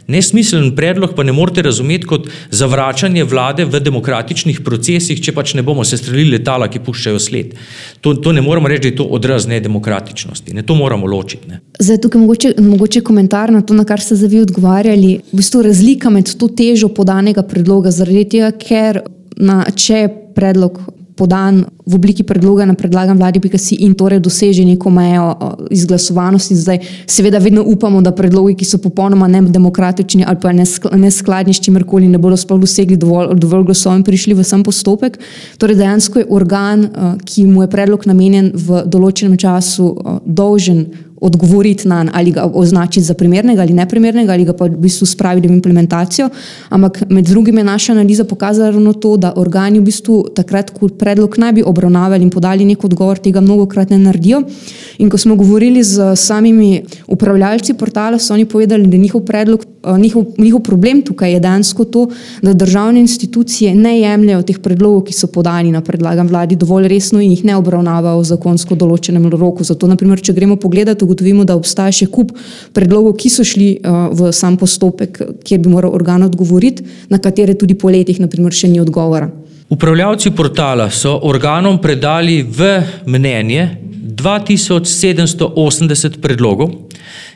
Nesmiseln 0.10 0.72
predlog 0.76 1.14
pa 1.16 1.24
ne 1.24 1.34
morete 1.36 1.62
razumeti 1.62 2.08
kot 2.10 2.28
zavračanje 2.52 3.24
vlade 3.24 3.66
v 3.66 3.82
demokratičnih 3.86 4.62
procesih, 4.66 5.22
če 5.22 5.34
pač 5.38 5.54
ne 5.58 5.64
bomo 5.66 5.86
sestrelili 5.86 6.38
letala, 6.38 6.68
ki 6.72 6.82
puščajo 6.86 7.22
sled. 7.22 7.56
To, 8.02 8.16
to 8.18 8.34
ne 8.34 8.42
moramo 8.46 8.72
reči, 8.72 8.88
da 8.88 8.92
je 8.94 8.98
to 9.02 9.08
odraz 9.20 9.48
nedemokratičnosti. 9.50 10.56
Ne, 10.58 10.66
to 10.66 10.76
moramo 10.76 11.08
ločiti. 11.10 11.50
Ne. 11.50 11.62
Zdaj, 11.80 12.02
tukaj 12.06 12.22
mogoče, 12.22 12.54
mogoče 12.64 13.04
komentar 13.06 13.54
na 13.54 13.62
to, 13.62 13.78
na 13.78 13.86
kar 13.86 14.02
ste 14.02 14.18
zavi 14.20 14.42
odgovarjali. 14.44 15.16
V 15.32 15.42
bistvu 15.42 15.64
razlika 15.70 16.10
med 16.14 16.32
to 16.40 16.50
težo 16.50 16.90
podanega 16.90 17.46
predloga, 17.46 17.94
zaradi 17.94 18.26
tega, 18.38 18.54
ker 18.58 19.04
na, 19.38 19.62
če 19.76 20.08
predlog 20.36 20.82
podan 21.20 21.66
v 21.86 21.98
obliki 21.98 22.24
predloga 22.24 22.64
na 22.70 22.74
predlagan 22.80 23.18
vladi, 23.20 23.42
bi 23.44 23.52
si 23.60 23.76
in 23.84 23.94
torej 23.98 24.22
doseže 24.24 24.64
neko 24.66 24.90
mejo 24.94 25.58
izglasovanosti. 25.74 26.56
Zdaj, 26.56 26.80
seveda, 27.10 27.42
vedno 27.44 27.64
upamo, 27.68 28.02
da 28.02 28.14
predlogi, 28.16 28.56
ki 28.62 28.66
so 28.66 28.80
popolnoma 28.80 29.28
nedemokratični 29.28 30.24
ali 30.24 30.40
pa 30.40 30.54
neskladni 30.54 31.54
s 31.54 31.60
čimerkoli, 31.66 32.08
ne 32.08 32.22
bodo 32.22 32.38
sploh 32.38 32.62
dosegli 32.62 32.96
dovolj, 32.98 33.36
dovolj 33.36 33.68
glasov 33.72 33.98
in 33.98 34.06
prišli 34.08 34.38
v 34.38 34.46
sam 34.48 34.64
postopek. 34.64 35.20
Torej, 35.60 35.82
dejansko 35.82 36.24
je 36.24 36.30
organ, 36.30 36.88
ki 37.26 37.46
mu 37.50 37.66
je 37.66 37.72
predlog 37.74 38.08
namenjen 38.08 38.54
v 38.56 38.86
določenem 38.88 39.36
času, 39.38 39.92
dolžen 40.26 40.86
odgovoriti 41.22 41.88
na 41.88 42.04
njega, 42.04 42.12
ali 42.14 42.32
ga 42.32 42.46
označiti 42.54 43.02
za 43.02 43.14
primernega 43.14 43.62
ali 43.62 43.74
neprimernega, 43.74 44.34
ali 44.34 44.46
ga 44.46 44.54
pa 44.54 44.66
v 44.66 44.78
bistvu 44.78 45.06
spraviti 45.06 45.48
v 45.48 45.52
implementacijo. 45.52 46.30
Ampak 46.70 47.04
med 47.10 47.26
drugim 47.26 47.58
je 47.58 47.64
naša 47.64 47.94
analiza 47.94 48.24
pokazala 48.24 48.70
ravno 48.70 48.94
to, 48.94 49.18
da 49.18 49.34
organi 49.36 49.80
v 49.80 49.84
bistvu 49.84 50.26
takrat, 50.36 50.70
ko 50.70 50.88
predlog 50.88 51.38
naj 51.38 51.54
bi 51.54 51.64
obravnavali 51.64 52.24
in 52.24 52.30
podali 52.30 52.66
nek 52.66 52.84
odgovor, 52.84 53.18
tega 53.18 53.42
mnogokrat 53.42 53.90
ne 53.90 53.98
naredijo. 53.98 54.44
In 54.98 55.10
ko 55.10 55.18
smo 55.18 55.36
govorili 55.36 55.84
z 55.84 56.16
samimi 56.16 56.84
upravljalci 57.08 57.74
portala, 57.74 58.20
so 58.20 58.34
oni 58.34 58.46
povedali, 58.46 58.88
da 58.88 58.98
njihov 58.98 59.26
predlog, 59.26 59.66
njihov, 59.98 60.26
njihov 60.38 60.60
problem 60.60 61.02
tukaj 61.02 61.34
je 61.34 61.40
dejansko 61.40 61.86
to, 61.86 62.08
da 62.42 62.54
državne 62.54 63.00
institucije 63.00 63.76
ne 63.76 64.00
jemljajo 64.00 64.42
teh 64.42 64.60
predlogov, 64.60 65.04
ki 65.08 65.14
so 65.14 65.28
podani 65.28 65.72
na 65.72 65.82
predlagan 65.82 66.28
vladi, 66.28 66.56
dovolj 66.56 66.88
resno 66.88 67.22
in 67.22 67.32
jih 67.32 67.46
ne 67.46 67.56
obravnavajo 67.56 68.20
v 68.20 68.30
zakonsko 68.32 68.76
določenem 68.76 69.30
roku. 69.32 69.64
Zato, 69.64 69.88
naprimer, 69.88 70.22
če 70.22 70.34
gremo 70.34 70.56
pogledati, 70.60 71.04
ugotovimo, 71.06 71.46
da 71.46 71.56
obstaja 71.56 71.92
še 71.92 72.10
kup 72.12 72.34
predlogov, 72.74 73.16
ki 73.20 73.30
so 73.30 73.44
šli 73.48 73.70
uh, 73.80 74.08
v 74.12 74.34
sam 74.36 74.58
postopek, 74.60 75.22
kjer 75.44 75.64
bi 75.64 75.72
moral 75.72 75.96
organ 75.96 76.28
odgovoriti, 76.28 76.86
na 77.10 77.20
katere 77.20 77.56
tudi 77.56 77.78
po 77.80 77.92
letih, 77.92 78.20
naprimer, 78.20 78.56
še 78.56 78.72
ni 78.72 78.82
odgovora. 78.84 79.30
Upravljavci 79.70 80.32
portala 80.34 80.90
so 80.90 81.14
organom 81.30 81.78
predali 81.78 82.42
v 82.42 82.80
mnenje 83.06 83.89
2780 84.22 86.20
predlogov 86.22 86.70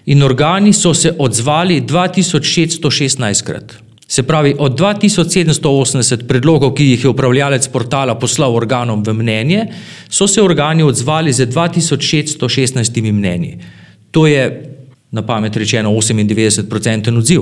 in 0.06 0.24
organi 0.24 0.74
so 0.74 0.94
se 0.94 1.16
odzvali 1.20 1.82
2616 1.82 3.44
krat. 3.44 3.74
Se 4.08 4.24
pravi, 4.24 4.56
od 4.60 4.80
2780 4.80 6.28
predlogov, 6.28 6.74
ki 6.78 6.86
jih 6.86 7.04
je 7.04 7.10
upravljalec 7.10 7.68
portala 7.74 8.14
poslal 8.20 8.56
organom 8.56 9.04
v 9.04 9.14
mnenje, 9.14 9.66
so 10.10 10.28
se 10.28 10.42
organi 10.42 10.84
odzvali 10.84 11.34
z 11.34 11.48
2616 11.48 13.12
mnenji. 13.12 13.58
To 14.12 14.28
je, 14.28 14.44
na 15.12 15.22
pamet 15.26 15.58
rečeno, 15.58 15.90
98% 15.90 17.18
odziv. 17.18 17.42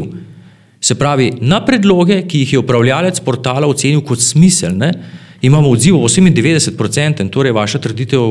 Se 0.82 0.96
pravi, 0.96 1.34
na 1.42 1.60
predloge, 1.66 2.22
ki 2.28 2.40
jih 2.46 2.54
je 2.54 2.60
upravljalec 2.60 3.20
portala 3.20 3.68
ocenil 3.68 4.02
kot 4.02 4.22
smiselne, 4.24 4.94
imamo 5.42 5.70
odziv 5.70 5.96
98%, 5.96 7.30
torej 7.30 7.52
vaša 7.52 7.80
trditev 7.80 8.22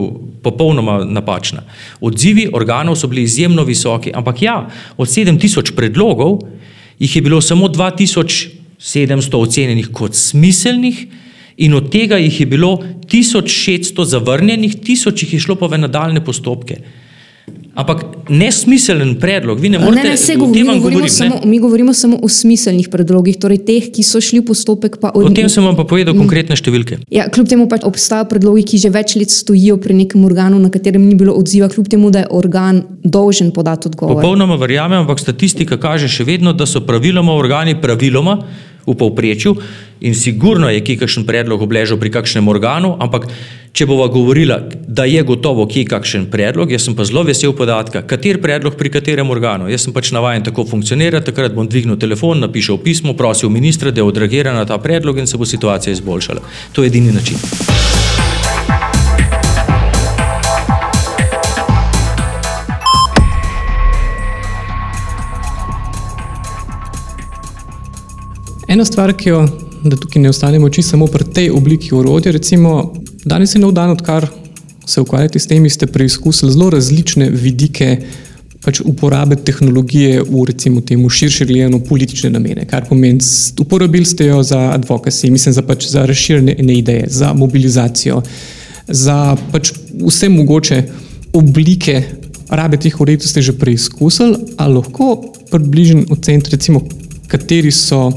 popolnoma 0.42 1.04
napačna. 1.04 1.62
Odzivi 2.00 2.48
organov 2.52 2.96
so 2.96 3.06
bili 3.06 3.22
izjemno 3.22 3.64
visoki, 3.64 4.12
ampak 4.14 4.42
ja, 4.42 4.68
od 4.96 5.08
7000 5.08 5.74
predlogov 5.76 6.38
jih 6.98 7.16
je 7.16 7.22
bilo 7.22 7.40
samo 7.40 7.68
2700 7.68 9.36
ocenjenih 9.36 9.88
kot 9.92 10.14
smiselnih, 10.14 11.06
in 11.60 11.74
od 11.74 11.90
tega 11.92 12.16
jih 12.16 12.40
je 12.40 12.46
bilo 12.46 12.78
1600 13.06 14.04
zavrnjenih, 14.04 14.76
1000 14.76 15.24
jih 15.24 15.34
je 15.34 15.40
šlo 15.40 15.56
pa 15.60 15.66
v 15.66 15.78
nadaljne 15.78 16.24
postopke. 16.24 16.78
Ampak 17.80 18.28
nesmiseln 18.28 19.14
predlog, 19.20 19.60
vi 19.60 19.70
ne 19.72 19.78
morete 19.80 20.02
ne, 20.02 20.10
ne, 20.12 20.16
se 20.20 20.36
govori, 20.36 20.62
mi, 20.62 20.66
govorimo 20.66 21.00
govorim, 21.00 21.08
samo, 21.08 21.40
mi 21.44 21.58
govorimo 21.58 21.92
samo 21.96 22.18
o 22.22 22.28
smiselnih 22.28 22.88
predlogih, 22.92 23.38
torej 23.40 23.62
teh, 23.64 23.88
ki 23.94 24.04
so 24.04 24.20
šli 24.20 24.42
v 24.42 24.46
postopek. 24.50 24.98
Od... 25.00 25.24
O 25.24 25.32
tem 25.34 25.48
sem 25.48 25.64
vam 25.64 25.78
pa 25.78 25.86
povedal 25.88 26.16
konkretne 26.18 26.58
številke. 26.58 27.00
Ja, 27.14 27.30
kljub 27.32 27.48
temu 27.48 27.68
pač 27.72 27.86
obstajajo 27.88 28.28
predlogi, 28.30 28.66
ki 28.72 28.82
že 28.84 28.92
več 28.92 29.16
let 29.16 29.32
stojijo 29.32 29.78
pri 29.80 29.96
nekem 30.02 30.24
organu, 30.28 30.60
na 30.60 30.68
katerem 30.72 31.06
ni 31.08 31.16
bilo 31.16 31.34
odziva, 31.40 31.70
kljub 31.72 31.88
temu, 31.88 32.12
da 32.12 32.26
je 32.26 32.30
organ 32.36 32.82
dolžen 33.02 33.54
podati 33.56 33.88
odgovor. 33.88 34.20
Popolnoma 34.20 34.60
verjamem, 34.60 35.06
ampak 35.06 35.22
statistika 35.22 35.80
kaže 35.80 36.10
še 36.12 36.28
vedno, 36.28 36.52
da 36.52 36.68
so 36.68 36.84
praviloma 36.84 37.32
organi 37.32 37.78
praviloma 37.80 38.42
v 38.86 38.96
povprečju 38.96 39.56
in 40.00 40.14
sigurno 40.14 40.70
je 40.70 40.80
kje 40.80 40.96
kakšen 41.04 41.26
predlog 41.28 41.62
obležal 41.62 41.98
pri 42.00 42.10
kakšnem 42.10 42.48
organu, 42.48 42.96
ampak 43.00 43.26
če 43.72 43.86
bova 43.86 44.08
govorila, 44.10 44.58
da 44.88 45.04
je 45.04 45.22
gotovo 45.22 45.66
kje 45.68 45.84
kakšen 45.92 46.26
predlog, 46.32 46.72
jaz 46.72 46.88
sem 46.88 46.96
pa 46.96 47.04
zelo 47.04 47.22
vesel 47.28 47.52
podatka, 47.56 48.02
kater 48.02 48.40
predlog 48.42 48.74
pri 48.80 48.90
katerem 48.90 49.30
organu. 49.30 49.68
Jaz 49.70 49.86
sem 49.86 49.94
pač 49.94 50.10
navajen 50.16 50.44
tako 50.48 50.64
funkcionirati, 50.66 51.30
takrat 51.30 51.54
bom 51.54 51.68
dvignil 51.68 52.00
telefon, 52.00 52.40
napišel 52.40 52.80
pismo, 52.82 53.14
prosil 53.14 53.52
ministra, 53.52 53.92
da 53.94 54.04
odreagira 54.04 54.56
na 54.56 54.64
ta 54.66 54.78
predlog 54.78 55.18
in 55.18 55.30
se 55.30 55.38
bo 55.38 55.46
situacija 55.46 55.92
izboljšala. 55.92 56.40
To 56.72 56.82
je 56.82 56.90
edini 56.90 57.12
način. 57.12 57.36
Ena 68.70 68.84
stvar, 68.84 69.12
ki 69.18 69.28
jo, 69.28 69.38
da 69.84 69.96
tukaj 69.96 70.22
ne 70.22 70.28
ostanemo 70.28 70.66
oči 70.66 70.82
samo 70.82 71.06
pri 71.06 71.24
tej 71.34 71.50
obliki 71.50 71.94
orodja, 71.94 72.32
recimo 72.32 72.92
danes 73.24 73.54
je 73.54 73.60
nov 73.60 73.72
dan, 73.72 73.90
odkar 73.90 74.26
se 74.86 75.00
ukvarjate 75.00 75.38
s 75.38 75.46
tem, 75.46 75.70
ste 75.70 75.86
preizkusili 75.86 76.52
zelo 76.52 76.70
različne 76.70 77.30
vidike 77.30 77.98
pač 78.60 78.80
uporabe 78.84 79.36
tehnologije 79.36 80.20
v 80.22 80.44
recimo 80.44 80.80
temu 80.80 81.08
širše 81.08 81.46
gledano 81.48 81.78
politične 81.80 82.30
namene, 82.30 82.66
kar 82.68 82.84
pomeni, 82.88 83.20
uporabili 83.60 84.04
ste 84.04 84.26
jo 84.26 84.42
za 84.42 84.58
advokacijo, 84.74 85.32
mislim, 85.32 85.54
za, 85.56 85.62
pač 85.62 85.88
za 85.88 86.04
razširjene 86.06 86.76
ideje, 86.76 87.06
za 87.08 87.32
mobilizacijo, 87.32 88.22
za 88.88 89.36
pač 89.52 89.72
vse 90.06 90.28
mogoče 90.28 90.82
oblike 91.32 92.02
rabe 92.50 92.76
teh 92.76 93.00
ureditev 93.00 93.30
ste 93.30 93.42
že 93.42 93.56
preizkusili, 93.56 94.36
a 94.58 94.66
lahko 94.68 95.32
približen 95.50 96.04
ocen, 96.10 96.42
recimo, 96.50 96.82
kateri 97.30 97.70
so 97.72 98.10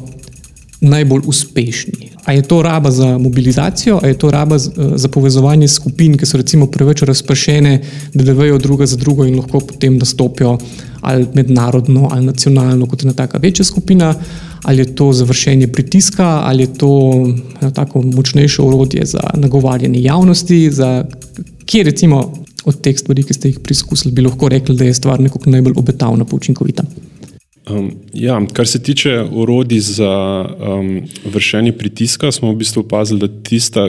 najbolj 0.83 1.21
uspešni. 1.25 2.09
A 2.25 2.33
je 2.33 2.41
to 2.41 2.61
raba 2.61 2.91
za 2.91 3.17
mobilizacijo, 3.17 3.99
a 4.03 4.07
je 4.07 4.17
to 4.17 4.31
raba 4.31 4.57
za 4.59 5.07
povezovanje 5.07 5.67
skupin, 5.67 6.17
ki 6.17 6.25
so 6.25 6.37
recimo 6.37 6.67
preveč 6.71 7.01
razpršene, 7.01 7.73
da 8.13 8.23
delujejo 8.23 8.57
druga 8.57 8.85
za 8.85 8.97
drugo 8.97 9.25
in 9.25 9.35
lahko 9.39 9.59
potem 9.59 9.97
nastopijo 9.97 10.57
ali 11.01 11.27
mednarodno 11.33 12.07
ali 12.11 12.25
nacionalno 12.25 12.85
kot 12.85 13.03
ena 13.03 13.13
taka 13.13 13.37
večja 13.37 13.65
skupina, 13.65 14.13
ali 14.63 14.79
je 14.79 14.95
to 14.95 15.13
završenje 15.13 15.67
pritiska, 15.67 16.41
ali 16.43 16.63
je 16.63 16.73
to 16.73 17.27
tako 17.73 18.01
močnejše 18.01 18.61
orodje 18.61 19.05
za 19.05 19.19
nagovarjanje 19.33 20.01
javnosti, 20.01 20.71
za 20.71 21.05
kje 21.65 21.83
recimo 21.83 22.33
od 22.65 22.81
teh 22.81 22.99
stvari, 22.99 23.23
ki 23.23 23.33
ste 23.33 23.49
jih 23.49 23.59
preizkusili, 23.59 24.13
bi 24.13 24.21
lahko 24.21 24.49
rekli, 24.49 24.75
da 24.75 24.85
je 24.85 24.93
stvar 24.93 25.19
nekako 25.19 25.49
najbolj 25.49 25.73
obetavna, 25.75 26.25
pa 26.25 26.35
učinkovita. 26.35 26.83
Um, 27.69 27.91
ja, 28.13 28.41
kar 28.53 28.67
se 28.67 28.83
tiče 28.83 29.21
urodij 29.31 29.79
za 29.79 30.45
um, 30.59 31.01
vršenje 31.25 31.71
pritiska, 31.71 32.31
smo 32.31 32.51
v 32.51 32.57
bistvu 32.59 32.83
opazili, 32.83 33.19
da, 33.19 33.27
tista, 33.43 33.87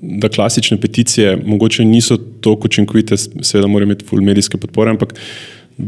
da 0.00 0.28
klasične 0.28 0.80
peticije 0.80 1.36
mogoče 1.36 1.84
niso 1.84 2.16
tako 2.16 2.70
učinkovite, 2.70 3.16
seveda 3.16 3.68
morajo 3.68 3.86
imeti 3.86 4.06
full 4.08 4.24
medijske 4.24 4.56
podpore, 4.56 4.90
ampak 4.90 5.14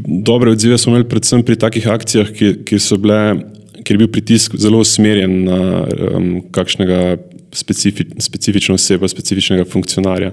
dobre 0.07 0.51
odzive 0.51 0.79
smo 0.79 0.93
imeli 0.93 1.09
predvsem 1.09 1.43
pri 1.43 1.57
takih 1.57 1.89
akcijah, 1.89 2.29
ki, 2.37 2.53
ki 2.69 2.79
so 2.79 3.01
bile, 3.01 3.23
kjer 3.81 3.97
je 3.97 4.05
bil 4.05 4.13
pritisk 4.13 4.57
zelo 4.61 4.85
usmerjen 4.85 5.45
na 5.49 5.61
um, 6.13 6.31
kakšnega 6.53 7.17
specifi, 7.53 8.05
specifično 8.19 8.75
osebo, 8.75 9.09
specifičnega 9.09 9.65
funkcionarja. 9.65 10.33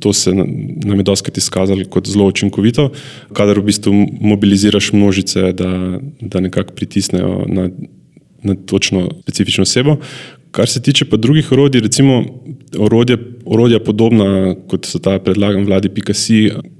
To 0.00 0.12
se 0.12 0.34
nam 0.34 0.98
je 0.98 1.02
doskrat 1.02 1.38
izkazalo 1.38 1.84
kot 1.90 2.08
zelo 2.08 2.26
učinkovito, 2.26 2.90
kadar 3.32 3.58
v 3.58 3.70
bistvu 3.70 3.92
mobiliziraš 4.20 4.92
množice, 4.92 5.52
da, 5.52 5.98
da 6.20 6.40
nekako 6.40 6.74
pritisnejo 6.74 7.44
na, 7.48 7.68
na 8.42 8.54
točno 8.54 9.08
specifično 9.22 9.62
osebo. 9.62 9.96
Kar 10.50 10.68
se 10.68 10.82
tiče 10.82 11.04
pa 11.04 11.16
drugih 11.16 11.52
orodij, 11.52 11.80
recimo 11.80 12.24
orodje, 12.78 13.16
orodja 13.44 13.80
podobna 13.80 14.54
kot 14.68 14.86
so 14.86 14.98
ta 14.98 15.18
predlagan 15.18 15.66
vladi 15.66 15.88
PKC, 15.92 16.26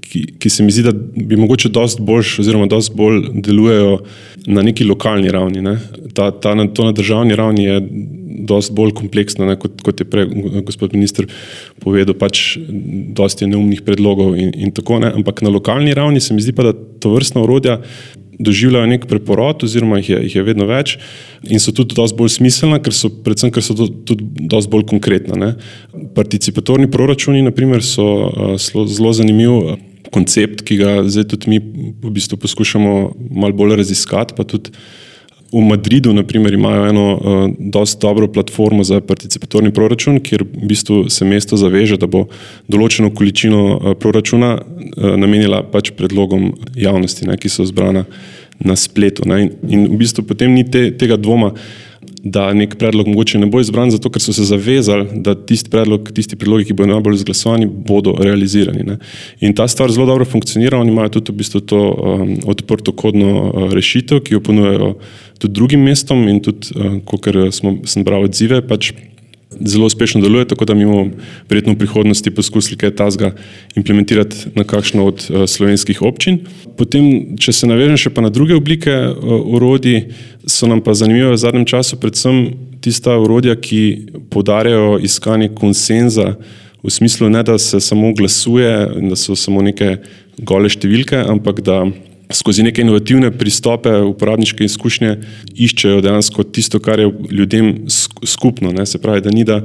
ki, 0.01 0.23
ki 0.39 0.49
se 0.49 0.63
mi 0.63 0.71
zdi, 0.71 0.83
da 0.87 0.93
bi 1.15 1.37
mogoče 1.37 1.69
dost 1.69 2.01
boljš 2.01 2.39
oziroma 2.39 2.65
dost 2.65 2.95
bolj 2.95 3.21
delujejo 3.33 3.99
na 4.47 4.61
neki 4.61 4.87
lokalni 4.87 5.31
ravni. 5.31 5.61
Ne. 5.61 5.77
Ta, 6.13 6.31
ta, 6.31 6.55
to 6.73 6.85
na 6.85 6.91
državni 6.91 7.35
ravni 7.35 7.63
je 7.63 7.81
dosti 8.37 8.75
bolj 8.77 8.93
kompleksna, 8.97 9.47
ne, 9.49 9.57
kot, 9.59 9.81
kot 9.85 10.01
je 10.01 10.07
prej 10.09 10.29
gospod 10.67 10.93
minister 10.93 11.27
povedal, 11.83 12.15
pač 12.17 12.57
dosti 13.17 13.45
je 13.45 13.51
neumnih 13.55 13.81
predlogov 13.85 14.37
in, 14.37 14.53
in 14.53 14.71
tako 14.75 15.01
naprej. 15.01 15.17
Ampak 15.21 15.41
na 15.45 15.53
lokalni 15.53 15.95
ravni 15.97 16.21
se 16.21 16.37
mi 16.37 16.45
zdi 16.45 16.53
pa, 16.53 16.69
da 16.69 16.73
to 16.73 17.15
vrstna 17.15 17.43
urodja 17.43 17.81
doživljajo 18.39 18.85
nek 18.85 19.07
preporod, 19.09 19.63
oziroma 19.65 19.97
jih 19.97 20.09
je, 20.09 20.19
jih 20.27 20.35
je 20.35 20.43
vedno 20.45 20.67
več 20.69 20.97
in 21.47 21.61
so 21.61 21.73
tudi 21.75 21.97
dosti 21.97 22.17
bolj 22.19 22.35
smiselna, 22.37 22.79
ker 22.83 22.93
so, 22.93 23.09
predvsem, 23.09 23.51
ker 23.53 23.65
so 23.65 23.73
tudi 23.77 24.45
dosti 24.51 24.71
bolj 24.73 24.85
konkretna. 24.91 25.39
Ne. 25.41 25.51
Participatorni 26.15 26.89
proračuni, 26.91 27.41
naprimer, 27.45 27.81
so 27.85 28.07
uh, 28.29 28.55
zelo 28.57 29.13
zanimiv. 29.17 29.77
Koncept, 30.07 30.61
ki 30.63 30.77
ga 30.79 30.91
zdaj 31.03 31.25
tudi 31.33 31.49
mi 31.51 31.57
v 31.59 32.09
bistvu 32.15 32.37
poskušamo 32.39 32.91
malo 33.27 33.57
bolj 33.59 33.75
raziskati, 33.81 34.37
pa 34.37 34.45
tudi 34.47 34.71
V 35.51 35.61
Madridu 35.63 36.13
naprimer, 36.13 36.53
imajo 36.53 36.87
eno 36.89 37.05
uh, 37.13 37.49
dosti 37.59 38.01
dobro 38.01 38.27
platformo 38.27 38.83
za 38.83 38.99
participatorni 39.01 39.71
proračun, 39.73 40.19
kjer 40.19 40.43
v 40.43 40.67
bistvu 40.67 41.09
se 41.09 41.25
mesto 41.25 41.57
zaveže, 41.57 41.97
da 41.97 42.07
bo 42.07 42.25
določeno 42.67 43.13
količino 43.15 43.61
uh, 43.63 43.93
proračuna 43.99 44.57
uh, 44.57 45.13
namenila 45.15 45.63
pač 45.63 45.93
predlogom 45.95 46.51
javnosti, 46.75 47.29
ne, 47.29 47.37
ki 47.39 47.51
so 47.51 47.65
zbrana 47.65 48.03
na 48.59 48.75
spletu. 48.75 49.23
Ne, 49.29 49.45
in, 49.45 49.51
in 49.69 49.85
v 49.93 50.01
bistvu 50.03 50.27
potem 50.27 50.51
ni 50.51 50.65
te, 50.67 50.89
tega 50.99 51.15
dvoma, 51.15 51.53
da 52.23 52.53
nek 52.53 52.75
predlog 52.75 53.07
mogoče 53.07 53.39
ne 53.39 53.47
bo 53.51 53.61
izbran, 53.61 53.91
zato 53.91 54.09
ker 54.11 54.21
so 54.21 54.33
se 54.33 54.45
zavezali, 54.47 55.21
da 55.23 55.35
tisti 55.35 55.69
predlog, 55.71 56.09
tisti 56.15 56.35
predlogi, 56.35 56.67
ki 56.67 56.75
bodo 56.77 56.91
najbolj 56.93 57.21
izglasovani, 57.21 57.67
bodo 57.67 58.15
realizirani. 58.19 58.83
Ne. 58.87 58.97
In 59.39 59.55
ta 59.55 59.67
stvar 59.67 59.91
zelo 59.93 60.07
dobro 60.09 60.25
funkcionira, 60.25 60.79
oni 60.79 60.91
imajo 60.91 61.17
tudi 61.17 61.31
v 61.31 61.43
bistvu 61.43 61.61
to 61.69 61.79
um, 61.79 62.33
odprto 62.49 62.91
kodno 62.91 63.31
uh, 63.37 63.69
rešitev, 63.73 64.23
ki 64.25 64.37
jo 64.37 64.43
ponujajo 64.43 64.91
tudi 65.37 65.53
drugim 65.53 65.83
mestom 65.85 66.27
in 66.27 66.41
tudi, 66.43 66.73
uh, 66.75 66.97
kot 67.05 67.29
sem 67.85 68.05
bral 68.07 68.27
odzive, 68.27 68.61
pač 68.65 68.93
zelo 69.47 69.87
uspešno 69.87 70.21
deluje, 70.21 70.47
tako 70.47 70.65
da 70.65 70.73
mi 70.75 70.85
bomo 70.85 71.11
verjetno 71.49 71.73
v 71.73 71.79
prihodnosti 71.79 72.31
poskusili 72.35 72.77
kaj 72.77 72.95
tasga 72.99 73.31
implementirati 73.79 74.51
na 74.55 74.63
kakšno 74.67 75.05
od 75.07 75.23
uh, 75.29 75.45
slovenskih 75.47 76.01
občin. 76.01 76.41
Potem, 76.77 77.37
če 77.39 77.55
se 77.55 77.69
navežem 77.69 77.97
še 77.97 78.13
pa 78.13 78.21
na 78.21 78.29
druge 78.29 78.57
oblike 78.57 78.93
orodij, 79.23 80.11
so 80.45 80.67
nam 80.67 80.83
pa 80.83 80.93
zanimive 80.93 81.31
v 81.33 81.41
zadnjem 81.41 81.65
času 81.65 81.99
predvsem 82.01 82.53
tista 82.83 83.17
orodja, 83.17 83.55
ki 83.55 84.11
podarjajo 84.31 84.99
iskanje 85.03 85.49
konsenza 85.55 86.35
v 86.83 86.93
smislu 86.93 87.29
ne, 87.29 87.43
da 87.43 87.57
se 87.57 87.79
samo 87.79 88.13
glasuje 88.13 88.87
in 88.99 89.09
da 89.09 89.15
so 89.15 89.35
samo 89.35 89.61
neke 89.65 89.97
gole 90.37 90.69
številke, 90.69 91.17
ampak 91.17 91.63
da 91.65 91.81
skozi 92.33 92.63
neke 92.63 92.81
inovativne 92.81 93.31
pristope, 93.31 93.91
uporabniške 94.09 94.65
izkušnje, 94.67 95.13
iščejo 95.55 96.01
dejansko 96.03 96.43
tisto, 96.43 96.79
kar 96.83 96.99
je 96.99 97.11
ljudem 97.31 97.87
skupno. 98.25 98.71
Ne? 98.75 98.85
Se 98.85 98.99
pravi, 99.01 99.23
da 99.23 99.31
ni 99.31 99.45
da, 99.47 99.61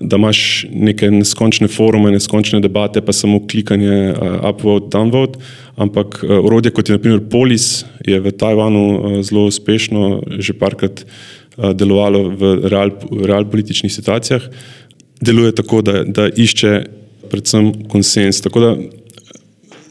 da 0.00 0.20
imaš 0.20 0.66
neke 0.70 1.10
neskončne 1.10 1.68
forume, 1.72 2.12
neskončne 2.14 2.60
debate, 2.62 3.02
pa 3.02 3.14
samo 3.16 3.40
klikanje 3.50 4.12
uh, 4.12 4.36
upvote, 4.50 4.90
downvote, 4.94 5.40
ampak 5.76 6.20
uh, 6.22 6.36
orodje 6.38 6.70
kot 6.76 6.88
je 6.88 6.98
naprimer 6.98 7.24
Polis 7.30 7.84
je 8.06 8.20
v 8.20 8.32
Tajvanu 8.32 8.84
uh, 8.92 9.18
zelo 9.26 9.46
uspešno 9.50 10.22
že 10.38 10.54
parkrat 10.54 11.02
uh, 11.02 11.72
delovalo 11.72 12.28
v 12.30 12.54
real, 12.70 12.94
real 13.24 13.48
političnih 13.50 13.92
situacijah. 13.92 14.46
Deluje 15.20 15.54
tako, 15.56 15.82
da, 15.82 16.04
da 16.04 16.28
išče 16.28 16.72
predvsem 17.32 17.72
konsens. 17.88 18.42
Tako 18.44 18.60
da 18.60 18.76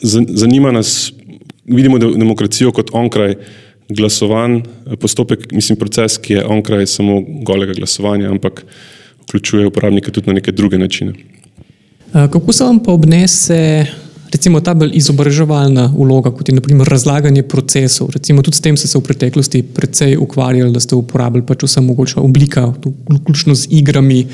zanima 0.06 0.72
nas 0.72 1.12
vidimo 1.66 1.98
demokracijo 1.98 2.72
kot 2.72 2.90
onkraj 2.94 3.36
glasovanj, 3.90 4.62
postopek, 5.00 5.52
mislim, 5.52 5.78
proces, 5.78 6.18
ki 6.18 6.34
je 6.34 6.46
onkraj 6.46 6.86
samo 6.86 7.22
golega 7.22 7.74
glasovanja, 7.74 8.30
ampak 8.32 8.66
vključuje 9.24 9.68
uporabnike 9.68 10.12
tudi 10.12 10.28
na 10.28 10.34
neke 10.34 10.52
druge 10.52 10.78
načine. 10.78 11.14
Kako 12.12 12.54
se 12.54 12.64
vam 12.64 12.80
pa 12.84 12.92
obnese 12.92 13.86
recimo 14.36 14.60
ta 14.60 14.74
bolj 14.76 14.92
izobraževalna 15.00 15.88
vloga, 15.96 16.32
kot 16.36 16.50
je 16.50 16.56
naprimer 16.56 16.88
razlaganje 16.92 17.44
procesov? 17.48 18.10
Recimo 18.14 18.44
tudi 18.44 18.58
s 18.58 18.64
tem 18.64 18.78
ste 18.78 18.88
se 18.88 19.00
v 19.00 19.04
preteklosti 19.08 19.64
precej 19.64 20.18
ukvarjali, 20.20 20.74
da 20.76 20.80
ste 20.84 20.98
uporabljali 21.00 21.46
pač 21.48 21.64
vse 21.64 21.82
mogoče 21.82 22.20
oblika, 22.20 22.68
vključno 23.10 23.56
z 23.56 23.72
igrami 23.80 24.26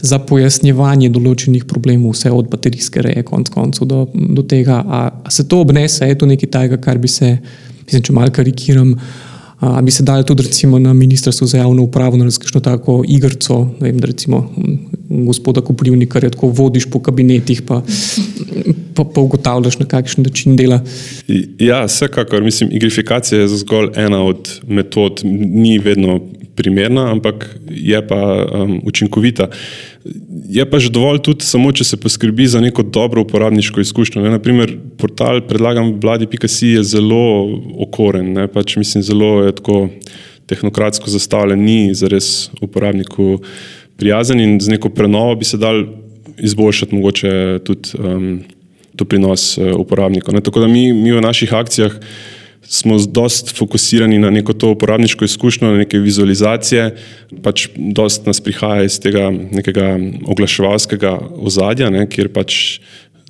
za 0.00 0.18
pojasnjevanje 0.18 1.10
določenih 1.12 1.66
problemov, 1.68 2.16
vse 2.16 2.32
od 2.32 2.48
baterijske 2.52 3.04
reje 3.04 3.24
konc 3.28 3.52
koncev 3.52 3.88
do, 3.90 4.06
do 4.14 4.42
tega. 4.42 4.80
A, 4.80 5.00
a 5.24 5.34
se 5.34 5.44
to 5.48 5.60
obnese, 5.60 6.08
je 6.08 6.18
to 6.18 6.30
nekaj 6.30 6.54
tajega, 6.56 6.80
kar 6.80 6.98
bi 6.98 7.08
se, 7.08 7.36
mislim, 7.84 8.06
če 8.08 8.16
malo 8.16 8.32
karikiram, 8.32 8.94
a 9.60 9.82
bi 9.84 9.92
se 9.92 10.02
dali 10.08 10.24
tudi 10.24 10.46
recimo 10.46 10.78
na 10.80 10.94
Ministrstvo 10.96 11.46
za 11.46 11.58
javno 11.58 11.82
upravo 11.84 12.16
na 12.16 12.24
različno 12.24 12.60
tako 12.64 13.02
igrco, 13.08 13.66
vem, 13.80 13.98
da 14.00 14.08
recimo 14.08 14.46
gospoda 15.10 15.60
Koprivnika 15.60 16.18
redko 16.18 16.46
vodiš 16.46 16.86
po 16.90 17.00
kabinetih, 17.02 17.62
pa, 17.66 17.82
pa, 18.94 19.04
pa 19.04 19.20
ugotavljaš, 19.20 19.78
na 19.78 19.86
kakšen 19.86 20.24
način 20.24 20.56
dela. 20.56 20.80
Ja, 21.58 21.84
vsekakor. 21.84 22.42
Mislim, 22.42 22.70
igrifikacija 22.72 23.40
je 23.40 23.48
zgolj 23.48 23.90
ena 23.96 24.22
od 24.24 24.60
metod, 24.66 25.20
ni 25.24 25.78
vedno 25.78 26.20
primerna, 26.54 27.10
ampak 27.10 27.58
je 27.70 28.06
pa 28.06 28.20
um, 28.44 28.80
učinkovita. 28.84 29.48
Je 30.48 30.64
pa 30.70 30.78
že 30.78 30.90
dovolj 30.92 31.22
tudi 31.24 31.44
samo, 31.44 31.72
če 31.72 31.84
se 31.84 31.96
poskrbi 32.00 32.46
za 32.46 32.60
neko 32.60 32.82
dobro 32.82 33.24
uporabniško 33.24 33.80
izkušnjo. 33.80 34.22
Ne? 34.22 34.34
Naprimer, 34.36 34.76
portal 34.98 35.40
predlagam 35.48 35.94
vladi.si 36.02 36.74
je 36.76 36.84
zelo 36.84 37.58
okoren, 37.86 38.32
ne? 38.36 38.46
pač 38.48 38.76
mislim, 38.76 39.02
zelo 39.02 39.44
je 39.46 39.56
tako 39.56 39.88
tehnokratsko 40.50 41.10
zastavljen, 41.10 41.62
ni 41.62 41.94
zares 41.94 42.50
uporabniku 42.60 43.38
prijazen 44.00 44.40
in 44.40 44.58
z 44.60 44.72
neko 44.76 44.88
prenovo 44.88 45.34
bi 45.36 45.44
se 45.44 45.60
dal 45.60 45.84
izboljšati 46.38 46.94
mogoče 46.94 47.58
tudi 47.64 47.96
um, 47.98 48.40
doprinos 48.94 49.58
uh, 49.58 49.74
uporabnikov. 49.76 50.34
Ne? 50.34 50.40
Tako 50.40 50.64
da 50.64 50.68
mi, 50.68 50.92
mi 50.92 51.12
v 51.12 51.20
naših 51.20 51.54
akcijah 51.54 51.98
smo 52.70 52.98
dost 52.98 53.56
fokusirani 53.56 54.18
na 54.18 54.30
neko 54.30 54.52
to 54.52 54.70
uporabniško 54.70 55.24
izkušnjo, 55.24 55.72
na 55.72 55.78
neke 55.82 55.98
vizualizacije, 55.98 56.90
pač 57.42 57.68
dost 57.76 58.26
nas 58.26 58.40
prihaja 58.40 58.84
iz 58.86 59.00
tega 59.00 59.30
nekega 59.30 59.96
oglaševalskega 60.30 61.16
ozadja, 61.40 61.90
ne? 61.90 62.06
kjer 62.06 62.28
pač 62.32 62.78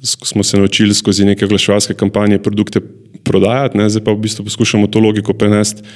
smo 0.02 0.44
se 0.44 0.58
naučili 0.58 0.94
skozi 0.94 1.24
neke 1.24 1.44
oglaševalske 1.44 1.94
kampanje 1.94 2.38
produkte 2.42 2.82
prodajati, 3.24 3.78
ne? 3.78 3.88
zdaj 3.88 4.04
pa 4.04 4.12
v 4.12 4.26
bistvu 4.26 4.44
poskušamo 4.44 4.90
to 4.92 5.00
logiko 5.00 5.32
prenesti 5.32 5.88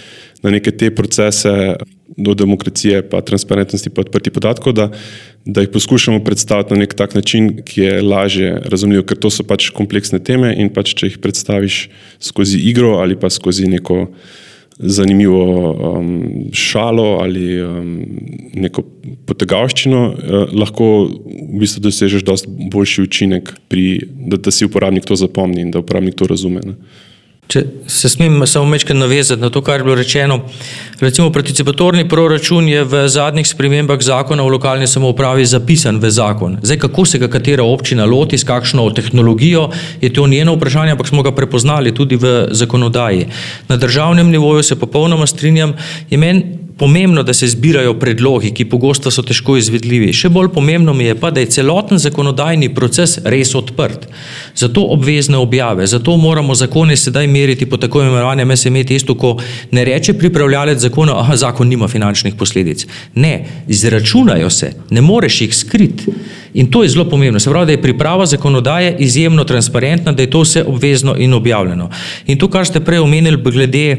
na 0.43 0.51
neke 0.51 0.71
te 0.71 0.91
procese 0.95 1.75
do 2.17 2.35
demokracije, 2.35 3.03
pa 3.11 3.21
transparentnosti, 3.21 3.91
pa 3.91 4.05
odprti 4.05 4.31
podatkov, 4.31 4.73
da, 4.73 4.91
da 5.45 5.65
jih 5.65 5.73
poskušamo 5.73 6.25
predstaviti 6.25 6.75
na 6.75 6.85
nek 6.85 6.95
tak 6.95 7.15
način, 7.15 7.51
ki 7.65 7.81
je 7.81 8.03
lažje 8.03 8.55
razumljiv, 8.71 9.05
ker 9.09 9.19
to 9.19 9.31
so 9.31 9.47
pač 9.47 9.71
kompleksne 9.75 10.23
teme 10.23 10.55
in 10.55 10.71
pač 10.75 10.95
če 10.95 11.11
jih 11.11 11.21
predstaviš 11.23 11.89
skozi 12.23 12.63
igro 12.71 12.99
ali 13.03 13.19
pa 13.19 13.31
skozi 13.31 13.69
neko 13.69 14.07
zanimivo 14.79 15.71
um, 15.71 16.51
šalo 16.53 17.19
ali 17.23 17.63
um, 17.63 17.93
neko 18.55 18.83
potegavščino, 19.27 20.03
uh, 20.11 20.55
lahko 20.55 20.89
v 21.07 21.61
bistvu 21.63 21.85
dosežeš 21.87 22.25
dosti 22.27 22.71
boljši 22.73 23.05
učinek, 23.07 23.53
pri, 23.71 23.85
da, 24.05 24.39
da 24.39 24.51
si 24.55 24.67
uporabnik 24.67 25.07
to 25.07 25.17
zapomni 25.19 25.63
in 25.63 25.71
da 25.71 25.83
uporabnik 25.83 26.19
to 26.19 26.27
razume. 26.31 26.63
Ne. 26.67 26.75
Če 27.49 27.61
se 27.87 28.09
smem 28.09 28.41
samo 28.49 28.67
mečkaj 28.73 28.97
navezati 28.97 29.43
na 29.43 29.51
to, 29.53 29.61
kar 29.61 29.81
je 29.81 29.85
bilo 29.85 29.95
rečeno. 29.99 30.41
Recimo, 31.01 31.29
participatorni 31.33 32.07
proračun 32.09 32.69
je 32.69 32.85
v 32.89 33.05
zadnjih 33.09 33.47
spremembah 33.47 34.01
zakona 34.01 34.43
o 34.43 34.49
lokalni 34.49 34.89
samoupravi 34.89 35.45
zapisan 35.47 36.01
v 36.01 36.11
zakon. 36.11 36.57
Zdaj, 36.63 36.79
kako 36.87 37.05
se 37.05 37.21
ga 37.21 37.29
katera 37.29 37.65
občina 37.65 38.09
loti, 38.09 38.39
s 38.41 38.49
kakšno 38.49 38.89
tehnologijo, 38.97 39.69
je 40.01 40.13
to 40.13 40.27
njeno 40.27 40.57
vprašanje, 40.57 40.97
ampak 40.97 41.13
smo 41.13 41.23
ga 41.23 41.35
prepoznali 41.37 41.95
tudi 41.95 42.17
v 42.17 42.49
zakonodaji. 42.51 43.29
Na 43.69 43.77
državnem 43.77 44.31
nivoju 44.31 44.63
se 44.63 44.81
popolnoma 44.81 45.27
strinjam, 45.27 45.77
je 46.11 46.19
meni 46.19 46.64
pomembno, 46.79 47.23
da 47.23 47.35
se 47.35 47.47
zbirajo 47.49 47.95
predlogi, 47.99 48.51
ki 48.55 48.65
pogosto 48.69 49.11
so 49.11 49.23
težko 49.23 49.57
izvedljivi. 49.57 50.13
Še 50.13 50.29
bolj 50.29 50.51
pomembno 50.55 50.95
mi 50.95 51.05
je 51.05 51.15
pa, 51.19 51.31
da 51.31 51.43
je 51.43 51.51
celoten 51.55 51.99
zakonodajni 52.03 52.73
proces 52.75 53.19
res 53.25 53.55
odprt. 53.55 54.09
Zato 54.59 54.87
obvezne 54.95 55.39
objave, 55.39 55.87
zato 55.87 56.17
moramo 56.17 56.55
zakone 56.55 56.97
sedaj 56.97 57.29
meriti 57.31 57.67
po 57.67 57.79
tako 57.79 58.03
imenovanem 58.03 58.57
SME 58.57 58.85
testu, 58.85 59.15
ko 59.15 59.37
ne 59.71 59.85
reče 59.85 60.17
pripravljalec 60.19 60.83
zakona, 60.83 61.21
da 61.31 61.37
zakon 61.37 61.69
nima 61.69 61.89
finančnih 61.89 62.35
posledic. 62.35 62.87
Ne, 63.15 63.35
izračunajo 63.69 64.51
se, 64.51 64.73
ne 64.91 65.01
moreš 65.01 65.41
jih 65.41 65.57
skriti. 65.57 66.19
In 66.55 66.71
to 66.71 66.83
je 66.83 66.89
zelo 66.89 67.05
pomembno. 67.05 67.41
Se 67.41 67.51
pravi, 67.51 67.67
da 67.67 67.73
je 67.73 67.83
priprava 67.83 68.27
zakonodaje 68.27 68.97
izjemno 68.99 69.45
transparentna, 69.45 70.13
da 70.13 70.23
je 70.23 70.31
to 70.31 70.41
vse 70.41 70.65
obvezno 70.67 71.17
in 71.19 71.35
objavljeno. 71.35 71.91
In 72.27 72.39
to, 72.39 72.49
kar 72.49 72.67
ste 72.67 72.81
prej 72.81 72.99
omenili, 72.99 73.43
glede 73.43 73.91
eh, 73.91 73.99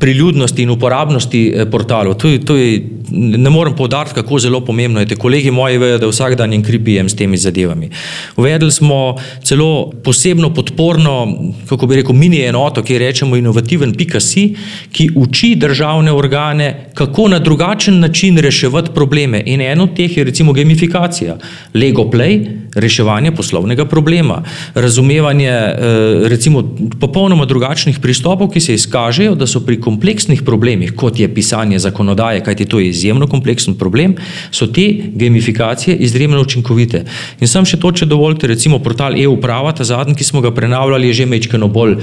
priljudnosti 0.00 0.62
in 0.62 0.70
uporabnosti 0.70 1.52
eh, 1.56 1.66
portalov, 1.70 2.14
to, 2.14 2.30
to 2.38 2.56
je, 2.56 2.84
ne 3.10 3.50
morem 3.50 3.74
povdariti, 3.76 4.14
kako 4.14 4.38
zelo 4.38 4.60
pomembno 4.60 5.00
je. 5.00 5.06
Te 5.06 5.16
kolegi 5.16 5.50
moji 5.50 5.78
vejo, 5.78 5.98
da 5.98 6.06
vsak 6.06 6.36
dan 6.38 6.52
inkripijem 6.52 7.08
s 7.08 7.16
temi 7.16 7.36
zadevami. 7.36 7.90
Uvedli 8.36 8.70
smo 8.72 9.16
celo 9.42 9.90
posebno 10.04 10.54
podporno, 10.54 11.26
kako 11.68 11.86
bi 11.86 11.96
rekel, 11.96 12.14
mini 12.14 12.44
enoto, 12.46 12.82
ki 12.82 12.98
rečemo 12.98 13.36
inovativen 13.36 13.94
PKC, 13.94 14.46
ki 14.92 15.10
uči 15.16 15.54
državne 15.54 16.12
organe, 16.12 16.90
kako 16.94 17.28
na 17.28 17.38
drugačen 17.38 18.00
način 18.00 18.38
reševati 18.38 18.90
probleme. 18.94 19.42
In 19.46 19.60
eno 19.60 19.82
od 19.82 19.96
teh 19.96 20.16
je 20.16 20.24
recimo 20.24 20.52
gamifikacija. 20.52 21.36
Lego 21.74 22.04
Play, 22.10 22.64
reševanje 22.74 23.32
poslovnega 23.32 23.84
problema, 23.84 24.42
razumevanje 24.74 25.48
eh, 25.48 25.74
recimo 26.28 26.62
popolnoma 27.00 27.44
drugačnih 27.44 27.98
pristopov, 27.98 28.50
ki 28.50 28.60
se 28.60 28.74
izkažejo, 28.74 29.34
da 29.34 29.46
so 29.46 29.60
pri 29.60 29.80
kompleksnih 29.80 30.42
problemih, 30.42 30.94
kot 30.96 31.18
je 31.20 31.28
pisanje 31.34 31.78
zakonodaje, 31.78 32.44
kajti 32.44 32.64
to 32.64 32.80
je 32.80 32.88
izjemno 32.88 33.26
kompleksen 33.26 33.74
problem, 33.78 34.16
so 34.50 34.66
te 34.66 34.88
gamifikacije 35.14 35.96
izjemno 35.96 36.40
učinkovite. 36.40 37.04
In 37.40 37.48
sem 37.48 37.64
še 37.64 37.80
to, 37.80 37.92
če 37.92 38.06
dovolite, 38.06 38.46
recimo 38.46 38.78
portal 38.78 39.18
e-uprava, 39.20 39.72
ta 39.72 39.84
zadnji, 39.84 40.14
ki 40.14 40.24
smo 40.24 40.40
ga 40.40 40.54
prenavljali, 40.54 41.08
je 41.08 41.22
že 41.22 41.26
mečkano 41.26 41.68
bolj 41.68 41.98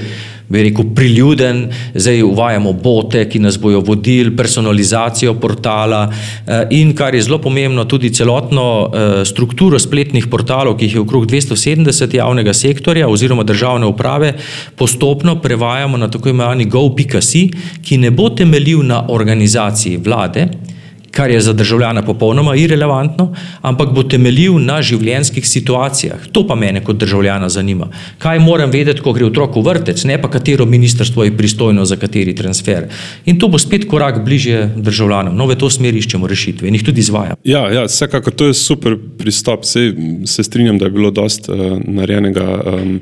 bi 0.52 0.64
rekel, 0.68 0.86
priljuden, 0.96 1.64
zdaj 1.96 2.24
uvajamo 2.24 2.74
bote, 2.74 3.24
ki 3.30 3.40
nas 3.40 3.58
bojo 3.60 3.80
vodili, 3.86 4.36
personalizacijo 4.36 5.34
portala 5.40 6.02
eh, 6.12 6.68
in 6.78 6.96
kar 6.96 7.16
je 7.16 7.22
zelo 7.22 7.40
pomembno, 7.42 7.86
tudi 7.86 8.12
celotno 8.14 8.66
eh, 8.66 9.26
strukturo 9.26 9.80
spletnih 9.80 10.28
portalov, 10.28 10.78
ki 10.78 10.90
jih 10.90 10.98
je 11.00 11.06
okrog 11.06 11.28
270 11.32 12.16
javnega 12.16 12.54
sektorja 12.54 13.10
oziroma 13.10 13.44
državne 13.44 13.88
uprave, 13.88 14.34
postopno 14.76 15.38
prevajamo 15.42 15.98
na 15.98 16.12
tako 16.12 16.30
imenovani 16.30 16.66
go.si, 16.66 17.48
ki 17.82 17.98
ne 17.98 18.12
bo 18.12 18.30
temeljil 18.30 18.84
na 18.86 19.06
organizaciji 19.10 19.98
vlade, 19.98 20.48
kar 21.12 21.32
je 21.32 21.42
za 21.42 21.54
državljana 21.54 22.02
popolnoma 22.02 22.56
irrelevantno, 22.56 23.34
ampak 23.62 23.92
bo 23.94 24.04
temeljil 24.04 24.56
na 24.64 24.80
življenjskih 24.82 25.48
situacijah. 25.48 26.28
To 26.32 26.46
pa 26.48 26.56
mene 26.56 26.84
kot 26.84 27.00
državljana 27.02 27.50
zanima. 27.50 27.90
Kaj 28.20 28.40
moram 28.40 28.72
vedeti, 28.72 29.04
ko 29.04 29.14
gre 29.14 29.28
otrok 29.28 29.56
v 29.60 29.66
vrtec, 29.68 30.04
ne 30.08 30.18
pa 30.22 30.32
katero 30.32 30.66
ministrstvo 30.66 31.28
je 31.28 31.36
pristojno 31.38 31.86
za 31.86 31.98
kateri 32.00 32.36
transfer. 32.36 32.88
In 33.26 33.40
to 33.40 33.52
bo 33.52 33.60
spet 33.60 33.88
korak 33.92 34.22
bližje 34.26 34.70
državljanom. 34.78 35.36
No, 35.36 35.50
v 35.52 35.60
to 35.60 35.70
smer 35.70 35.96
iščemo 35.96 36.28
rešitve 36.28 36.70
in 36.70 36.80
jih 36.80 36.88
tudi 36.88 37.04
izvajamo. 37.04 37.42
Ja, 37.44 37.68
ja, 37.74 37.86
vsekakor 37.90 38.34
to 38.34 38.48
je 38.52 38.58
super 38.58 38.96
pristop. 39.18 39.68
Sej, 39.68 39.94
se 40.26 40.44
strinjam, 40.44 40.80
da 40.80 40.88
je 40.88 40.96
bilo 40.96 41.12
dosta 41.12 41.54
uh, 41.54 41.78
narejenega. 41.86 42.48
Um, 42.66 42.98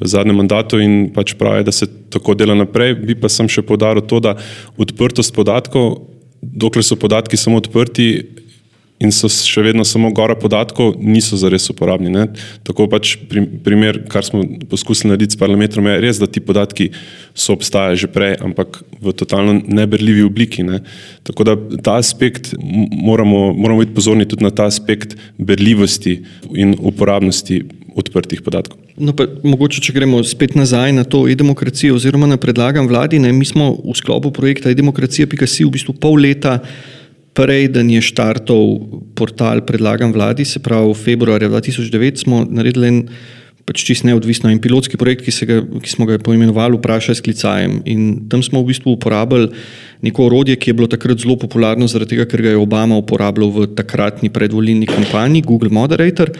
v 0.00 0.10
zadnjem 0.10 0.36
mandatu 0.42 0.80
in 0.82 1.12
pač 1.14 1.36
pravi, 1.38 1.62
da 1.64 1.72
se 1.72 1.86
tako 2.10 2.34
dela 2.34 2.56
naprej. 2.58 2.96
Bi 2.98 3.14
pa 3.14 3.30
sem 3.30 3.46
še 3.48 3.62
podaril 3.62 4.02
to, 4.02 4.18
da 4.20 4.34
odprtost 4.80 5.34
podatkov, 5.34 6.13
dokler 6.52 6.84
so 6.84 6.96
podatki 6.96 7.36
samo 7.36 7.56
odprti 7.56 8.33
in 9.04 9.12
so 9.14 9.28
še 9.28 9.62
vedno 9.66 9.84
samo 9.86 10.10
gora 10.14 10.36
podatkov, 10.38 10.96
niso 10.98 11.36
zares 11.40 11.68
uporabni. 11.72 12.10
Ne? 12.12 12.26
Tako 12.66 12.88
pač 12.90 13.14
primer, 13.64 14.02
kar 14.10 14.26
smo 14.26 14.42
poskusili 14.70 15.12
narediti 15.12 15.36
s 15.36 15.40
parlamentom, 15.40 15.86
je 15.90 16.00
res, 16.02 16.20
da 16.22 16.28
ti 16.30 16.42
podatki 16.44 16.90
so 17.36 17.54
obstajali 17.56 18.00
že 18.00 18.10
prej, 18.10 18.38
ampak 18.44 18.80
v 19.02 19.14
totalno 19.16 19.58
neberljivi 19.60 20.24
obliki. 20.26 20.64
Ne? 20.66 20.82
Tako 21.26 21.46
da 21.46 21.56
ta 21.84 21.98
aspekt 22.00 22.54
moramo, 22.58 23.52
moramo 23.52 23.84
biti 23.84 23.94
pozorni 23.96 24.28
tudi 24.28 24.46
na 24.46 24.52
ta 24.54 24.68
aspekt 24.70 25.16
berljivosti 25.38 26.22
in 26.54 26.76
uporabnosti 26.80 27.62
odprtih 27.94 28.42
podatkov. 28.42 28.80
No, 28.98 29.14
pa, 29.16 29.26
mogoče, 29.42 29.82
če 29.82 29.94
gremo 29.94 30.20
spet 30.26 30.54
nazaj 30.58 30.92
na 30.94 31.04
to 31.06 31.24
e-demokracijo, 31.30 31.96
oziroma 31.98 32.28
na 32.30 32.38
predlagam 32.38 32.86
vladi, 32.90 33.18
ne, 33.22 33.32
mi 33.34 33.46
smo 33.46 33.72
v 33.78 33.94
sklopu 33.98 34.30
projekta 34.34 34.70
e-demokracija.si 34.70 35.66
v 35.66 35.72
bistvu 35.74 35.96
pol 35.98 36.22
leta 36.22 36.60
prej, 37.34 37.68
da 37.74 37.82
je 37.82 38.00
štartov 38.00 38.78
portal 39.18 39.60
predlagam 39.66 40.12
vladi, 40.14 40.44
se 40.44 40.62
pravi, 40.62 40.92
v 40.92 41.04
februarju 41.04 41.50
2009 41.50 42.22
smo 42.22 42.44
naredili 42.48 42.88
en 42.88 43.00
pač 43.64 43.80
čist 43.80 44.04
neodvisno 44.04 44.50
in 44.52 44.60
pilotski 44.60 44.98
projekt, 45.00 45.24
ki, 45.24 45.32
ga, 45.48 45.56
ki 45.64 45.88
smo 45.88 46.04
ga 46.08 46.18
poimenovali 46.20 46.76
Vprašaj 46.76 47.16
s 47.16 47.24
klicajem. 47.24 47.80
In 47.88 48.28
tam 48.28 48.44
smo 48.44 48.60
v 48.60 48.74
bistvu 48.74 48.92
uporabili 48.92 49.48
neko 50.04 50.28
orodje, 50.28 50.58
ki 50.60 50.70
je 50.70 50.76
bilo 50.76 50.88
takrat 50.90 51.22
zelo 51.24 51.38
popularno, 51.40 51.88
zaradi 51.88 52.14
tega, 52.14 52.28
ker 52.28 52.44
ga 52.44 52.52
je 52.52 52.60
Obama 52.60 52.98
uporabljal 53.00 53.50
v 53.54 53.66
takratni 53.72 54.28
predvolilni 54.28 54.88
kampanji, 54.90 55.40
Google 55.48 55.72
Moderator. 55.72 56.34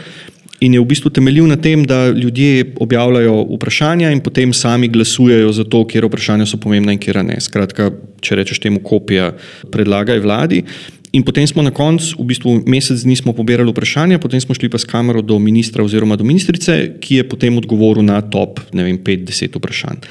In 0.61 0.77
je 0.77 0.81
v 0.81 0.89
bistvu 0.89 1.11
temeljil 1.17 1.49
na 1.49 1.57
tem, 1.57 1.83
da 1.89 2.13
ljudje 2.13 2.77
objavljajo 2.81 3.57
vprašanja 3.57 4.13
in 4.13 4.21
potem 4.25 4.53
sami 4.53 4.89
glasujejo 4.93 5.49
za 5.53 5.65
to, 5.65 5.83
kje 5.89 6.05
vprašanja 6.05 6.47
so 6.47 6.61
pomembna 6.61 6.93
in 6.93 7.01
kje 7.01 7.25
ne. 7.25 7.41
Skratka, 7.41 7.89
če 8.25 8.41
rečeš 8.41 8.63
temu 8.65 8.81
kopija, 8.85 9.33
predlagaj 9.73 10.23
vladi. 10.25 10.63
In 11.15 11.23
potem 11.23 11.47
smo 11.47 11.63
na 11.63 11.71
koncu, 11.71 12.17
v 12.19 12.27
bistvu 12.27 12.57
mesec 12.67 12.99
dni 13.07 13.15
smo 13.15 13.31
pobirali 13.37 13.71
vprašanja, 13.71 14.19
potem 14.19 14.43
smo 14.43 14.57
šli 14.57 14.67
pa 14.67 14.81
s 14.83 14.89
kamero 14.89 15.23
do 15.23 15.39
ministra 15.39 15.85
oziroma 15.87 16.19
do 16.19 16.27
ministrice, 16.27 16.99
ki 16.99 17.21
je 17.21 17.29
potem 17.29 17.55
odgovoril 17.61 18.03
na 18.03 18.19
top, 18.19 18.59
ne 18.75 18.89
vem, 18.89 18.99
5-10 18.99 19.55
vprašanj. 19.55 20.03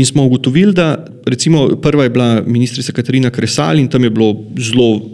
In 0.00 0.06
smo 0.08 0.24
ugotovili, 0.24 0.72
da 0.72 0.96
recimo 1.28 1.68
prva 1.76 2.06
je 2.06 2.14
bila 2.14 2.30
ministrica 2.46 2.94
Katarina 2.96 3.30
Kresal 3.30 3.82
in 3.82 3.88
tam 3.92 4.04
je 4.04 4.10
bilo 4.10 4.32
zelo 4.56 5.10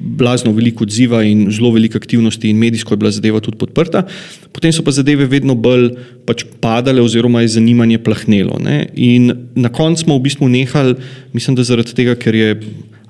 blazno 0.00 0.52
veliko 0.56 0.84
odziva 0.84 1.22
in 1.24 1.46
zelo 1.52 1.70
veliko 1.74 1.98
aktivnosti, 2.00 2.48
in 2.48 2.58
medijsko 2.58 2.94
je 2.94 2.98
bila 2.98 3.10
zadeva 3.12 3.40
tudi 3.40 3.58
podprta. 3.60 4.06
Potem 4.52 4.72
so 4.72 4.84
pa 4.84 4.94
zadeve 4.96 5.28
vedno 5.28 5.54
bolj 5.54 5.90
pač 6.26 6.46
padale, 6.60 7.02
oziroma 7.04 7.44
je 7.44 7.54
zanimanje 7.56 8.00
plahnelo. 8.04 8.58
Ne? 8.64 8.86
In 8.96 9.32
na 9.54 9.68
koncu 9.68 10.06
smo 10.06 10.16
v 10.16 10.24
bistvu 10.24 10.48
nehali, 10.48 10.96
mislim, 11.36 11.58
da 11.58 11.66
zaradi 11.66 11.94
tega, 11.96 12.16
ker 12.16 12.34
je. 12.34 12.54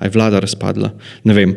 Aj 0.01 0.09
vlada 0.09 0.39
razpadla. 0.41 0.95
Ne 1.29 1.35
vem. 1.37 1.51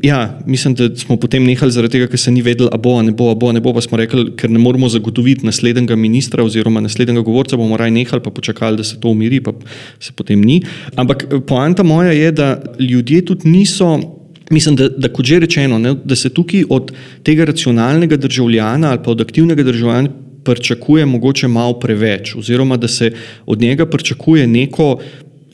Ja, 0.00 0.38
mislim, 0.48 0.72
da 0.78 0.86
smo 0.96 1.18
potem 1.20 1.44
nehali 1.44 1.74
zaradi 1.74 1.98
tega, 1.98 2.06
ker 2.08 2.16
se 2.16 2.32
ni 2.32 2.40
vedelo, 2.40 2.70
a 2.72 2.78
bo, 2.80 2.94
a 2.96 3.02
ne 3.04 3.12
bo, 3.12 3.26
a 3.28 3.36
bo, 3.36 3.50
a 3.50 3.52
ne 3.52 3.60
bo. 3.60 3.74
Pa 3.76 3.82
smo 3.84 3.98
rekli, 4.00 4.30
ker 4.32 4.48
ne 4.48 4.56
moremo 4.56 4.88
zagotoviti 4.88 5.44
naslednjega 5.44 5.92
ministra 6.00 6.40
oziroma 6.40 6.80
naslednjega 6.80 7.20
govorca, 7.20 7.60
bomo 7.60 7.76
raje 7.76 7.92
nehali, 7.92 8.24
pa 8.24 8.32
počakali, 8.32 8.80
da 8.80 8.86
se 8.88 8.96
to 8.96 9.12
umiri, 9.12 9.42
pa 9.44 9.52
se 10.00 10.16
potem 10.16 10.40
ni. 10.40 10.62
Ampak 10.96 11.26
poanta 11.44 11.84
moja 11.84 12.16
je, 12.16 12.32
da 12.32 12.48
ljudje 12.80 13.26
tudi 13.28 13.52
niso. 13.52 14.21
Mislim, 14.50 14.76
da, 14.76 14.88
da 14.88 15.08
kot 15.08 15.26
že 15.26 15.38
rečeno, 15.38 15.78
ne, 15.78 15.94
da 16.04 16.16
se 16.16 16.28
tukaj 16.28 16.64
od 16.68 16.92
tega 17.22 17.44
racionalnega 17.44 18.16
državljana 18.16 18.90
ali 18.90 19.00
pa 19.04 19.10
od 19.10 19.20
aktivnega 19.20 19.62
državljana 19.62 20.08
pričakuje 20.44 21.06
mogoče 21.06 21.48
malo 21.48 21.78
preveč, 21.80 22.34
oziroma 22.34 22.76
da 22.76 22.88
se 22.88 23.12
od 23.46 23.60
njega 23.60 23.86
pričakuje 23.86 24.46
neko 24.46 24.98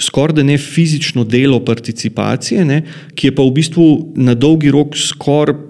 skoraj 0.01 0.35
da 0.35 0.43
ne 0.43 0.59
fizično 0.59 1.25
delo 1.25 1.65
participacije, 1.65 2.65
ne, 2.65 2.83
ki 3.15 3.27
je 3.27 3.35
pa 3.35 3.43
v 3.43 3.55
bistvu 3.55 3.89
na 4.17 4.35
dolgi 4.35 4.71
rok 4.71 4.97
skoraj. 4.97 5.67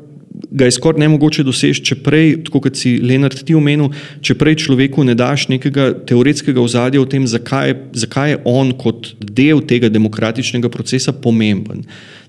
Ga 0.50 0.64
je 0.64 0.72
skoraj 0.72 1.00
ne 1.02 1.08
mogoče 1.10 1.42
doseči, 1.44 1.82
če 1.84 1.96
prej, 2.04 2.28
tako 2.46 2.60
kot 2.62 2.76
si 2.78 2.94
Leonard 3.02 3.40
ti 3.44 3.56
omenil, 3.58 3.90
če 4.24 4.36
prej 4.38 4.54
človeku 4.62 5.02
ne 5.04 5.16
daš 5.18 5.48
nekega 5.50 5.88
teoretskega 6.06 6.62
ozadja 6.62 7.02
o 7.02 7.08
tem, 7.10 7.26
zakaj, 7.28 7.74
zakaj 7.98 8.30
je 8.30 8.38
on 8.48 8.70
kot 8.78 9.10
del 9.18 9.60
tega 9.66 9.90
demokratičnega 9.92 10.70
procesa 10.72 11.12
pomemben. 11.12 11.82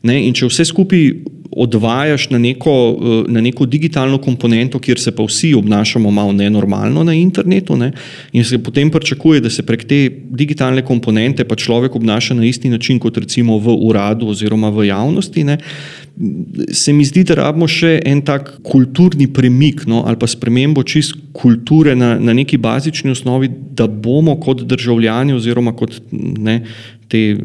Ne? 0.04 0.22
In 0.28 0.34
če 0.34 0.47
vse 0.47 0.66
skupaj 0.70 1.12
odvajaš 1.52 2.30
na 2.30 2.38
neko, 2.39 2.97
eh, 3.02 3.32
na 3.32 3.41
neko 3.41 3.66
digitalno 3.66 4.18
komponento, 4.18 4.80
kjer 4.80 5.00
se 5.00 5.12
pa 5.16 5.24
vsi 5.24 5.54
obnašamo 5.54 6.12
malo 6.12 6.32
nenormalno 6.32 7.04
na 7.04 7.14
internetu, 7.14 7.78
ne? 7.78 7.91
in 8.34 8.43
se 8.43 8.58
potem 8.64 8.91
pričakuje, 8.91 9.41
da 9.41 9.50
se 9.50 9.66
prek 9.66 9.84
te 9.84 10.10
digitalne 10.30 10.86
komponente 10.86 11.43
pa 11.43 11.56
človek 11.56 11.95
obnaša 11.95 12.34
na 12.34 12.45
isti 12.45 12.70
način 12.70 13.00
kot 13.00 13.18
recimo 13.18 13.58
v 13.58 13.76
uradu 13.82 14.28
oziroma 14.28 14.70
v 14.70 14.88
javnosti. 14.88 15.43
Ne? 15.43 15.58
Se 16.72 16.93
mi 16.93 17.06
zdi, 17.06 17.24
da 17.24 17.36
rabimo 17.36 17.68
še 17.68 18.00
en 18.06 18.22
tak 18.22 18.60
kulturni 18.64 19.28
premik 19.34 19.86
no, 19.88 20.04
ali 20.06 20.20
pa 20.20 20.28
spremembo 20.28 20.84
čist 20.84 21.16
kulture 21.34 21.95
na, 21.95 22.18
na 22.20 22.34
neki 22.34 22.58
bazični 22.58 23.12
osnovi, 23.12 23.50
da 23.50 23.88
bomo 23.88 24.36
kot 24.39 24.64
državljani 24.68 25.34
oziroma 25.34 25.74
kot 25.74 26.02
ne, 26.12 26.62
te 27.10 27.22
eh, 27.32 27.38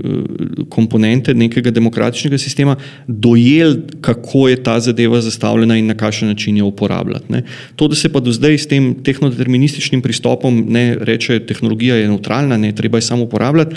komponente 0.68 1.34
nekega 1.34 1.72
demokratičnega 1.74 2.38
sistema, 2.38 2.76
dojeli, 3.06 3.80
kako 4.04 4.48
je 4.48 4.62
ta 4.62 4.78
zadeva 4.80 5.20
zastavljena 5.24 5.78
in 5.80 5.86
na 5.86 5.96
kakšen 5.98 6.28
način 6.28 6.56
jo 6.56 6.66
uporabljati. 6.66 7.32
Ne. 7.32 7.42
To, 7.76 7.88
da 7.88 7.96
se 7.96 8.12
pa 8.12 8.20
do 8.20 8.32
zdaj 8.32 8.58
s 8.58 8.68
tem 8.68 8.94
tehnodeterminističnim 9.04 10.02
pristopom 10.02 10.64
ne 10.68 10.94
reče, 11.00 11.40
tehnologija 11.46 11.96
je 11.96 12.08
neutralna, 12.08 12.56
ne 12.56 12.72
treba 12.72 12.98
je 12.98 13.08
samo 13.08 13.24
uporabljati. 13.24 13.76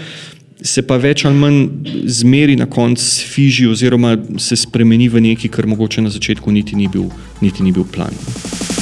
Se 0.62 0.82
pa 0.82 0.98
več 0.98 1.24
ali 1.26 1.38
manj 1.38 1.60
zmeri 2.06 2.56
na 2.58 2.66
koncu 2.66 3.28
fiži, 3.30 3.68
oziroma 3.70 4.18
se 4.42 4.58
spremeni 4.58 5.08
v 5.10 5.22
nekaj, 5.22 5.54
kar 5.54 5.68
mogoče 5.70 6.02
na 6.02 6.10
začetku 6.10 6.52
niti 6.52 6.76
ni 6.76 6.90
bil, 6.92 7.12
niti 7.42 7.64
ni 7.64 7.72
bil 7.72 7.86
plan. 7.94 8.77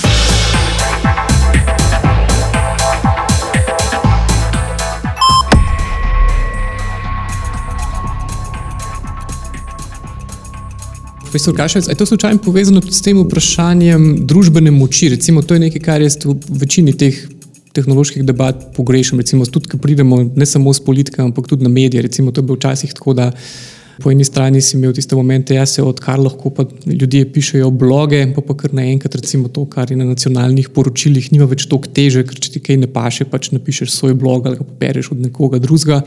Profesor 11.36 11.54
Gašec, 11.54 11.88
je 11.88 11.96
to 11.96 12.06
slučajno 12.06 12.40
povezano 12.40 12.82
tudi 12.82 12.94
s 12.96 13.02
tem 13.04 13.18
vprašanjem 13.20 14.04
družbene 14.24 14.72
moči? 14.72 15.10
Recimo, 15.12 15.42
to 15.44 15.58
je 15.58 15.66
nekaj, 15.66 15.82
kar 15.84 16.00
jaz 16.00 16.16
v 16.24 16.36
večini 16.62 16.94
teh 16.96 17.18
tehnoloških 17.76 18.24
debat 18.24 18.62
pogrešam. 18.72 19.20
Recimo, 19.20 19.44
tudi, 19.44 19.68
ko 19.68 19.76
pridemo 19.84 20.22
ne 20.24 20.48
samo 20.48 20.72
s 20.72 20.80
politike, 20.80 21.20
ampak 21.20 21.52
tudi 21.52 21.68
na 21.68 21.70
medije. 21.70 22.06
Recimo, 22.08 22.32
to 22.32 22.40
je 22.40 22.48
bilo 22.48 22.56
včasih 22.56 22.96
tako, 22.96 23.18
da 23.20 23.28
po 24.00 24.16
eni 24.16 24.24
strani 24.24 24.64
si 24.64 24.78
imel 24.80 24.96
tiste 24.96 25.20
momente, 25.20 25.60
jaz 25.60 25.76
se 25.76 25.84
odkar 25.84 26.24
lahko 26.24 26.56
pa 26.56 26.64
ljudje 26.88 27.28
pišejo 27.34 27.68
bloge, 27.84 28.24
pa 28.32 28.40
pa 28.40 28.56
kar 28.56 28.72
naenkrat 28.72 29.20
recimo 29.20 29.52
to, 29.52 29.68
kar 29.68 29.92
je 29.92 30.00
na 30.00 30.08
nacionalnih 30.08 30.72
poročilih, 30.72 31.34
nima 31.36 31.52
več 31.52 31.68
toliko 31.68 31.92
teže, 31.92 32.24
ker 32.24 32.40
če 32.40 32.54
ti 32.56 32.64
kaj 32.64 32.86
ne 32.88 32.88
paše, 32.88 33.28
pač 33.28 33.52
napišeš 33.52 33.92
svoj 33.92 34.16
blog 34.16 34.48
ali 34.48 34.64
pa 34.64 34.84
pereš 34.88 35.12
od 35.12 35.28
nekoga 35.28 35.60
drugega, 35.60 36.00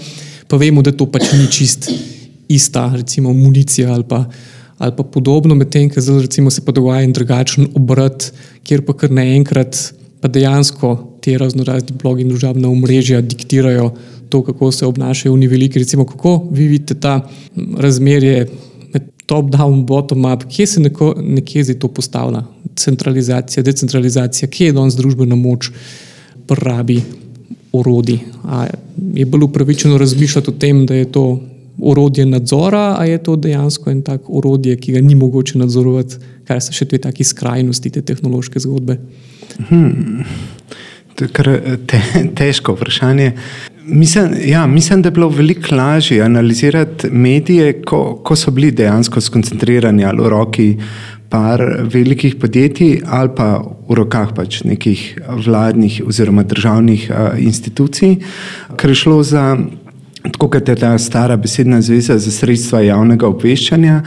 pa 0.49 0.57
vemo, 0.57 0.81
da 0.81 0.97
to 0.97 1.05
pač 1.05 1.35
ni 1.37 1.53
čist 1.53 1.93
ista, 2.49 2.89
recimo, 2.97 3.37
municija 3.37 3.93
ali 3.93 4.09
pa 4.09 4.25
ali 4.79 4.93
pa 4.97 5.03
podobno, 5.03 5.55
medtem 5.55 5.91
ko 5.91 6.51
se 6.51 6.65
pa 6.65 6.73
dogaja 6.73 7.03
en 7.03 7.13
drugačen 7.13 7.69
obrat, 7.75 8.33
kjer 8.63 8.85
pa 8.87 8.95
kar 8.95 9.11
naenkrat 9.11 9.77
pa 10.21 10.29
dejansko 10.29 11.19
ti 11.23 11.37
raznorazni 11.39 11.97
blogi 12.03 12.23
in 12.23 12.33
družabna 12.33 12.71
omrežja 12.71 13.21
diktirajo 13.21 13.93
to, 14.29 14.43
kako 14.43 14.73
se 14.73 14.87
obnašajo 14.87 15.35
v 15.35 15.49
veliki. 15.49 15.79
Recimo, 15.79 16.05
kako 16.07 16.49
vi 16.53 16.67
vidite 16.69 16.95
ta 16.95 17.21
razmerje 17.79 18.47
med 18.95 19.11
top-down, 19.27 19.85
bottom-up, 19.87 20.45
kje 20.51 20.67
se 20.67 20.81
neko, 20.81 21.15
nekje 21.23 21.65
zdaj 21.65 21.79
to 21.79 21.89
postavlja? 21.89 22.43
Centralizacija, 22.77 23.63
decentralizacija, 23.63 24.49
kje 24.49 24.67
je 24.67 24.73
danes 24.73 24.97
družbena 24.97 25.37
moč, 25.37 25.71
pravi 26.47 27.03
orodi. 27.73 28.19
A 28.45 28.67
je 29.15 29.27
bolj 29.27 29.49
upravičeno 29.49 29.99
razmišljati 29.99 30.51
o 30.51 30.59
tem, 30.59 30.87
da 30.87 30.95
je 30.95 31.13
to 31.13 31.41
orodje 31.83 32.27
nadzora, 32.27 32.97
ali 32.99 33.11
je 33.11 33.23
to 33.23 33.37
dejansko 33.37 33.91
en 33.91 34.03
tak 34.03 34.29
orodje, 34.29 34.77
ki 34.77 34.93
ga 34.93 35.01
ni 35.01 35.15
mogoče 35.15 35.59
nadzorovati, 35.59 36.21
kar 36.49 36.63
so 36.65 36.75
še 36.75 36.89
te 36.91 36.99
taki 37.03 37.25
skrajnosti, 37.25 37.91
te 37.91 38.03
tehnološke 38.03 38.61
zgodbe. 38.61 38.99
Hmm. 39.69 40.25
To 41.19 41.27
je 41.27 41.35
kar 41.35 41.51
te, 41.91 42.01
težko 42.39 42.77
vprašanje. 42.77 43.33
Mislim, 43.89 44.35
ja, 44.47 44.67
mislim, 44.67 45.03
da 45.03 45.09
je 45.09 45.17
bilo 45.17 45.29
veliko 45.29 45.75
lažje 45.75 46.23
analizirati 46.23 47.11
medije, 47.11 47.81
ko, 47.83 48.21
ko 48.25 48.37
so 48.37 48.51
bili 48.51 48.71
dejansko 48.71 49.21
skoncentrirani 49.21 50.05
ali 50.05 50.23
v 50.23 50.29
roki 50.29 50.69
par 51.29 51.63
velikih 51.93 52.37
podjetij 52.37 53.01
ali 53.07 53.31
pa 53.37 53.49
v 53.89 53.97
rokah 53.97 54.33
pač 54.37 54.63
nekih 54.65 55.19
vladnih 55.45 56.03
oziroma 56.07 56.43
državnih 56.43 57.11
uh, 57.11 57.41
institucij, 57.41 58.17
ker 58.77 58.91
je 58.91 59.01
šlo 59.03 59.23
za 59.23 59.57
Tako 60.23 60.49
kot 60.51 60.69
je 60.69 60.75
ta 60.75 60.99
stara 60.99 61.37
besedna 61.37 61.81
zveza 61.83 62.17
za 62.19 62.31
sredstva 62.31 62.81
javnega 62.83 63.29
obveščanja, 63.29 64.01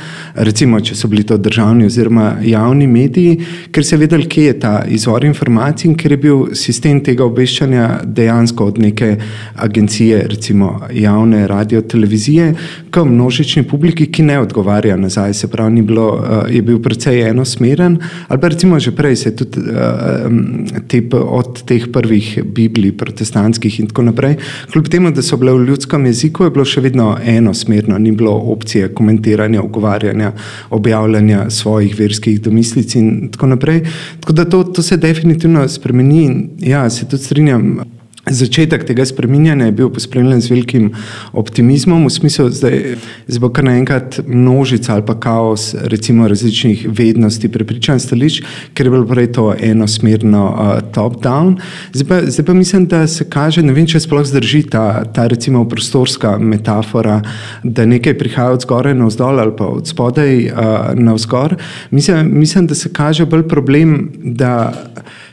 recimo, 0.44 0.80
če 0.84 0.96
so 1.00 1.08
bili 1.08 1.24
to 1.24 1.38
državni 1.40 1.86
oziroma 1.88 2.34
javni 2.44 2.88
mediji, 2.88 3.38
ker 3.72 3.86
se 3.88 3.96
je 3.96 4.00
vedel, 4.02 4.26
kje 4.28 4.44
je 4.50 4.58
ta 4.60 4.74
izvor 4.92 5.24
informacij 5.24 5.88
in 5.88 5.96
ker 5.96 6.12
je 6.12 6.18
bil 6.20 6.42
sistem 6.58 7.00
tega 7.04 7.24
obveščanja 7.24 7.86
dejansko 8.04 8.68
od 8.74 8.82
neke 8.84 9.14
agencije, 9.56 10.26
recimo 10.34 10.74
javne 10.92 11.46
radio 11.48 11.82
televizije, 11.82 12.50
k 12.92 13.06
množični 13.08 13.64
publiki, 13.64 14.10
ki 14.12 14.28
ne 14.28 14.42
odgovarja 14.44 15.00
nazaj. 15.00 15.38
Se 15.40 15.48
pravi, 15.48 15.78
ni 15.78 15.86
bilo, 15.88 16.10
eh, 16.20 16.58
je 16.58 16.62
bil 16.62 16.82
precej 16.84 17.24
enosmeren, 17.30 17.98
ali 18.28 18.42
pa 18.42 18.52
recimo 18.52 18.80
že 18.80 18.92
prej 18.92 19.16
se 19.16 19.30
je 19.30 19.36
tudi 19.36 19.64
eh, 19.64 20.84
te, 20.92 21.02
od 21.16 21.64
teh 21.64 21.88
prvih 21.94 22.44
Biblij, 22.44 22.98
protestantskih 23.00 23.80
in 23.80 23.88
tako 23.88 24.10
naprej, 24.12 24.36
kljub 24.74 24.92
temu, 24.92 25.16
da 25.16 25.24
so 25.24 25.40
bile 25.40 25.56
v 25.56 25.72
ljudskem 25.72 26.01
jeziku 26.06 26.44
je 26.44 26.54
bilo 26.56 26.66
še 26.66 26.82
vedno 26.82 27.18
enosmerno, 27.26 27.98
ni 27.98 28.12
bilo 28.12 28.34
opcije 28.54 28.94
komentiranja, 28.96 29.62
ogovarjanja, 29.62 30.32
objavljanja 30.70 31.50
svojih 31.50 31.96
verskih 32.00 32.42
domislic 32.42 32.96
in 32.96 33.30
tako 33.32 33.54
naprej. 33.56 33.84
Tako 34.20 34.34
da 34.34 34.46
to, 34.46 34.64
to 34.64 34.82
se 34.82 34.98
definitivno 34.98 35.68
spremeni 35.68 36.24
in 36.26 36.50
ja, 36.60 36.90
se 36.90 37.10
tudi 37.10 37.24
strinjam. 37.24 38.01
Začetek 38.32 38.84
tega 38.88 39.06
spreminjanja 39.06 39.66
je 39.66 39.72
bil 39.76 39.90
pospremljen 39.92 40.42
z 40.42 40.50
velikim 40.52 40.92
optimizmom, 41.34 42.06
v 42.06 42.12
smislu, 42.14 42.48
da 42.62 42.70
je 42.72 43.40
bo 43.42 43.50
kar 43.52 43.66
naenkrat 43.68 44.20
množica 44.28 44.94
ali 44.94 45.06
pa 45.06 45.16
kaos 45.20 45.74
recimo 45.92 46.28
različnih 46.28 46.86
vednosti, 46.90 47.50
prepričanj 47.52 48.00
stališč, 48.00 48.44
ker 48.74 48.88
je 48.88 48.94
bilo 48.94 49.08
prej 49.10 49.32
to 49.36 49.50
enosmerno 49.60 50.44
uh, 50.48 50.72
top-down. 50.96 51.58
Zdaj, 51.94 52.30
zdaj 52.32 52.46
pa 52.46 52.54
mislim, 52.54 52.86
da 52.88 53.08
se 53.08 53.28
kaže, 53.30 53.64
ne 53.66 53.74
vem, 53.76 53.88
če 53.90 54.00
sploh 54.00 54.24
zdrži 54.28 54.64
ta, 54.72 55.04
ta 55.14 55.28
recimo 55.28 55.66
prostorska 55.70 56.38
metafora, 56.38 57.20
da 57.64 57.86
nekaj 57.86 58.18
prihaja 58.18 58.56
od 58.56 58.64
zgoraj 58.64 58.96
na 58.96 59.10
vzdolj 59.12 59.44
ali 59.44 59.56
pa 59.58 59.68
od 59.68 59.88
spodaj 59.88 60.46
uh, 60.46 60.56
na 60.96 61.18
vzgor. 61.18 61.58
Mislim, 61.92 62.32
mislim, 62.40 62.68
da 62.68 62.76
se 62.76 62.94
kaže 62.94 63.26
bolj 63.26 63.48
problem, 63.48 64.12
da 64.24 64.72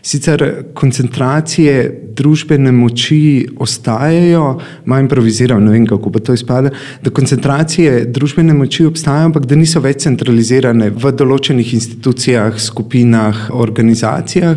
sicer 0.03 0.65
koncentracije 0.75 2.08
družbene 2.19 2.73
moči 2.73 3.47
ostajajo, 3.57 4.59
malo 4.85 5.05
improviziram, 5.05 5.65
ne 5.65 5.73
vem 5.77 5.87
kako 5.87 6.11
bo 6.11 6.23
to 6.23 6.35
izpadlo, 6.35 6.71
da 7.03 7.11
koncentracije 7.15 8.05
družbene 8.15 8.55
moči 8.55 8.87
obstajajo, 8.89 9.31
ampak 9.31 9.47
da 9.47 9.59
niso 9.59 9.81
več 9.85 10.03
centralizirane 10.07 10.91
v 10.91 11.13
določenih 11.15 11.73
institucijah, 11.79 12.59
skupinah, 12.61 13.49
organizacijah, 13.55 14.57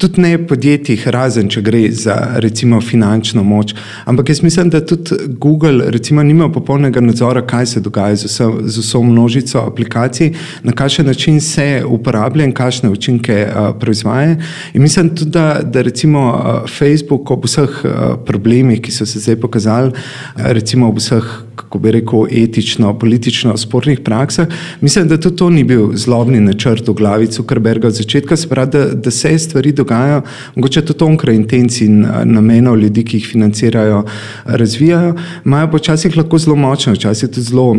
tudi 0.00 0.24
ne 0.24 0.32
podjetjih, 0.48 1.06
razen 1.14 1.50
če 1.52 1.62
gre 1.62 1.82
za 1.92 2.16
recimo 2.42 2.80
finančno 2.82 3.44
moč. 3.46 3.74
Ampak 4.08 4.32
jaz 4.32 4.42
mislim, 4.42 4.70
da 4.72 4.80
tudi 4.86 5.18
Google 5.42 5.90
recimo 5.94 6.22
nima 6.22 6.48
popolnega 6.52 7.00
nadzora, 7.00 7.44
kaj 7.46 7.66
se 7.74 7.84
dogaja 7.84 8.16
z 8.16 8.30
vso, 8.30 8.48
z 8.64 8.82
vso 8.82 9.02
množico 9.02 9.62
aplikacij, 9.66 10.32
na 10.62 10.72
kakšen 10.72 11.06
način 11.06 11.40
se 11.40 11.82
uporablja 11.86 12.48
in 12.48 12.54
kakšne 12.56 12.90
učinke 12.90 13.38
uh, 13.46 13.70
proizvaja. 13.80 14.36
In 14.74 14.82
mislim 14.82 15.14
tudi, 15.16 15.30
da, 15.30 15.60
da 15.62 15.82
recimo 15.82 16.26
uh, 16.32 16.70
Facebook 16.70 17.01
Facebook 17.02 17.30
ob 17.30 17.44
vseh 17.44 17.82
uh, 17.84 18.16
problemih, 18.26 18.80
ki 18.82 18.92
so 18.92 19.06
se 19.06 19.20
zdaj 19.20 19.40
pokazali, 19.40 19.90
uh, 19.92 20.52
recimo 20.54 20.88
ob 20.88 20.98
vseh, 20.98 21.24
kako 21.56 21.78
bi 21.78 21.90
rekel, 21.90 22.26
etično, 22.30 22.92
politično 22.98 23.56
spornih 23.56 24.00
praksah, 24.00 24.48
mislim, 24.80 25.08
da 25.08 25.18
tudi 25.20 25.36
to 25.36 25.50
ni 25.50 25.64
bil 25.64 25.90
zlobni 25.94 26.40
načrt 26.40 26.88
v 26.88 26.94
glavi 26.94 27.26
Zuckerberga 27.26 27.88
od 27.88 27.94
začetka, 27.94 28.36
se 28.36 28.48
pravi, 28.48 28.70
da, 28.72 28.84
da 28.94 29.10
se 29.10 29.38
stvari 29.38 29.72
dogajajo, 29.72 30.22
mogoče 30.56 30.84
tudi 30.86 31.04
onkraj 31.04 31.36
intencij 31.36 31.86
in 31.86 32.04
uh, 32.04 32.22
namenov 32.24 32.78
ljudi, 32.78 33.04
ki 33.04 33.16
jih 33.16 33.28
financirajo, 33.32 34.04
razvijajo, 34.44 35.16
imajo 35.44 35.70
počasih 35.70 36.16
lahko 36.16 36.38
zelo 36.38 36.56
močno, 36.56 36.94
včasih 36.94 37.28
tudi 37.28 37.50
zelo 37.50 37.76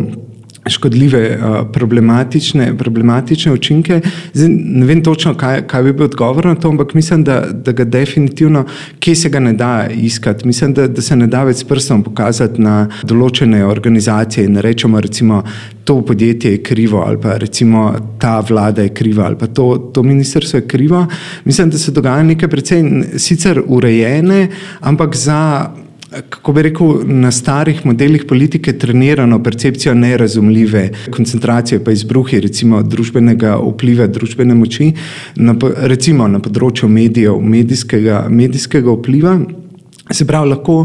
škodljive, 0.70 1.40
problematične, 1.74 2.78
problematične 2.78 3.52
učinke. 3.52 4.02
Zdaj, 4.34 4.50
ne 4.50 4.86
vem 4.86 5.04
točno, 5.04 5.34
kaj, 5.36 5.66
kaj 5.68 5.84
bi 5.84 5.94
bil 5.94 6.06
odgovor 6.06 6.46
na 6.46 6.56
to, 6.56 6.70
ampak 6.70 6.94
mislim, 6.94 7.24
da, 7.24 7.42
da 7.52 7.72
ga 7.72 7.84
definitivno, 7.84 8.66
kje 9.00 9.16
se 9.16 9.30
ga 9.30 9.40
ne 9.40 9.54
da 9.54 9.88
iskati. 9.92 10.48
Mislim, 10.48 10.74
da, 10.74 10.88
da 10.88 11.02
se 11.02 11.16
ne 11.16 11.28
da 11.28 11.44
več 11.44 11.64
s 11.64 11.68
prstom 11.68 12.04
pokazati 12.04 12.62
na 12.62 12.88
določene 13.04 13.66
organizacije 13.66 14.46
in 14.48 14.58
rečemo, 14.58 15.02
recimo, 15.02 15.44
to 15.84 16.02
podjetje 16.06 16.52
je 16.52 16.64
krivo 16.64 17.04
ali 17.08 17.18
pa 17.22 17.38
recimo 17.38 17.94
ta 18.20 18.40
vlada 18.40 18.82
je 18.82 18.94
kriva 18.94 19.26
ali 19.26 19.36
pa 19.36 19.48
to, 19.48 19.92
to 19.94 20.04
ministrstvo 20.04 20.60
je 20.60 20.68
krivo. 20.68 21.06
Mislim, 21.46 21.70
da 21.70 21.78
se 21.78 21.92
dogaja 21.92 22.24
nekaj 22.24 22.50
precej 22.50 22.84
sicer 23.18 23.62
urejene, 23.68 24.48
ampak 24.80 25.16
za 25.16 25.70
kako 26.30 26.54
bi 26.54 26.62
rekel, 26.62 26.94
na 27.06 27.32
starih 27.32 27.86
modelih 27.86 28.26
politike 28.30 28.78
trenirano 28.78 29.44
percepcijo 29.44 29.94
nerazumljive 29.94 30.90
koncentracije, 31.12 31.84
pa 31.84 31.92
izbruhi 31.92 32.40
recimo 32.40 32.84
družbenega 32.84 33.58
vpliva, 33.62 34.08
družbene 34.08 34.56
moči, 34.56 34.94
na, 35.36 35.56
recimo 35.78 36.28
na 36.28 36.40
področju 36.40 36.90
medijev, 36.90 37.40
medijskega, 37.42 38.26
medijskega 38.30 38.92
vpliva. 38.92 39.38
Se 40.14 40.26
pravi, 40.30 40.50
lahko, 40.52 40.76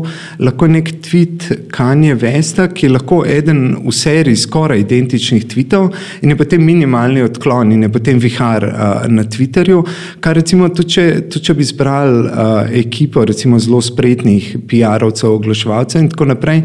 lahko 0.41 0.67
nek 0.71 0.89
tweet 1.05 1.49
Kanje 1.73 2.15
Vesta, 2.17 2.69
ki 2.73 2.87
je 2.87 2.93
lahko 2.95 3.19
eden 3.29 3.75
v 3.85 3.93
seriji 3.93 4.41
skoraj 4.41 4.81
identičnih 4.81 5.45
tweetov 5.51 5.91
in 6.23 6.33
je 6.33 6.37
potem 6.39 6.65
minimalni 6.65 7.23
odklon 7.27 7.75
in 7.75 7.85
je 7.85 7.91
potem 7.93 8.19
vihar 8.23 8.65
uh, 8.65 9.05
na 9.13 9.25
Twitterju, 9.29 9.83
kar 10.25 10.39
recimo 10.39 10.69
tudi 10.73 10.95
če, 10.97 11.05
tudi 11.29 11.45
če 11.49 11.57
bi 11.59 11.67
zbrali 11.69 12.23
uh, 12.25 12.73
ekipo 12.81 13.25
recimo 13.29 13.61
zelo 13.61 13.83
spretnih 13.85 14.55
PR-ovcev, 14.69 15.35
oglaševalcev 15.37 16.03
in 16.03 16.11
tako 16.15 16.31
naprej, 16.33 16.63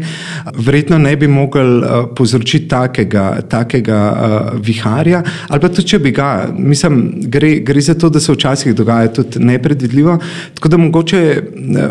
verjetno 0.64 0.98
ne 1.02 1.14
bi 1.20 1.28
mogli 1.28 1.64
uh, 1.82 2.08
povzročiti 2.16 2.68
takega, 2.70 3.26
takega 3.50 4.00
uh, 4.00 4.48
viharja. 4.64 5.20
Ali 5.48 5.60
pa 5.60 5.68
tudi 5.68 5.92
če 5.92 6.00
bi 6.00 6.14
ga, 6.16 6.30
mislim, 6.56 7.28
gre, 7.28 7.58
gre 7.66 7.84
za 7.84 7.96
to, 7.98 8.08
da 8.08 8.22
se 8.22 8.32
včasih 8.32 8.74
dogaja 8.76 9.12
tudi 9.12 9.44
nepredvidljivo, 9.44 10.18
tako 10.56 10.72
da 10.72 10.80
mogoče, 10.80 11.22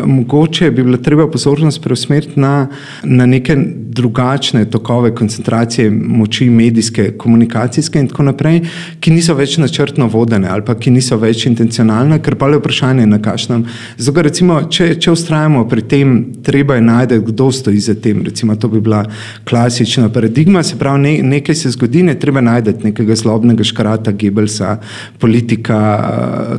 mogoče 0.06 0.63
mogoče 0.64 0.70
bi 0.70 0.82
bilo 0.82 0.96
treba 0.96 1.30
pozornost 1.30 1.82
preusmeriti 1.82 2.40
na, 2.40 2.68
na 3.02 3.26
neke 3.26 3.56
drugačne 3.94 4.64
tokove 4.64 5.14
koncentracije 5.14 5.90
moči, 5.90 6.50
medijske, 6.50 7.12
komunikacijske 7.18 7.98
in 7.98 8.08
tako 8.08 8.22
naprej, 8.22 8.60
ki 9.00 9.12
niso 9.12 9.34
več 9.34 9.58
načrtno 9.58 10.08
vodene 10.08 10.48
ali 10.48 10.64
pa 10.64 10.74
ki 10.74 10.90
niso 10.90 11.16
več 11.16 11.46
intencionalne, 11.46 12.18
ker 12.22 12.34
pa 12.34 12.48
je 12.48 12.58
vprašanje 12.58 13.06
na 13.06 13.20
kašnem. 13.22 13.64
Zato, 13.98 14.22
recimo, 14.22 14.60
če, 14.70 14.94
če 14.98 15.12
ustrajamo 15.12 15.66
pri 15.68 15.82
tem, 15.82 16.14
treba 16.42 16.74
je 16.74 16.86
najti, 16.86 17.20
kdo 17.28 17.50
stoji 17.52 17.80
za 17.80 17.94
tem. 17.94 18.22
Recimo, 18.24 18.56
to 18.56 18.68
bi 18.68 18.80
bila 18.80 19.04
klasična 19.44 20.08
paradigma, 20.08 20.62
se 20.62 20.78
pravi, 20.78 21.02
ne, 21.02 21.14
nekaj 21.36 21.54
se 21.54 21.70
zgodi, 21.76 22.02
ne 22.02 22.16
treba 22.18 22.40
najti 22.40 22.74
nekega 22.88 23.14
zlobnega 23.14 23.64
škrata, 23.64 24.12
Gebelsa, 24.12 24.78
politika, 25.20 25.78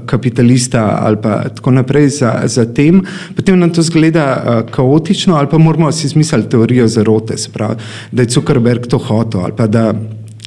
kapitalista 0.06 0.86
ali 1.02 1.20
pa 1.22 1.50
tako 1.50 1.76
naprej 1.76 2.10
za, 2.22 2.34
za 2.46 2.66
tem. 2.66 3.02
Potem 3.36 3.60
nam 3.60 3.74
to 3.74 3.84
zgleda 3.86 4.26
uh, 4.36 4.60
kaotično, 4.72 5.36
ali 5.36 5.48
pa 5.52 5.58
moramo 5.58 5.92
si 5.92 6.08
izmisliti 6.08 6.50
teorijo 6.50 6.88
zarote, 6.88 7.38
se 7.38 7.50
pravi, 7.54 7.76
da 8.12 8.22
je 8.22 8.30
Zuckerberg 8.30 8.88
to 8.88 8.98
hotel 8.98 9.42
ali 9.46 9.54
pa 9.58 9.68
da. 9.68 9.94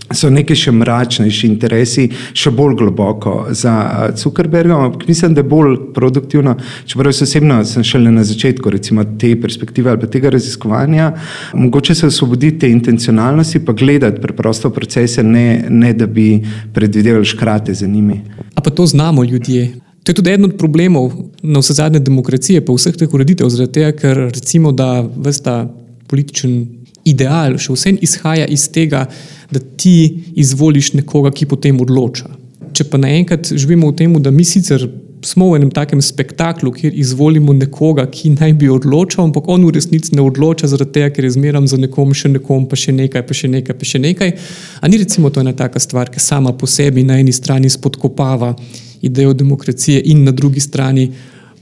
So 0.09 0.31
neki 0.33 0.55
še 0.57 0.73
mračnejši 0.73 1.49
interesi, 1.51 2.07
še 2.33 2.49
bolj 2.57 2.79
globoko 2.81 3.33
za 3.53 3.75
Zuckerberga, 4.17 4.79
ampak 4.87 5.05
mislim, 5.09 5.35
da 5.37 5.43
je 5.43 5.49
bolj 5.51 5.75
produktivno. 5.93 6.55
Čeprav 6.89 7.13
osebno 7.13 7.59
sem 7.69 7.85
šele 7.85 8.13
na 8.15 8.25
začetku 8.25 8.73
recimo, 8.73 9.05
te 9.21 9.35
perspektive 9.41 9.93
ali 9.93 10.09
tega 10.09 10.33
raziskovanja, 10.33 11.11
mogoče 11.53 11.95
se 11.95 12.09
osvoboditi 12.09 12.65
te 12.65 12.71
intencionalnosti, 12.73 13.61
pa 13.67 13.77
gledati 13.77 14.23
preprosto 14.23 14.71
procese, 14.73 15.23
ne, 15.23 15.67
ne 15.69 15.93
da 15.93 16.07
bi 16.07 16.41
predvidevali 16.73 17.29
škrate 17.29 17.77
za 17.77 17.87
njimi. 17.87 18.23
A 18.55 18.65
pa 18.65 18.71
to 18.71 18.87
znamo 18.89 19.25
ljudje. 19.29 19.88
To 20.03 20.11
je 20.11 20.17
tudi 20.17 20.31
eden 20.31 20.49
od 20.49 20.57
problemov 20.57 21.13
na 21.43 21.61
vse 21.61 21.75
zadnje 21.77 22.01
demokracije, 22.01 22.65
pa 22.65 22.73
vseh 22.73 22.97
teh 22.97 23.15
ureditev, 23.15 23.51
zaradi 23.53 23.73
tega, 23.81 23.93
ker 23.93 24.21
recimo, 24.33 24.73
da 24.73 25.03
vsta 25.05 25.67
političen 26.09 26.79
ideal 27.09 27.59
še 27.61 27.75
vsem 27.75 27.99
izhaja 28.05 28.47
iz 28.47 28.69
tega, 28.73 29.07
da 29.51 29.61
ti 29.61 30.25
izvoliš 30.37 30.95
nekoga, 30.99 31.33
ki 31.33 31.49
potem 31.49 31.81
odloča. 31.81 32.31
Če 32.77 32.87
pa 32.89 33.01
naenkrat 33.01 33.53
živimo 33.55 33.91
v 33.91 33.99
tem, 34.01 34.17
da 34.23 34.33
mi 34.35 34.45
sicer 34.45 34.87
smo 35.25 35.51
v 35.51 35.59
enem 35.59 35.71
takem 35.75 36.03
spektaklu, 36.03 36.71
kjer 36.73 36.95
izvolimo 36.95 37.53
nekoga, 37.57 38.05
ki 38.07 38.35
naj 38.37 38.53
bi 38.61 38.69
odločal, 38.71 39.27
ampak 39.27 39.49
on 39.51 39.65
v 39.67 39.73
resnici 39.75 40.15
ne 40.15 40.23
odloča, 40.23 40.69
zaradi 40.71 40.95
tega, 40.99 41.11
ker 41.15 41.27
je 41.27 41.35
zmeram 41.35 41.67
za 41.67 41.79
nekom, 41.81 42.13
še 42.15 42.31
nekom, 42.37 42.69
pa 42.71 42.79
še 42.79 42.95
nekaj, 42.95 43.25
pa 43.27 43.35
še 43.35 43.51
nekaj, 43.51 43.79
pa 43.79 43.89
še 43.89 44.03
nekaj. 44.03 44.35
A 44.81 44.91
ni 44.91 45.01
recimo 45.01 45.33
to 45.35 45.43
ena 45.43 45.55
taka 45.57 45.83
stvar, 45.83 46.13
ki 46.13 46.23
sama 46.23 46.55
po 46.55 46.71
sebi 46.71 47.03
na 47.07 47.19
eni 47.19 47.35
strani 47.35 47.71
spodkopava 47.73 48.55
idejo 49.03 49.33
demokracije 49.33 50.03
in 50.05 50.25
na 50.25 50.31
drugi 50.31 50.61
strani 50.61 51.13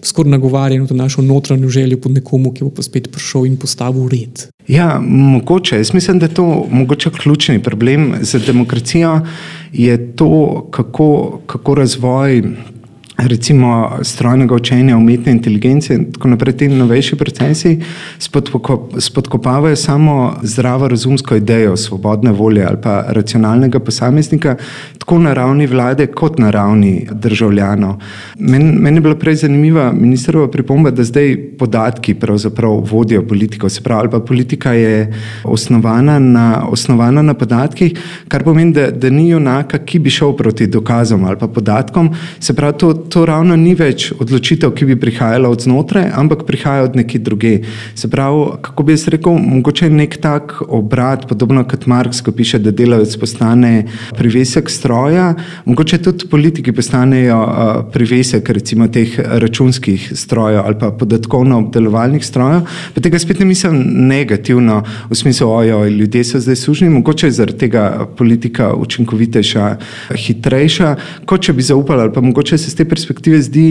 skoraj 0.02 0.30
nagovarjeno 0.30 0.86
to 0.86 0.94
našo 0.94 1.22
notranjo 1.22 1.68
željo 1.68 1.98
po 2.00 2.08
nekomu, 2.08 2.52
ki 2.52 2.64
bo 2.64 2.70
pa 2.70 2.82
spet 2.82 3.08
prišel 3.12 3.46
in 3.46 3.56
postavil 3.56 4.08
red. 4.08 4.46
Ja, 4.68 5.00
mogoče. 5.06 5.76
Jaz 5.76 5.94
mislim, 5.94 6.18
da 6.18 6.26
je 6.26 6.34
to 6.34 6.66
mogoče 6.70 7.10
ključni 7.10 7.62
problem 7.62 8.14
za 8.20 8.38
demokracijo, 8.38 9.20
je 9.72 10.12
to, 10.16 10.66
kako, 10.70 11.40
kako 11.46 11.74
razvoj 11.74 12.42
recimo 13.16 13.98
strojnega 14.02 14.54
učenja, 14.54 14.96
umetne 14.96 15.32
inteligence 15.32 15.94
in 15.94 16.12
tako 16.12 16.28
naprej, 16.28 16.56
ti 16.56 16.68
novejši 16.68 17.16
procesi 17.16 17.80
spodkopavajo 18.98 19.76
samo 19.76 20.34
zdravo 20.42 20.88
razumsko 20.88 21.36
idejo 21.36 21.76
svobodne 21.76 22.32
volje 22.32 22.64
ali 22.64 22.76
pa 22.82 23.04
racionalnega 23.08 23.78
posameznika, 23.78 24.56
tako 24.98 25.18
na 25.18 25.32
ravni 25.34 25.66
vlade 25.66 26.06
kot 26.06 26.38
na 26.38 26.50
ravni 26.50 27.08
državljanov. 27.12 27.94
Meni 28.38 28.72
men 28.72 28.94
je 28.94 29.00
bila 29.00 29.14
prej 29.14 29.34
zanimiva 29.34 29.92
ministrova 29.92 30.50
pripomba, 30.50 30.90
da 30.90 31.04
zdaj 31.04 31.36
podatki 31.58 32.14
pravzaprav 32.14 32.70
vodijo 32.70 33.22
politiko, 33.28 33.68
se 33.68 33.82
pravi, 33.82 34.00
ali 34.00 34.10
pa 34.10 34.20
politika 34.20 34.72
je 34.72 35.14
osnovana 35.44 36.18
na, 36.18 36.66
osnovana 36.68 37.22
na 37.22 37.34
podatkih, 37.34 37.92
kar 38.28 38.44
pomeni, 38.44 38.72
da, 38.72 38.90
da 38.90 39.10
ni 39.10 39.28
junaka, 39.28 39.78
ki 39.78 39.98
bi 39.98 40.10
šel 40.10 40.36
proti 40.36 40.66
dokazom 40.66 41.24
ali 41.24 41.38
pa 41.38 41.48
podatkom, 41.48 42.10
se 42.40 42.54
pravi, 42.54 42.78
to, 42.78 43.05
to 43.08 43.24
ravno 43.26 43.56
ni 43.56 43.74
več 43.74 44.10
odločitev, 44.12 44.72
ki 44.76 44.88
bi 44.90 44.96
prihajala 45.00 45.48
od 45.50 45.62
znotraj, 45.64 46.10
ampak 46.14 46.44
prihaja 46.46 46.86
od 46.86 46.96
nekje 46.96 47.20
druge. 47.20 47.52
Se 47.94 48.10
pravi, 48.10 48.44
kako 48.62 48.82
bi 48.82 48.94
jaz 48.96 49.06
rekel, 49.12 49.38
mogoče 49.38 49.90
nek 49.90 50.18
tak 50.22 50.56
obrat, 50.68 51.26
podobno 51.28 51.64
kot 51.68 51.86
Marks, 51.86 52.20
ko 52.20 52.32
piše, 52.32 52.58
da 52.62 52.70
delavec 52.70 53.16
postane 53.20 53.86
privesek 54.16 54.70
stroja, 54.70 55.34
mogoče 55.64 55.98
tudi 56.02 56.28
politiki 56.30 56.72
postanejo 56.72 57.40
privesek 57.92 58.48
recimo 58.48 58.88
teh 58.88 59.18
računskih 59.18 60.10
strojev 60.14 60.62
ali 60.64 60.78
pa 60.80 60.90
podatkovno 60.90 61.58
obdelovalnih 61.58 62.24
strojev, 62.26 62.66
pa 62.94 63.00
tega 63.00 63.18
spet 63.18 63.40
ne 63.40 63.46
mislim 63.46 63.82
negativno 64.08 64.82
v 65.10 65.14
smislu, 65.14 65.48
ojo, 65.50 65.84
ljudje 65.88 66.24
so 66.24 66.40
zdaj 66.40 66.56
sužni, 66.56 66.90
mogoče 66.90 67.26
je 67.26 67.36
zaradi 67.40 67.58
tega 67.58 68.06
politika 68.16 68.72
učinkovitejša, 68.74 69.76
hitrejša, 70.26 70.94
kot 71.26 71.46
če 71.46 71.52
bi 71.52 71.62
zaupali 71.62 72.06
ali 72.06 72.12
pa 72.12 72.20
mogoče 72.20 72.58
se 72.58 72.70
z 72.70 72.74
te 72.74 72.84
perspektive 72.96 73.42
zdi, 73.42 73.68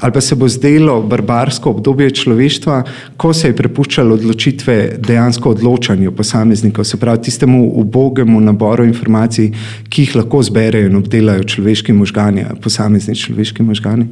ali 0.00 0.12
pa 0.12 0.20
se 0.20 0.36
bo 0.36 0.48
zdelo 0.48 1.00
barbarsko 1.02 1.70
obdobje 1.70 2.10
človeštva, 2.20 2.82
ko 3.16 3.32
se 3.32 3.48
je 3.48 3.56
prepuščalo 3.56 4.18
odločitve 4.18 4.76
dejansko 5.08 5.56
odločanju 5.56 6.12
posameznikov, 6.12 6.84
se 6.84 7.00
pravi 7.00 7.24
tistemu 7.30 7.64
ubogemu 7.80 8.40
naboru 8.44 8.84
informacij, 8.84 9.50
ki 9.88 10.04
jih 10.04 10.16
lahko 10.20 10.42
zberejo 10.44 10.92
in 10.92 11.00
obdelajo 11.00 11.48
človeški 11.54 11.96
možgani, 11.96 12.44
posamezni 12.62 13.16
človeški 13.16 13.64
možgani. 13.64 14.08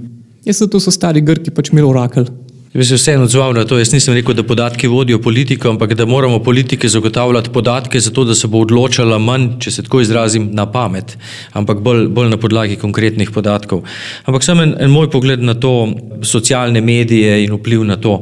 Jaz 0.46 0.62
sem 0.62 0.70
to 0.70 0.80
so 0.80 0.94
stari 0.94 1.20
Grki 1.20 1.50
pač 1.50 1.72
imeli 1.74 1.88
orakel. 1.88 2.30
Bi 2.76 2.84
se 2.84 2.94
vseeno 2.94 3.24
odzval 3.24 3.54
na 3.56 3.64
to. 3.64 3.78
Jaz 3.78 3.94
nisem 3.94 4.14
rekel, 4.14 4.34
da 4.36 4.42
podatki 4.44 4.88
vodijo 4.92 5.16
politiko, 5.22 5.70
ampak 5.72 5.94
da 5.96 6.04
moramo 6.04 6.42
politike 6.44 6.88
zagotavljati 6.88 7.50
podatke, 7.50 8.00
zato 8.00 8.24
da 8.24 8.34
se 8.34 8.50
bo 8.52 8.60
odločala 8.60 9.16
manj, 9.18 9.46
če 9.64 9.70
se 9.70 9.84
tako 9.86 10.02
izrazim, 10.04 10.50
na 10.52 10.66
pamet, 10.68 11.16
ampak 11.56 11.80
bolj, 11.80 12.04
bolj 12.12 12.28
na 12.34 12.36
podlagi 12.36 12.76
konkretnih 12.76 13.32
podatkov. 13.32 13.80
Ampak 14.28 14.44
samo 14.44 14.66
en, 14.66 14.76
en 14.80 14.92
moj 14.92 15.08
pogled 15.10 15.40
na 15.40 15.54
to, 15.54 15.72
socialne 16.20 16.84
medije 16.84 17.46
in 17.46 17.56
vpliv 17.56 17.84
na 17.88 17.96
to. 17.96 18.18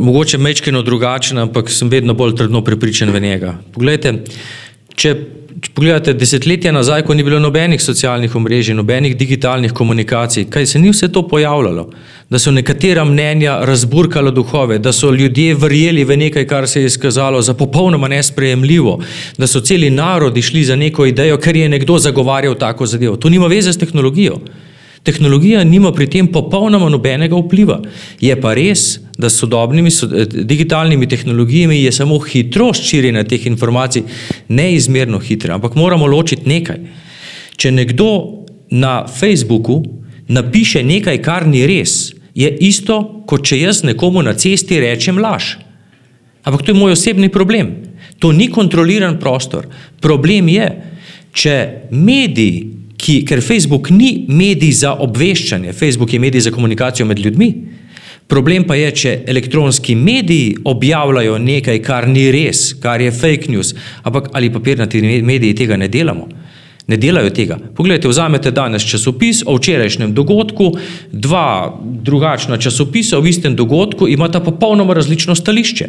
Mogoče 0.00 0.40
mečkeno 0.40 0.80
drugačen, 0.82 1.38
ampak 1.44 1.68
sem 1.70 1.92
vedno 1.92 2.16
bolj 2.16 2.38
trdno 2.40 2.64
prepričan 2.64 3.12
v 3.12 3.20
njega. 3.20 3.58
Poglejte, 3.76 4.14
če 4.96 5.14
pogledate 5.74 6.14
desetletja 6.16 6.72
nazaj, 6.72 7.04
ko 7.06 7.14
ni 7.14 7.22
bilo 7.22 7.38
nobenih 7.40 7.80
socialnih 7.82 8.34
omrežij, 8.36 8.74
nobenih 8.74 9.14
digitalnih 9.16 9.72
komunikacij, 9.72 10.48
kaj 10.50 10.66
se 10.66 10.78
ni 10.78 10.90
vse 10.90 11.08
to 11.12 11.22
pojavljalo? 11.28 11.88
Da 12.30 12.38
so 12.38 12.50
nekatera 12.50 13.04
mnenja 13.04 13.58
razburkala 13.68 14.30
duhove, 14.30 14.78
da 14.78 14.92
so 14.92 15.10
ljudje 15.10 15.54
verjeli 15.54 16.04
v 16.04 16.16
nekaj, 16.24 16.46
kar 16.48 16.68
se 16.68 16.80
je 16.80 16.90
izkazalo 16.90 17.42
za 17.42 17.54
popolnoma 17.54 18.08
nesprejemljivo, 18.08 18.98
da 19.38 19.46
so 19.46 19.60
celi 19.60 19.90
narodi 19.90 20.42
šli 20.42 20.64
za 20.64 20.76
neko 20.76 21.06
idejo, 21.06 21.38
ker 21.38 21.56
je 21.56 21.68
nekdo 21.68 21.98
zagovarjal 21.98 22.54
tako 22.58 22.86
zadevo. 22.86 23.16
To 23.16 23.28
nima 23.28 23.46
veze 23.46 23.72
s 23.72 23.78
tehnologijo. 23.78 24.40
Tehnologija 25.02 25.64
nima 25.64 25.90
pri 25.92 26.06
tem 26.06 26.28
popolnoma 26.30 26.88
nobenega 26.88 27.36
vpliva. 27.36 27.80
Je 28.22 28.34
pa 28.40 28.52
res, 28.54 29.00
da 29.18 29.30
s 29.30 29.40
sodobnimi 29.42 29.90
eh, 29.90 30.26
digitalnimi 30.44 31.08
tehnologijami 31.08 31.80
je 31.82 31.92
samo 31.92 32.18
hitrost 32.18 32.86
širjenja 32.86 33.24
teh 33.24 33.46
informacij 33.46 34.02
neizmerno 34.48 35.18
hitra. 35.18 35.54
Ampak 35.54 35.74
moramo 35.74 36.06
ločiti 36.06 36.48
nekaj. 36.48 36.78
Če 37.56 37.72
nekdo 37.74 38.08
na 38.70 39.02
Facebooku 39.06 39.82
napiše 40.28 40.82
nekaj, 40.86 41.18
kar 41.22 41.46
ni 41.46 41.66
res, 41.66 42.12
je 42.34 42.48
isto, 42.64 43.24
kot 43.26 43.44
če 43.46 43.58
jaz 43.60 43.82
nekomu 43.84 44.22
na 44.22 44.36
cesti 44.38 44.80
rečem 44.80 45.18
laž. 45.18 45.56
Ampak 46.46 46.62
to 46.62 46.72
je 46.72 46.78
moj 46.78 46.94
osebni 46.94 47.28
problem. 47.28 47.74
To 48.22 48.30
ni 48.32 48.48
kontroliran 48.50 49.18
prostor. 49.20 49.66
Problem 50.00 50.48
je, 50.48 50.68
če 51.34 51.56
mediji 51.90 52.81
ki, 53.02 53.22
ker 53.26 53.42
Facebook 53.42 53.90
ni 53.90 54.24
medij 54.28 54.72
za 54.84 54.94
obveščanje, 55.02 55.74
Facebook 55.74 56.12
je 56.12 56.20
medij 56.22 56.46
za 56.46 56.52
komunikacijo 56.54 57.06
med 57.06 57.18
ljudmi. 57.18 57.54
Problem 58.30 58.64
pa 58.64 58.76
je, 58.78 58.90
če 58.96 59.10
elektronski 59.28 59.96
mediji 59.98 60.54
objavljajo 60.64 61.34
nekaj, 61.42 61.82
kar 61.84 62.06
ni 62.08 62.30
res, 62.32 62.70
kar 62.80 63.02
je 63.02 63.10
fake 63.12 63.50
news, 63.52 63.74
ampak 64.06 64.30
ali 64.32 64.52
papirnati 64.52 65.02
mediji 65.02 65.58
tega 65.58 65.76
ne 65.76 65.88
delamo. 65.92 66.28
Ne 66.86 66.96
delajo 66.98 67.30
tega. 67.30 67.58
Poglejte, 67.76 68.08
vzamete 68.10 68.50
danes 68.50 68.86
časopis 68.88 69.42
o 69.46 69.54
včerajšnjem 69.54 70.14
dogodku, 70.14 70.72
dva 71.12 71.74
drugačna 71.82 72.58
časopisa 72.58 73.18
o 73.18 73.26
istem 73.26 73.54
dogodku 73.56 74.08
imata 74.08 74.40
popolnoma 74.40 74.94
različno 74.94 75.34
stališče. 75.38 75.88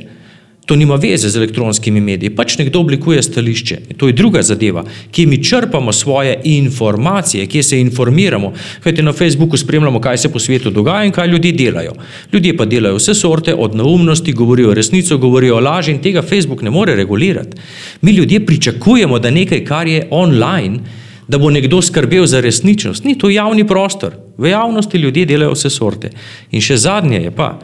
To 0.65 0.75
nima 0.75 0.95
veze 0.95 1.29
z 1.29 1.35
elektronskimi 1.35 2.01
mediji, 2.01 2.31
pač 2.31 2.55
nekdo 2.57 2.79
oblikuje 2.79 3.19
stališče. 3.23 3.77
To 3.99 4.07
je 4.07 4.15
druga 4.15 4.41
zadeva, 4.47 4.85
ki 5.11 5.25
mi 5.27 5.41
črpamo 5.43 5.91
svoje 5.91 6.37
informacije, 6.43 7.47
kje 7.51 7.63
se 7.63 7.79
informiramo. 7.79 8.53
Kajte 8.83 9.03
na 9.03 9.13
Facebooku 9.13 9.57
spremljamo, 9.57 9.99
kaj 10.01 10.17
se 10.17 10.31
po 10.31 10.39
svetu 10.39 10.71
dogaja 10.71 11.03
in 11.03 11.11
kaj 11.11 11.27
ljudje 11.27 11.51
delajo. 11.51 11.93
Ljudje 12.33 12.55
pa 12.57 12.65
delajo 12.65 12.95
vse 12.95 13.13
sorte, 13.13 13.53
od 13.53 13.75
neumnosti, 13.75 14.33
govorijo 14.33 14.73
resnico, 14.73 15.17
govorijo 15.17 15.59
laži 15.59 15.91
in 15.91 16.01
tega 16.01 16.21
Facebook 16.21 16.61
ne 16.61 16.71
more 16.71 16.95
regulirati. 16.95 17.57
Mi 18.01 18.11
ljudje 18.11 18.45
pričakujemo, 18.45 19.19
da 19.19 19.31
nekaj, 19.31 19.65
kar 19.65 19.87
je 19.87 20.07
online, 20.11 20.79
da 21.27 21.37
bo 21.37 21.49
nekdo 21.49 21.81
skrbel 21.81 22.25
za 22.25 22.39
resničnost. 22.39 23.03
Ni 23.03 23.17
to 23.17 23.29
javni 23.29 23.67
prostor. 23.67 24.15
V 24.37 24.47
javnosti 24.49 24.97
ljudje 24.97 25.25
delajo 25.25 25.53
vse 25.53 25.69
sorte. 25.69 26.09
In 26.51 26.61
še 26.61 26.77
zadnje 26.77 27.19
je 27.27 27.31
pa. 27.31 27.59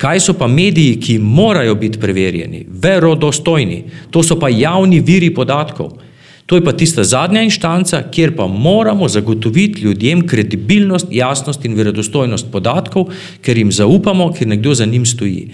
Kaj 0.00 0.20
so 0.24 0.32
pa 0.32 0.46
mediji, 0.48 0.96
ki 1.00 1.18
morajo 1.18 1.74
biti 1.76 2.00
preverjeni, 2.00 2.64
verodostojni? 2.82 3.82
To 4.10 4.22
so 4.24 4.38
pa 4.40 4.48
javni 4.48 5.00
viri 5.04 5.28
podatkov. 5.34 5.98
To 6.46 6.56
je 6.56 6.64
pa 6.64 6.72
tista 6.72 7.04
zadnja 7.04 7.42
inštanca, 7.46 8.00
kjer 8.10 8.32
pa 8.36 8.46
moramo 8.46 9.08
zagotoviti 9.08 9.84
ljudem 9.84 10.24
kredibilnost, 10.26 11.06
jasnost 11.10 11.64
in 11.64 11.76
verodostojnost 11.78 12.48
podatkov, 12.52 13.12
ker 13.44 13.58
jim 13.58 13.70
zaupamo, 13.72 14.32
ker 14.32 14.48
nekdo 14.48 14.74
za 14.74 14.86
njim 14.86 15.06
stoji. 15.06 15.50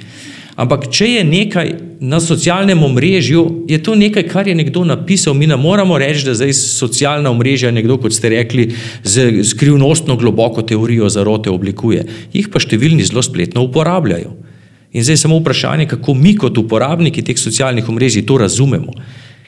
Ampak, 0.57 0.87
če 0.89 1.07
je 1.19 1.25
nekaj 1.25 1.71
na 2.01 2.17
socialnem 2.17 2.81
omrežju, 2.81 3.69
je 3.69 3.77
to 3.77 3.93
nekaj, 3.93 4.25
kar 4.25 4.49
je 4.49 4.55
nekdo 4.57 4.87
napisal. 4.89 5.35
Mi 5.37 5.45
ne 5.47 5.57
moramo 5.61 5.99
reči, 6.01 6.25
da 6.25 6.33
zdaj 6.37 6.55
socialna 6.57 7.29
omrežja 7.31 7.69
nekdo, 7.71 7.99
kot 8.01 8.17
ste 8.17 8.33
rekli, 8.33 8.71
z 9.05 9.45
skrivnostno 9.45 10.17
globoko 10.17 10.65
teorijo 10.65 11.11
zarote 11.13 11.53
oblikuje. 11.53 12.07
Jih 12.33 12.49
pa 12.49 12.63
številni 12.63 13.05
zelo 13.05 13.21
spletno 13.25 13.67
uporabljajo. 13.69 14.33
In 14.97 15.05
zdaj 15.05 15.19
je 15.19 15.23
samo 15.27 15.37
vprašanje, 15.43 15.91
kako 15.93 16.15
mi 16.17 16.33
kot 16.41 16.57
uporabniki 16.57 17.21
teh 17.21 17.37
socialnih 17.37 17.89
omrežij 17.93 18.25
to 18.25 18.39
razumemo. 18.41 18.97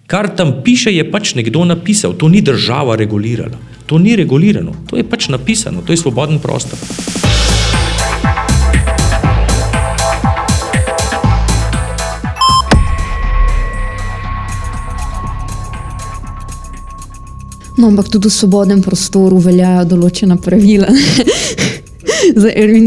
Kar 0.08 0.28
tam 0.36 0.58
piše, 0.64 0.92
je 0.92 1.08
pač 1.08 1.32
nekdo 1.36 1.64
napisal, 1.68 2.12
to 2.20 2.28
ni 2.28 2.44
država 2.44 2.96
regulirala. 3.00 3.56
To 3.88 3.96
ni 3.96 4.16
regulirano, 4.16 4.76
to 4.88 5.00
je 5.00 5.08
pač 5.08 5.28
napisano, 5.32 5.80
to 5.80 5.96
je 5.96 6.00
svoboden 6.04 6.40
prostor. 6.40 7.27
No, 17.78 17.88
ampak 17.88 18.08
tudi 18.10 18.28
v 18.28 18.34
svobodnem 18.34 18.82
prostoru 18.82 19.38
veljajo 19.38 19.84
določena 19.94 20.36
pravila. 20.42 20.90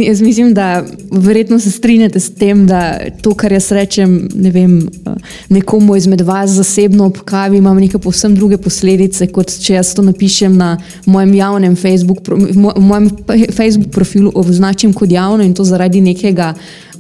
jaz 0.08 0.22
mislim, 0.22 0.54
da 0.54 0.84
verjetno 1.12 1.60
se 1.60 1.72
strinjate 1.72 2.20
s 2.20 2.34
tem, 2.36 2.66
da 2.68 2.98
to, 3.22 3.34
kar 3.34 3.52
jaz 3.52 3.72
rečem 3.72 4.28
ne 4.36 4.52
vem, 4.52 4.90
nekomu 5.50 5.96
izmed 5.96 6.22
vas 6.22 6.52
zasebno 6.52 7.06
ob 7.06 7.18
kavi, 7.26 7.58
ima 7.58 7.74
neke 7.74 8.00
povsem 8.00 8.36
druge 8.36 8.58
posledice, 8.58 9.28
kot 9.28 9.52
če 9.64 9.74
jaz 9.74 9.94
to 9.96 10.04
napišem 10.06 10.58
na 10.58 10.78
mojem 11.06 11.34
javnem 11.34 11.76
Facebook, 11.76 12.28
mojem 12.78 13.10
Facebook 13.56 13.92
profilu, 13.92 14.32
označim 14.36 14.94
kot 14.94 15.12
javno 15.12 15.44
in 15.44 15.54
to 15.54 15.64
zaradi 15.64 16.02
nekega 16.02 16.54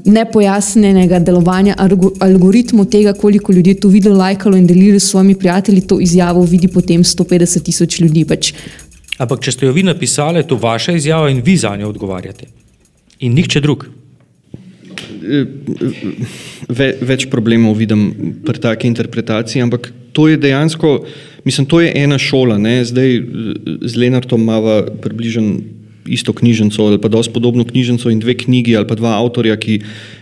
nepojasnjenega 0.05 1.19
delovanja 1.19 1.75
algoritmov 2.19 2.85
tega, 2.91 3.13
koliko 3.13 3.53
ljudi 3.53 3.75
je 3.75 3.79
to 3.79 3.91
videlo, 3.91 4.17
lajkalo 4.17 4.57
in 4.57 4.67
delilo 4.67 4.99
s 4.99 5.11
svojimi 5.11 5.35
prijatelji, 5.35 5.87
to 5.87 5.99
izjavo 6.01 6.45
vidi 6.45 6.67
potem 6.67 7.03
150 7.03 7.63
tisoč 7.63 7.99
ljudi. 7.99 8.25
Pač. 8.25 8.53
Ampak, 9.17 9.43
če 9.43 9.51
ste 9.51 9.65
jo 9.65 9.75
vi 9.75 9.83
napisali, 9.83 10.43
to 10.47 10.55
je 10.55 10.63
vaša 10.63 10.97
izjava 10.97 11.29
in 11.29 11.41
vi 11.45 11.57
za 11.57 11.75
njo 11.77 11.89
odgovarjate. 11.89 12.47
in 13.21 13.35
nihče 13.37 13.61
drug. 13.61 13.85
Ve, 16.71 16.87
več 17.05 17.27
problemov 17.29 17.77
vidim 17.77 18.07
pri 18.45 18.61
taki 18.61 18.89
interpretaciji, 18.89 19.61
ampak 19.61 19.91
to 20.15 20.27
je 20.27 20.39
dejansko, 20.41 20.95
mislim, 21.45 21.67
to 21.69 21.81
je 21.83 21.91
ena 22.03 22.17
šola. 22.19 22.57
Ne? 22.57 22.81
Zdaj 22.85 23.21
z 23.85 24.01
Lenartom 24.01 24.41
imamo 24.41 24.81
približno 25.03 25.59
isto 26.05 26.33
knjižnico 26.33 26.85
ali 26.85 27.01
pa 27.01 27.07
dosti 27.07 27.33
podobno 27.33 27.63
knjižnico 27.63 28.09
in 28.09 28.19
dve 28.19 28.33
knjigi 28.37 28.77
ali 28.77 28.87
pa 28.87 28.95
dva 28.95 29.17
avtorja, 29.19 29.57
ki, 29.59 29.79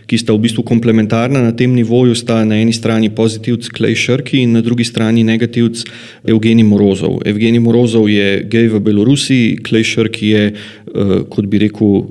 ki 0.07 0.17
sta 0.17 0.33
v 0.33 0.43
bistvu 0.43 0.63
komplementarna 0.63 1.41
na 1.41 1.51
tem 1.55 1.73
nivoju, 1.75 2.15
sta 2.15 2.41
na 2.45 2.59
eni 2.59 2.73
strani 2.73 3.09
pozitivc 3.09 3.69
Klej 3.75 3.95
Šrki 3.95 4.43
in 4.43 4.57
na 4.57 4.61
drugi 4.61 4.83
strani 4.83 5.23
negativc 5.23 5.85
Evgenij 6.23 6.65
Morozov. 6.65 7.21
Evgenij 7.25 7.63
Morozov 7.63 8.09
je 8.09 8.43
gej 8.49 8.67
v 8.73 8.81
Belorusiji, 8.83 9.57
Klej 9.63 9.83
Šrki 9.83 10.33
je, 10.33 10.43
uh, 10.53 11.15
kot 11.29 11.47
bi 11.47 11.63
rekel, 11.65 12.03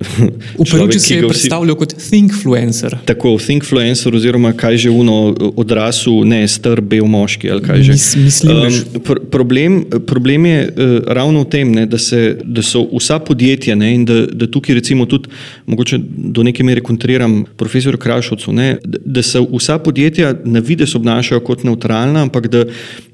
uh, 0.00 0.26
Upravičen 0.62 1.00
se 1.00 1.14
je 1.14 1.28
predstavljal 1.28 1.76
kot 1.76 1.94
thinkfluencer. 2.08 2.96
Tako, 3.04 3.36
thinkfluencer 3.38 4.14
oziroma 4.14 4.52
kaj 4.52 4.76
že 4.76 4.90
uno 4.90 5.34
odrasel, 5.56 6.24
ne 6.24 6.42
star 6.48 6.80
bel 6.80 7.04
moški 7.04 7.50
ali 7.50 7.62
kaj 7.62 7.82
že. 7.82 7.92
Mis, 7.92 8.16
mislim, 8.16 8.56
um, 8.56 9.02
pr 9.04 9.20
problem, 9.30 9.84
problem 10.06 10.46
je 10.46 10.60
uh, 10.68 10.96
ravno 11.06 11.42
v 11.42 11.50
tem, 11.50 11.72
ne, 11.72 11.86
da, 11.86 11.98
se, 11.98 12.38
da 12.44 12.62
so 12.62 12.84
vsa 12.92 13.18
podjetja 13.18 13.76
ne, 13.76 13.94
in 13.94 14.04
da, 14.04 14.26
da 14.26 14.50
tukaj 14.50 14.74
recimo 14.74 15.06
tudi, 15.06 15.28
mogoče 15.66 15.98
do 16.36 16.42
neke 16.42 16.64
mere 16.64 16.80
kontriram 16.80 17.44
profesor 17.56 17.96
Krašovcu, 17.96 18.52
ne, 18.52 18.76
da, 18.84 18.98
da 19.04 19.22
se 19.22 19.40
vsa 19.52 19.78
podjetja 19.78 20.34
na 20.44 20.60
vides 20.60 20.94
obnašajo 20.94 21.40
kot 21.40 21.64
neutralna, 21.64 22.22
ampak 22.26 22.48
da 22.52 22.64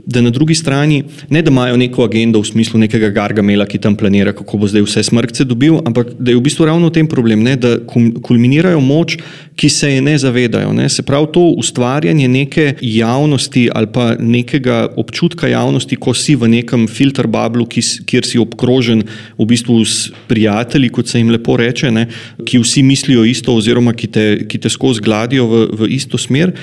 da 0.07 0.20
na 0.20 0.30
drugi 0.30 0.55
strani 0.55 1.05
ne 1.30 1.42
da 1.42 1.50
imajo 1.50 1.76
neko 1.76 2.05
agendo 2.05 2.40
v 2.40 2.46
smislu 2.46 2.80
nekega 2.80 3.11
gargamela, 3.14 3.66
ki 3.66 3.78
tam 3.78 3.96
planira, 3.96 4.32
kako 4.32 4.59
bo 4.59 4.68
zdaj 4.70 4.82
vse 4.86 5.03
smrkce 5.07 5.44
dobil, 5.44 5.78
ampak 5.86 6.14
da 6.18 6.32
je 6.32 6.38
v 6.38 6.42
bistvu 6.42 6.66
ravno 6.66 6.90
v 6.90 6.96
tem 6.98 7.09
problem, 7.09 7.42
ne, 7.46 7.57
da 7.57 7.76
kulminirajo 8.22 8.80
moč, 8.80 9.16
ki 9.57 9.68
se 9.68 9.92
je 9.92 10.03
ne 10.03 10.16
zavedajo. 10.18 10.72
Ne. 10.72 10.88
Se 10.88 11.05
pravi, 11.07 11.30
to 11.32 11.44
ustvarjanje 11.61 12.28
neke 12.28 12.74
javnosti 12.80 13.68
ali 13.74 13.86
pa 13.92 14.12
nekega 14.18 14.88
občutka 14.96 15.48
javnosti, 15.48 15.96
ko 15.96 16.14
si 16.14 16.34
v 16.36 16.50
nekem 16.50 16.88
filter 16.88 17.28
bablu, 17.30 17.66
ki, 17.66 17.84
kjer 18.09 18.26
si 18.26 18.40
obkrožen 18.42 19.05
v 19.38 19.46
bistvu 19.46 19.78
s 19.84 20.11
prijatelji, 20.28 20.90
kot 20.90 21.09
se 21.09 21.20
jim 21.20 21.30
lepo 21.30 21.57
reče, 21.57 21.92
ne, 21.94 22.09
ki 22.44 22.62
vsi 22.62 22.82
mislijo 22.82 23.24
isto 23.28 23.55
oziroma 23.55 23.94
ki 23.94 24.11
te, 24.11 24.26
ki 24.48 24.59
te 24.59 24.72
skozi 24.72 25.05
gladijo 25.05 25.46
v, 25.46 25.66
v 25.78 25.92
isto 25.94 26.18
smer, 26.18 26.57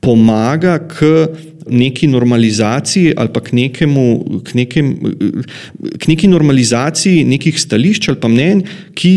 pomaga 0.00 0.78
k 0.86 1.26
neki 1.70 2.06
normalizaciji 2.06 3.14
ali 3.16 3.32
pa 3.32 3.40
k, 3.40 3.52
nekemu, 3.52 4.04
k, 4.44 4.54
nekem, 4.54 4.92
k 5.98 6.08
neki 6.08 6.28
normalizaciji 6.28 7.24
nekih 7.24 7.60
stališč 7.60 8.08
ali 8.08 8.20
pa 8.20 8.28
mnenj, 8.28 8.62
ki 8.94 9.14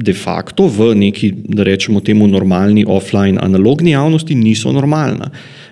de 0.00 0.14
facto 0.16 0.68
v 0.68 0.94
neki, 0.96 1.32
da 1.52 1.64
rečemo 1.66 2.00
temu, 2.00 2.28
normalni 2.28 2.84
offline 2.88 3.40
analogni 3.42 3.92
javnosti 3.92 4.34
niso 4.34 4.72
normalna. 4.72 5.30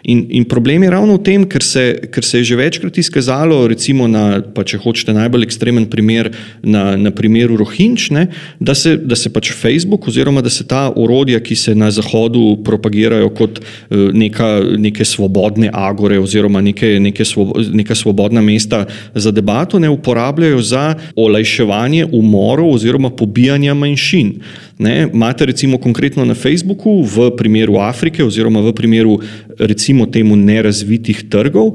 In, 0.09 0.25
in 0.33 0.45
problem 0.49 0.83
je 0.83 0.91
ravno 0.91 1.19
v 1.19 1.23
tem, 1.23 1.43
ker 1.45 1.61
se, 1.61 1.83
ker 2.09 2.25
se 2.25 2.41
je 2.41 2.49
že 2.49 2.57
večkrat 2.57 2.97
izkazalo, 2.97 3.59
recimo, 3.69 4.07
na, 4.09 4.41
pa 4.41 4.65
če 4.65 4.81
hočete 4.81 5.13
najbolj 5.13 5.45
ekstremen 5.45 5.85
primer, 5.93 6.31
na, 6.65 6.97
na 6.97 7.13
primeru 7.13 7.59
Rohinčne, 7.61 8.23
da 8.57 8.73
se, 8.73 8.97
da 8.97 9.19
se 9.19 9.29
pač 9.29 9.53
Facebook 9.53 10.09
oziroma 10.09 10.41
da 10.41 10.49
se 10.49 10.65
ta 10.65 10.87
urodja, 10.97 11.43
ki 11.45 11.57
se 11.57 11.75
na 11.77 11.91
Zahodu 11.93 12.57
propagirajo 12.65 13.29
kot 13.37 13.61
eh, 13.61 14.09
neka, 14.17 14.49
neke 14.81 15.05
svobodne 15.05 15.69
agore 15.77 16.17
oziroma 16.23 16.65
neke, 16.65 16.97
neke 17.05 17.29
svobo, 17.29 17.61
neka 17.61 17.93
svobodna 17.93 18.41
mesta 18.41 18.87
za 19.13 19.35
debato, 19.35 19.77
ne 19.77 19.93
uporabljajo 19.93 20.65
za 20.65 20.87
olajševanje 21.21 22.09
umorov 22.17 22.73
oziroma 22.79 23.13
pobijanja 23.13 23.77
manjšin. 23.77 24.39
Ne, 24.79 25.09
imate 25.14 25.47
recimo 25.47 25.79
konkretno 25.79 26.24
na 26.24 26.35
Facebooku 26.35 27.03
v 27.03 27.33
primeru 27.37 27.81
Afrike 27.83 28.22
oziroma 28.24 28.61
v 28.62 28.72
primeru 28.72 29.16
recimo 29.59 30.07
temu 30.07 30.37
nerazvitih 30.39 31.24
trgov, 31.26 31.74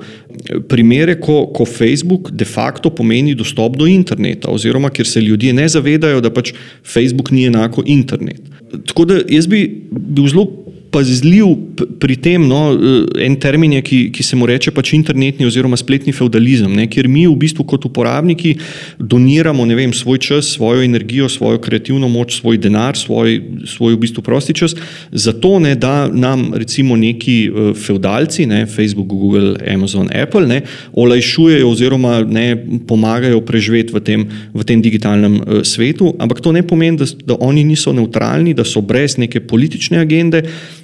primere, 0.71 1.17
ko, 1.19 1.43
ko 1.51 1.67
Facebook 1.67 2.31
de 2.31 2.47
facto 2.47 2.87
pomeni 2.89 3.35
dostop 3.35 3.75
do 3.75 3.87
interneta 3.87 4.47
oziroma 4.47 4.89
kjer 4.89 5.07
se 5.07 5.21
ljudje 5.21 5.53
ne 5.53 5.67
zavedajo, 5.67 6.23
da 6.23 6.31
pač 6.31 6.53
Facebook 6.87 7.31
ni 7.31 7.43
enako 7.51 7.83
internet. 7.85 8.39
Tako 8.87 9.05
da 9.05 9.19
jaz 9.27 9.51
bi 9.51 9.67
bil 9.91 10.27
zelo 10.31 10.62
pazljiv 10.93 11.55
pri 11.99 12.15
tem, 12.21 12.43
no, 12.47 12.61
eh, 12.73 13.25
en 13.25 13.35
termin 13.39 13.73
je, 13.79 13.81
ki, 13.81 13.99
ki 14.13 14.23
se 14.23 14.37
mu 14.37 14.45
reče 14.49 14.71
pač 14.75 14.93
internetni 14.93 15.47
oziroma 15.49 15.77
spletni 15.79 16.13
feudalizem, 16.13 16.71
ne, 16.77 16.85
kjer 16.91 17.09
mi 17.09 17.25
v 17.27 17.35
bistvu 17.41 17.65
kot 17.67 17.87
uporabniki 17.89 18.55
doniramo 18.99 19.65
vem, 19.73 19.93
svoj 19.93 20.19
čas, 20.21 20.53
svojo 20.53 20.83
energijo, 20.85 21.29
svojo 21.29 21.57
kreativno 21.63 22.07
moč, 22.11 22.37
svoj 22.39 22.59
denar, 22.61 22.97
svoj, 22.97 23.39
svoj 23.65 23.95
v 23.95 24.01
bistvu 24.05 24.23
prosti 24.25 24.53
čas, 24.53 24.75
zato 25.11 25.57
ne, 25.59 25.73
da 25.75 26.07
nam 26.07 26.51
recimo 26.53 26.95
neki 26.99 27.37
uh, 27.49 27.71
feudalci, 27.73 28.45
ne, 28.45 28.65
Facebook, 28.69 29.07
Google, 29.07 29.55
Amazon, 29.73 30.09
Apple, 30.13 30.45
ne, 30.47 30.61
olajšujejo 30.93 31.69
oziroma 31.69 32.19
ne, 32.27 32.53
pomagajo 32.87 33.41
preživeti 33.41 33.95
v 33.95 34.03
tem, 34.03 34.27
v 34.53 34.67
tem 34.67 34.83
digitalnem 34.83 35.39
uh, 35.41 35.63
svetu, 35.65 36.13
ampak 36.19 36.43
to 36.43 36.53
ne 36.53 36.61
pomeni, 36.67 36.99
da, 37.01 37.09
da 37.33 37.39
oni 37.39 37.63
niso 37.65 37.95
neutralni, 37.95 38.53
da 38.53 38.67
so 38.67 38.83
brez 38.85 39.17
neke 39.17 39.41
politične 39.41 40.03
agende, 40.03 40.43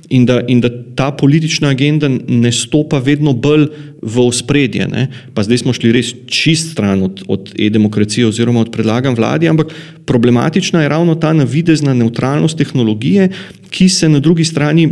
in 0.10 0.26
da, 0.26 0.42
in 0.48 0.60
da 0.60 0.70
ta 0.96 1.12
politična 1.12 1.70
agenda 1.70 2.10
ne 2.28 2.52
stopa 2.52 2.98
vedno 3.00 3.34
bolj 3.34 3.68
v 4.02 4.22
ospredje. 4.26 4.88
Ne? 4.88 5.08
Pa 5.34 5.44
zdaj 5.46 5.62
smo 5.64 5.74
šli 5.74 5.92
res 5.94 6.14
čist 6.26 6.72
stran 6.74 7.04
od, 7.06 7.24
od 7.28 7.54
e-demokracije 7.60 8.28
oziroma 8.28 8.64
od 8.64 8.72
predlagan 8.74 9.16
vladi, 9.16 9.50
ampak 9.50 9.74
problematična 10.06 10.82
je 10.82 10.90
ravno 10.90 11.16
ta 11.16 11.34
navidezna 11.34 11.94
neutralnost 11.94 12.58
tehnologije, 12.58 13.30
ki 13.70 13.90
se 13.90 14.10
na 14.10 14.20
drugi 14.20 14.46
strani, 14.46 14.90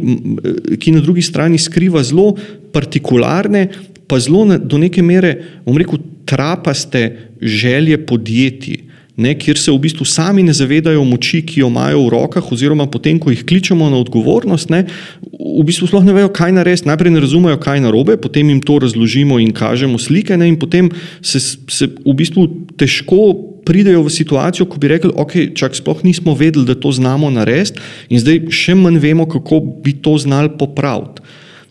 ki 0.80 0.91
na 0.91 1.01
drugi 1.01 1.22
strani 1.22 1.57
skriva 1.57 2.03
zelo 2.03 2.36
partikularne, 2.72 3.68
pa 4.07 4.20
zelo 4.20 4.45
do 4.57 4.78
neke 4.78 5.01
mere, 5.01 5.34
bom 5.65 5.78
rekel, 5.78 5.99
trapaste 6.28 7.32
želje 7.41 7.97
podjetij 8.05 8.86
ne, 9.18 9.34
kjer 9.34 9.57
se 9.57 9.74
v 9.74 9.82
bistvu 9.82 10.05
sami 10.05 10.43
ne 10.45 10.53
zavedajo 10.53 11.01
moči, 11.05 11.41
ki 11.41 11.63
jo 11.63 11.72
imajo 11.72 12.03
v 12.05 12.11
rokah, 12.13 12.51
oziroma 12.53 12.86
potem, 12.86 13.18
ko 13.20 13.34
jih 13.34 13.41
kličemo 13.49 13.89
na 13.89 13.97
odgovornost, 13.97 14.70
ne, 14.70 14.84
v 15.26 15.65
bistvu 15.65 15.89
sploh 15.89 16.05
ne 16.05 16.13
vejo, 16.13 16.30
kaj 16.30 16.53
narediti. 16.53 16.86
Najprej 16.88 17.15
ne 17.15 17.24
razumejo, 17.26 17.57
kaj 17.61 17.82
narobe, 17.82 18.20
potem 18.22 18.53
jim 18.53 18.61
to 18.61 18.78
razložimo 18.86 19.41
in 19.41 19.49
kažemo 19.57 19.97
slike, 19.97 20.38
ne, 20.38 20.51
in 20.53 20.59
potem 20.61 20.91
se, 21.26 21.41
se 21.41 21.89
v 21.89 22.18
bistvu 22.18 22.47
težko. 22.78 23.53
Pridejo 23.68 24.05
v 24.05 24.11
situacijo, 24.15 24.63
ko 24.72 24.80
bi 24.80 24.88
rekli, 24.88 25.09
ok, 25.11 25.34
čak 25.51 25.74
sploh 25.76 25.99
nismo 26.07 26.32
vedeli, 26.39 26.63
da 26.63 26.72
to 26.72 26.88
znamo 26.88 27.28
narediti, 27.28 27.82
in 28.07 28.22
zdaj 28.24 28.45
še 28.47 28.78
manj 28.80 29.01
vemo, 29.03 29.26
kako 29.28 29.59
bi 29.84 29.91
to 29.99 30.13
znali 30.15 30.53
popraviti. 30.55 31.20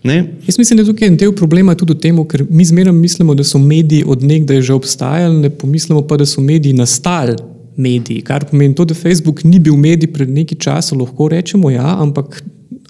Ne? 0.06 0.16
Jaz 0.46 0.58
mislim, 0.58 0.78
da 0.78 0.84
je 0.84 0.92
tukaj 0.92 1.08
en 1.08 1.18
del 1.18 1.34
problema 1.34 1.74
tudi 1.74 1.96
v 1.96 2.00
tem, 2.04 2.22
ker 2.30 2.44
mi 2.50 2.64
zmeraj 2.64 2.94
mislimo, 2.94 3.34
da 3.34 3.44
so 3.44 3.58
mediji 3.58 4.04
od 4.06 4.22
nekdaj 4.22 4.62
že 4.62 4.74
obstajali, 4.74 5.40
ne 5.42 5.50
pomislimo 5.50 6.02
pa, 6.06 6.16
da 6.16 6.26
so 6.26 6.40
mediji 6.40 6.76
nastali 6.76 7.36
mediji. 7.76 8.22
Kar 8.24 8.46
pomeni 8.48 8.74
to, 8.74 8.84
da 8.84 8.94
Facebook 8.94 9.44
ni 9.44 9.58
bil 9.60 9.76
medij 9.76 10.12
pred 10.12 10.30
nekaj 10.30 10.58
časa, 10.58 10.96
lahko 10.96 11.28
rečemo 11.28 11.70
ja, 11.70 11.96
ampak 12.00 12.42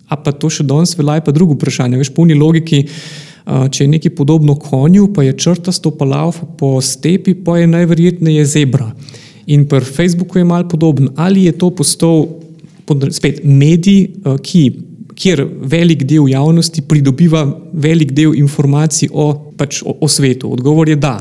pa 0.06 0.32
to 0.32 0.50
še 0.50 0.66
danes 0.66 0.94
velja, 0.98 1.20
pa 1.24 1.34
drugo 1.34 1.56
vprašanje. 1.56 1.98
Veš, 1.98 2.12
polni 2.14 2.36
logiki. 2.38 2.84
Če 3.46 3.84
je 3.84 3.90
nekaj 3.90 4.10
podobno 4.18 4.56
konju, 4.58 5.12
pa 5.14 5.22
je 5.22 5.36
črta 5.38 5.70
stopala 5.74 6.24
po 6.58 6.80
stepi, 6.82 7.34
pa 7.46 7.60
je 7.60 7.68
najverjetneje 7.70 8.42
zebra. 8.50 8.88
In 9.46 9.68
pri 9.70 9.86
Facebooku 9.86 10.40
je 10.40 10.44
malo 10.44 10.66
podobno. 10.68 11.12
Ali 11.14 11.44
je 11.46 11.52
to 11.54 11.70
postal 11.70 12.26
spet 13.14 13.44
medij, 13.44 14.08
ki 14.42 14.62
kjer 15.16 15.46
velik 15.60 16.04
del 16.08 16.28
javnosti 16.28 16.82
pridobiva 16.84 17.46
velik 17.72 18.12
del 18.12 18.36
informacij 18.36 19.08
o, 19.12 19.30
pač 19.56 19.80
o, 19.82 19.96
o 20.00 20.08
svetu? 20.08 20.52
Odgovor 20.52 20.88
je 20.88 20.96
da. 21.00 21.18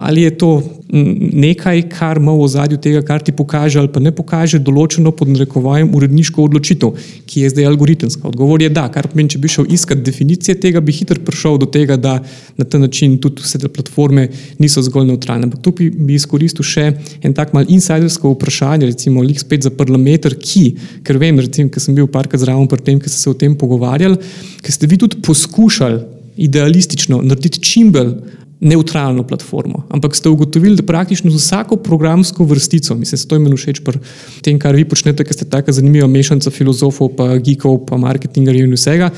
Ali 0.00 0.22
je 0.22 0.30
to 0.38 0.62
nekaj, 0.88 1.82
kar 1.92 2.16
ima 2.16 2.32
v 2.32 2.44
ozadju 2.46 2.78
tega, 2.80 3.02
kar 3.04 3.20
ti 3.20 3.34
pokaže 3.36 3.78
ali 3.78 3.90
pa 3.92 4.00
ne 4.00 4.08
pokaže 4.16 4.58
določeno 4.64 5.12
pod 5.12 5.28
narekovajem 5.28 5.90
uredniško 5.94 6.46
odločitev, 6.48 6.94
ki 7.28 7.42
je 7.44 7.50
zdaj 7.52 7.68
algoritemska? 7.68 8.24
Odgovor 8.30 8.64
je 8.64 8.70
da, 8.72 8.86
kar 8.88 9.10
pomeni, 9.12 9.28
če 9.34 9.40
bi 9.42 9.50
šel 9.52 9.68
iskat 9.76 10.00
definicije 10.06 10.56
tega, 10.62 10.80
bi 10.80 10.94
hitro 10.96 11.20
prišel 11.26 11.60
do 11.60 11.68
tega, 11.68 11.98
da 12.00 12.14
na 12.56 12.64
ta 12.64 12.80
način 12.80 13.18
tudi 13.20 13.44
vse 13.44 13.60
te 13.60 13.68
platforme 13.68 14.30
niso 14.58 14.80
zgolj 14.88 15.10
neutralne. 15.12 15.50
Ampak 15.50 15.60
tu 15.68 15.74
bi 15.76 16.16
izkoristil 16.16 16.64
še 16.64 16.86
en 17.20 17.36
tak 17.36 17.52
mal 17.52 17.68
insidersko 17.68 18.32
vprašanje, 18.38 18.88
recimo 18.88 19.20
lik 19.20 19.44
spet 19.44 19.68
za 19.68 19.74
parlameter, 19.74 20.38
ki, 20.40 20.64
ker 21.04 21.20
vem, 21.20 21.44
recimo, 21.44 21.68
ker 21.68 21.84
sem 21.84 21.98
bil 21.98 22.08
parkrat 22.08 22.40
zraven 22.40 22.72
pri 22.72 22.88
tem, 22.88 23.04
ker 23.04 23.12
ste 23.12 23.20
se 23.20 23.28
o 23.28 23.36
tem 23.36 23.52
pogovarjali, 23.52 24.16
ker 24.64 24.80
ste 24.80 24.88
vi 24.88 24.96
tudi 25.04 25.20
poskušali 25.28 26.00
idealistično 26.40 27.20
narediti 27.20 27.60
čim 27.60 27.92
bolj 27.92 28.14
neutralno 28.60 29.22
platformo. 29.22 29.86
Ampak 29.88 30.16
ste 30.16 30.28
ugotovili, 30.28 30.76
da 30.76 30.82
praktično 30.82 31.30
z 31.30 31.36
vsako 31.36 31.76
programsko 31.76 32.44
vrstico, 32.44 32.94
mislim, 32.94 33.16
da 33.16 33.22
se 33.22 33.28
to 33.28 33.36
imenuje 33.36 33.56
všeč 33.56 33.80
pri 33.84 33.98
tem, 34.42 34.58
kar 34.58 34.76
vi 34.76 34.84
počnete, 34.84 35.24
ker 35.24 35.34
ste 35.34 35.48
tako 35.48 35.72
zanimiva 35.72 36.06
mešanca 36.06 36.50
filozofov, 36.50 37.14
pa 37.16 37.38
geekov, 37.38 37.86
pa 37.88 37.96
marketingerjev 37.96 38.68
in 38.68 38.76
vsega. 38.76 39.10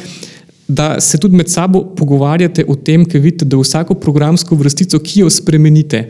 Da 0.68 1.00
se 1.00 1.18
tudi 1.18 1.36
med 1.36 1.50
sabo 1.50 1.82
pogovarjate 1.96 2.64
o 2.68 2.76
tem, 2.78 3.04
ker 3.04 3.20
vidite, 3.20 3.44
da 3.44 3.58
vsako 3.58 3.98
programsko 3.98 4.56
vrstico, 4.56 5.02
ki 5.02 5.26
jo 5.26 5.30
spremenite, 5.30 6.06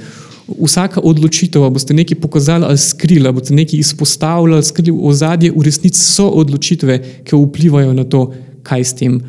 vsaka 0.52 1.00
odločitev, 1.00 1.64
boste 1.72 1.94
nekaj 1.96 2.20
pokazali 2.20 2.68
ali 2.68 2.78
skrili, 2.78 3.32
boste 3.32 3.54
nekaj 3.54 3.78
izpostavili 3.80 4.54
ali 4.54 4.64
skrili 4.64 4.92
v 4.92 5.06
ozadje, 5.08 5.52
v 5.56 5.64
resnici 5.64 6.04
so 6.04 6.28
odločitve, 6.28 6.98
ki 7.24 7.36
vplivajo 7.36 7.94
na 7.96 8.04
to, 8.04 8.26
kaj 8.62 8.84
s 8.84 8.98
tem 8.98 9.22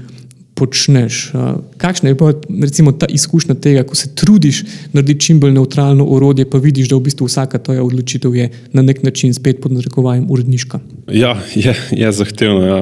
počneš. 0.64 1.34
Kakšna 1.78 2.14
je 2.14 2.18
pa 2.18 2.32
recimo 2.64 2.96
ta 2.96 3.10
izkušnja 3.12 3.56
tega, 3.60 3.84
ko 3.84 3.96
se 4.00 4.14
trudiš 4.16 4.64
narediti 4.96 5.28
čim 5.28 5.42
bolj 5.44 5.58
neutralno 5.58 6.08
orodje, 6.16 6.48
pa 6.48 6.62
vidiš, 6.64 6.88
da 6.94 6.96
v 6.96 7.10
bistvu 7.10 7.28
vsaka 7.28 7.60
tvoja 7.60 7.84
odločitev 7.84 8.36
je 8.36 8.48
na 8.72 8.82
nek 8.82 9.04
način 9.04 9.34
spet 9.36 9.60
pod 9.60 9.76
narekovanjem 9.76 10.30
uredniška? 10.32 10.80
Ja, 11.12 11.36
je, 11.56 11.76
je 11.92 12.12
zahtevno. 12.12 12.64
Ja. 12.64 12.80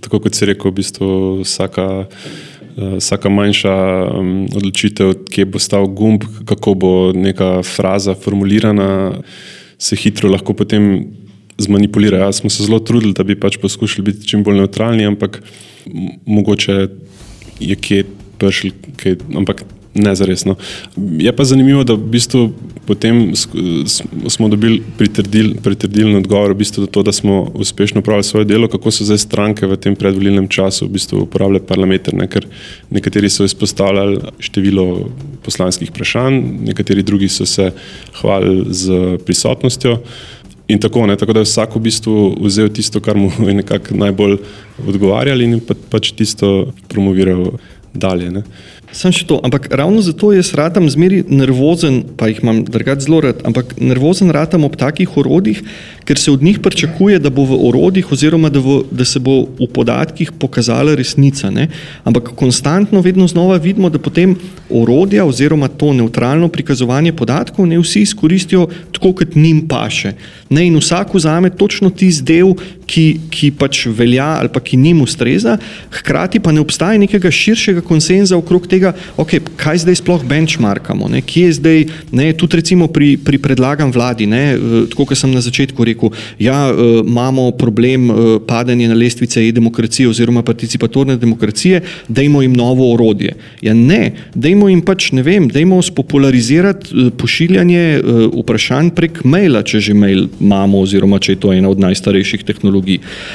Tako 0.00 0.24
kot 0.24 0.38
si 0.38 0.48
rekel, 0.48 0.72
v 0.72 0.80
bistvu 0.80 1.08
vsaka. 1.44 2.08
Vsaka 2.78 3.26
manjša 3.26 3.72
odločitev, 4.54 5.08
kje 5.34 5.48
bo 5.50 5.58
stal 5.58 5.88
gumb, 5.90 6.22
kako 6.46 6.74
bo 6.78 6.90
neka 7.10 7.64
fraza 7.66 8.14
formulirana, 8.14 9.18
se 9.82 9.98
hitro 9.98 10.30
lahko 10.30 10.54
potem 10.54 11.08
zmanipulira. 11.58 12.20
Ja, 12.22 12.32
smo 12.32 12.50
se 12.50 12.62
zelo 12.62 12.78
trudili, 12.78 13.16
da 13.18 13.26
bi 13.26 13.34
pač 13.34 13.58
poskušali 13.58 14.04
biti 14.12 14.30
čim 14.30 14.46
bolj 14.46 14.62
neutralni, 14.62 15.08
ampak 15.10 15.40
mogoče 16.22 16.86
je 17.60 17.76
kje 17.76 18.04
prišel, 18.38 18.70
kaj, 18.96 19.18
ampak 19.36 19.64
ne 19.98 20.14
za 20.14 20.24
resno. 20.24 20.54
Je 21.18 21.32
pa 21.36 21.44
zanimivo, 21.44 21.84
da 21.84 21.94
v 21.94 22.10
bistvu 22.12 22.52
potem 22.86 23.32
smo 24.28 24.48
dobili 24.48 24.82
pritrdilen 25.62 26.16
odgovor, 26.16 26.52
v 26.52 26.62
bistvu 26.62 26.86
to, 26.86 27.02
da 27.02 27.12
smo 27.12 27.50
uspešno 27.54 28.00
upravili 28.00 28.24
svoje 28.24 28.44
delo, 28.44 28.68
kako 28.68 28.90
so 28.90 29.04
zdaj 29.04 29.18
stranke 29.18 29.66
v 29.66 29.76
tem 29.76 29.96
predvolilnem 29.96 30.48
času 30.48 30.86
v 30.86 30.96
bistvu 30.96 31.24
uporabljale 31.26 31.66
parlament, 31.66 32.12
ne? 32.12 32.28
ker 32.28 32.46
nekateri 32.90 33.30
so 33.30 33.44
izpostavljali 33.44 34.20
število 34.38 35.10
poslanskih 35.44 35.90
vprašanj, 35.90 36.40
nekateri 36.70 37.02
drugi 37.02 37.28
so 37.28 37.46
se 37.46 37.72
hvalili 38.20 38.64
z 38.74 39.18
prisotnostjo. 39.26 39.98
In 40.68 40.78
tako, 40.78 41.06
ne, 41.08 41.16
tako 41.16 41.32
da 41.32 41.40
je 41.40 41.48
vsak 41.48 41.76
v 41.76 41.80
bistvu 41.80 42.14
vzel 42.44 42.68
tisto, 42.68 43.00
kar 43.00 43.16
mu 43.16 43.30
je 43.48 43.54
nekako 43.62 43.96
najbolj 43.96 44.38
odgovarjalo, 44.86 45.44
in 45.44 45.60
pa, 45.64 45.76
pač 45.90 46.12
tisto 46.16 46.72
promoviral 46.88 47.54
dalje. 47.94 48.30
Ne. 48.30 48.44
Sam 48.88 49.12
še 49.12 49.26
to, 49.28 49.36
ampak 49.44 49.68
ravno 49.68 50.00
zato 50.00 50.30
jaz 50.32 50.54
radam 50.56 50.86
zmeri 50.88 51.20
nervozen, 51.28 52.00
pa 52.16 52.30
jih 52.30 52.40
imam 52.40 52.62
drugače 52.64 53.04
zelo 53.04 53.20
rad, 53.20 53.42
ampak 53.44 53.74
nervozen 53.76 54.32
radam 54.32 54.64
ob 54.64 54.78
takih 54.80 55.12
orodjih, 55.20 55.60
ker 56.08 56.16
se 56.16 56.32
od 56.32 56.42
njih 56.42 56.56
pričakuje, 56.64 57.18
da 57.20 57.28
bo 57.28 57.44
v 57.44 57.58
orodjih 57.68 58.08
oziroma 58.16 58.48
da, 58.48 58.62
v, 58.64 58.78
da 58.88 59.04
se 59.04 59.20
bo 59.20 59.42
v 59.58 59.68
podatkih 59.68 60.32
pokazala 60.40 60.96
resnica. 60.96 61.50
Ne? 61.52 61.68
Ampak 62.08 62.32
konstantno 62.38 63.04
vedno 63.04 63.28
znova 63.28 63.60
vidimo, 63.60 63.92
da 63.92 64.00
potem 64.00 64.32
orodja 64.72 65.28
oziroma 65.28 65.68
to 65.68 65.92
neutralno 65.92 66.48
prikazovanje 66.48 67.12
podatkov 67.12 67.68
ne 67.68 67.76
vsi 67.82 68.06
izkoristijo 68.08 68.70
tako, 68.96 69.12
kot 69.20 69.36
njim 69.36 69.66
paše. 69.68 70.14
Ne? 70.48 70.64
In 70.64 70.80
vsak 70.80 71.12
vzame 71.12 71.52
točno 71.52 71.92
tisti 71.92 72.24
del, 72.32 72.56
ki, 72.88 73.04
ki 73.30 73.50
pač 73.58 73.84
velja 73.92 74.26
ali 74.40 74.50
pa 74.52 74.62
ki 74.64 74.78
njim 74.80 75.02
ustreza, 75.04 75.58
hkrati 75.92 76.40
pa 76.40 76.52
ne 76.52 76.62
obstaja 76.64 76.98
nekega 77.00 77.30
širšega 77.30 77.84
konsenza 77.86 78.36
okrog 78.38 78.66
tega, 78.70 78.94
okay, 79.20 79.42
kaj 79.60 79.84
zdaj 79.84 80.00
sploh 80.00 80.24
benchmarkamo, 80.28 81.10
ne? 81.12 81.22
kje 81.22 81.44
je 81.48 81.56
zdaj, 81.60 81.84
ne? 82.16 82.30
tudi 82.38 82.60
recimo 82.60 82.88
pri, 82.92 83.16
pri 83.20 83.40
predlagam 83.42 83.92
vladi, 83.94 84.26
ne? 84.26 84.42
Eh, 84.54 84.86
tako 84.90 85.08
kot 85.10 85.20
sem 85.20 85.32
na 85.34 85.42
začetku 85.44 85.84
rekel, 85.84 86.14
ja, 86.40 86.56
eh, 86.70 87.02
imamo 87.04 87.50
problem 87.58 88.10
eh, 88.10 88.14
padanja 88.48 88.88
na 88.88 88.96
lestvice 88.98 89.42
e-demokracije 89.44 90.08
oziroma 90.08 90.42
participatorne 90.42 91.18
demokracije, 91.20 91.82
dajmo 92.08 92.42
jim 92.42 92.56
novo 92.56 92.92
orodje. 92.94 93.36
Ja, 93.62 93.74
ne, 93.74 94.14
dajmo 94.34 94.70
jim 94.72 94.82
pač, 94.82 95.10
ne 95.12 95.22
vem, 95.26 95.48
dajmo 95.52 95.82
spopularizirati 95.84 97.10
pošiljanje 97.18 97.84
vprašanj 98.32 98.90
prek 98.96 99.22
maila, 99.24 99.62
če 99.66 99.80
že 99.82 99.94
mail 99.94 100.26
imamo 100.40 100.80
oziroma 100.82 101.18
če 101.22 101.34
je 101.34 101.40
to 101.42 101.52
ena 101.52 101.70
od 101.70 101.80
najstarejših 101.82 102.44
tehnologij. 102.48 102.77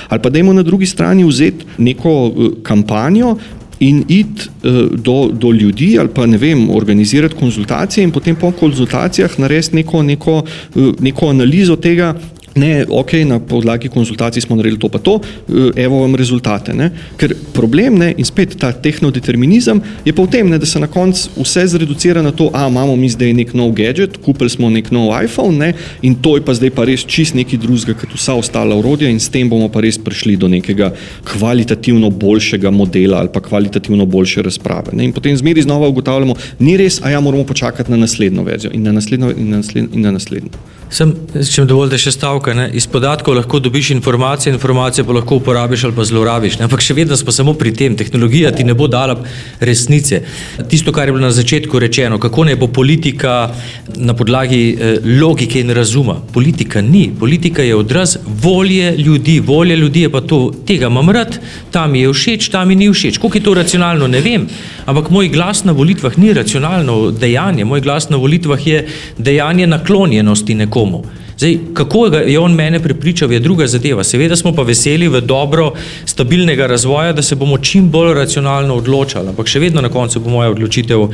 Ali 0.07 0.21
pa 0.21 0.29
dajmo 0.29 0.53
na 0.53 0.63
drugi 0.63 0.85
strani 0.85 1.23
vzeti 1.23 1.65
neko 1.77 2.33
kampanjo, 2.63 3.37
in 3.83 4.03
iti 4.07 4.49
uh, 4.63 4.91
do, 4.91 5.29
do 5.33 5.51
ljudi 5.51 5.97
ali 5.99 6.09
pa 6.15 6.25
ne 6.25 6.37
vem, 6.37 6.69
organizirati 6.69 7.35
konzultacije 7.35 8.03
in 8.03 8.11
potem 8.11 8.35
po 8.35 8.51
konzultacijah 8.51 9.39
narediti 9.39 9.75
neko, 9.75 10.03
neko, 10.03 10.43
uh, 10.75 10.93
neko 10.99 11.29
analizo 11.29 11.75
tega, 11.75 12.13
Ne, 12.55 12.85
ok, 12.89 13.13
na 13.25 13.39
podlagi 13.39 13.89
konzultacij 13.89 14.41
smo 14.41 14.55
naredili 14.55 14.79
to, 14.79 14.89
pa 14.89 14.99
to, 14.99 15.19
eh, 15.49 15.83
evo 15.83 15.99
vam 15.99 16.15
rezultate. 16.15 16.73
Ne. 16.73 16.91
Ker 17.17 17.33
problem 17.53 17.97
ne, 17.97 18.13
in 18.17 18.25
spet 18.25 18.53
ta 18.59 18.71
tehnodeterminizem 18.71 19.81
je 20.05 20.13
pa 20.13 20.21
v 20.21 20.29
tem, 20.29 20.49
ne, 20.49 20.59
da 20.61 20.65
se 20.65 20.79
na 20.79 20.87
koncu 20.87 21.29
vse 21.41 21.65
zreducira 21.67 22.21
na 22.21 22.31
to, 22.31 22.51
a 22.53 22.67
imamo 22.67 22.95
mi 22.95 23.09
zdaj 23.09 23.33
nek 23.33 23.53
nov 23.53 23.73
gadget, 23.73 24.17
kupili 24.21 24.49
smo 24.49 24.69
nek 24.69 24.91
nov 24.91 25.09
iPhone 25.23 25.57
ne, 25.57 25.73
in 26.01 26.15
to 26.15 26.35
je 26.37 26.45
pa 26.45 26.53
zdaj 26.53 26.69
pa 26.77 26.85
res 26.85 27.05
čist 27.05 27.33
neki 27.33 27.57
drugega, 27.57 27.97
kot 27.97 28.13
vsa 28.13 28.37
ostala 28.37 28.75
urodja 28.77 29.09
in 29.09 29.19
s 29.19 29.33
tem 29.33 29.49
bomo 29.49 29.69
pa 29.69 29.81
res 29.81 29.97
prišli 29.97 30.37
do 30.37 30.47
nekega 30.47 30.91
kvalitativno 31.25 32.09
boljšega 32.09 32.69
modela 32.71 33.17
ali 33.19 33.33
pa 33.33 33.41
kvalitativno 33.41 34.05
boljše 34.05 34.41
razprave. 34.41 34.93
Ne. 34.93 35.09
In 35.09 35.13
potem 35.13 35.37
zmeri 35.37 35.61
znova 35.61 35.89
ugotavljamo, 35.89 36.35
ni 36.59 36.77
res, 36.77 37.01
a 37.01 37.09
ja 37.09 37.19
moramo 37.19 37.43
počakati 37.43 37.91
na 37.91 37.97
naslednjo 37.97 38.43
verzijo 38.43 38.71
in 38.73 38.83
na 38.83 38.91
naslednjo 38.91 39.33
in 39.37 39.49
na 39.49 39.57
naslednjo. 39.57 39.89
In 39.93 40.01
na 40.01 40.11
naslednjo. 40.11 40.51
Sem, 40.93 41.13
če 41.33 41.63
mi 41.63 41.69
dovolite 41.69 41.97
še 41.97 42.11
stavka, 42.43 42.53
ne? 42.53 42.69
iz 42.73 42.87
podatkov 42.87 43.35
lahko 43.35 43.59
dobiš 43.59 43.91
informacije, 43.91 44.53
informacije 44.53 45.05
pa 45.05 45.13
lahko 45.13 45.35
uporabiš 45.35 45.83
ali 45.83 45.95
pa 45.95 46.03
zlorabiš. 46.03 46.59
Ne? 46.59 46.65
Ampak 46.65 46.81
še 46.81 46.93
vedno 46.93 47.15
smo 47.17 47.31
samo 47.31 47.53
pri 47.53 47.73
tem, 47.73 47.95
tehnologija 47.95 48.51
ti 48.51 48.63
ne 48.63 48.73
bo 48.73 48.87
dala 48.87 49.15
resnice. 49.59 50.21
Tisto, 50.69 50.91
kar 50.91 51.07
je 51.07 51.13
bilo 51.13 51.23
na 51.23 51.31
začetku 51.31 51.79
rečeno, 51.79 52.19
kako 52.19 52.43
ne 52.43 52.55
bo 52.55 52.67
politika 52.67 53.53
na 53.95 54.13
podlagi 54.13 54.61
eh, 54.73 54.99
logike 55.21 55.59
in 55.59 55.71
razuma. 55.71 56.19
Politika 56.33 56.81
ni, 56.81 57.11
politika 57.19 57.63
je 57.63 57.75
odraz 57.75 58.17
volje 58.25 58.91
ljudi, 58.97 59.39
volje 59.39 59.75
ljudi 59.75 60.01
je 60.01 60.11
pa 60.11 60.21
to, 60.21 60.51
tega 60.67 60.87
imam 60.91 61.09
rad, 61.09 61.39
tam 61.71 61.91
mi 61.91 62.03
je 62.03 62.13
všeč, 62.13 62.49
tam 62.49 62.67
mi 62.67 62.75
ni 62.75 62.91
všeč. 62.91 63.17
Koliko 63.17 63.37
je 63.37 63.43
to 63.43 63.53
racionalno, 63.53 64.07
ne 64.07 64.21
vem, 64.21 64.47
ampak 64.85 65.09
moj 65.09 65.29
glas 65.29 65.63
na 65.63 65.71
volitvah 65.71 66.17
ni 66.17 66.33
racionalno 66.33 67.11
dejanje, 67.11 67.65
moj 67.65 67.81
glas 67.81 68.09
na 68.09 68.17
volitvah 68.17 68.67
je 68.67 68.87
dejanje 69.17 69.67
naklonjenosti 69.67 70.55
nekomu 70.55 70.73
komu. 70.73 71.22
Zdaj, 71.37 71.57
kako 71.73 72.05
je 72.05 72.39
on 72.39 72.53
mene 72.53 72.79
pripričal, 72.79 73.31
je 73.31 73.39
druga 73.39 73.67
zadeva. 73.67 74.03
Seveda 74.03 74.35
smo 74.35 74.53
pa 74.53 74.61
veseli 74.61 75.07
v 75.07 75.21
dobro 75.21 75.73
stabilnega 76.05 76.67
razvoja, 76.67 77.13
da 77.13 77.21
se 77.21 77.35
bomo 77.35 77.57
čim 77.57 77.89
bolj 77.89 78.13
racionalno 78.13 78.75
odločali, 78.75 79.29
ampak 79.29 79.47
še 79.47 79.59
vedno 79.59 79.81
na 79.81 79.89
koncu 79.89 80.19
bo 80.19 80.29
moja 80.29 80.51
odločitev, 80.53 81.07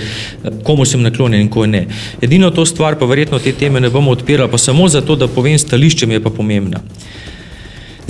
komu 0.64 0.86
sem 0.86 1.02
naklonjen 1.02 1.42
in 1.42 1.50
ko 1.50 1.66
ne. 1.66 1.86
Edino 2.22 2.52
to 2.52 2.66
stvar, 2.66 3.00
pa 3.00 3.06
verjetno 3.06 3.40
te 3.40 3.54
teme 3.54 3.80
ne 3.80 3.90
bomo 3.90 4.12
odpirali, 4.12 4.52
pa 4.52 4.58
samo 4.58 4.90
zato, 4.90 5.16
da 5.16 5.28
povem 5.28 5.58
stališče, 5.60 6.08
mi 6.08 6.20
je 6.20 6.24
pa 6.24 6.30
pomembna. 6.30 6.84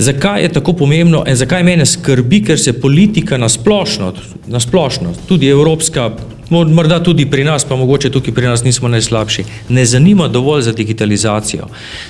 Zakaj 0.00 0.42
je 0.42 0.48
tako 0.48 0.72
pomembno 0.72 1.24
in 1.28 1.36
zakaj 1.36 1.62
mene 1.62 1.86
skrbi, 1.86 2.40
ker 2.44 2.58
se 2.58 2.72
politika 2.80 3.36
nasplošno, 3.36 4.14
nasplošno 4.46 5.12
tudi 5.28 5.48
evropska, 5.48 6.10
morda 6.50 7.02
tudi 7.02 7.26
pri 7.30 7.44
nas, 7.44 7.64
pa 7.64 7.76
mogoče 7.76 8.10
tukaj 8.10 8.34
pri 8.34 8.46
nas 8.46 8.64
nismo 8.64 8.88
najslabši, 8.88 9.44
ne 9.68 9.84
zanima 9.86 10.28
dovolj 10.28 10.62
za 10.62 10.72
digitalizacijo. 10.72 11.68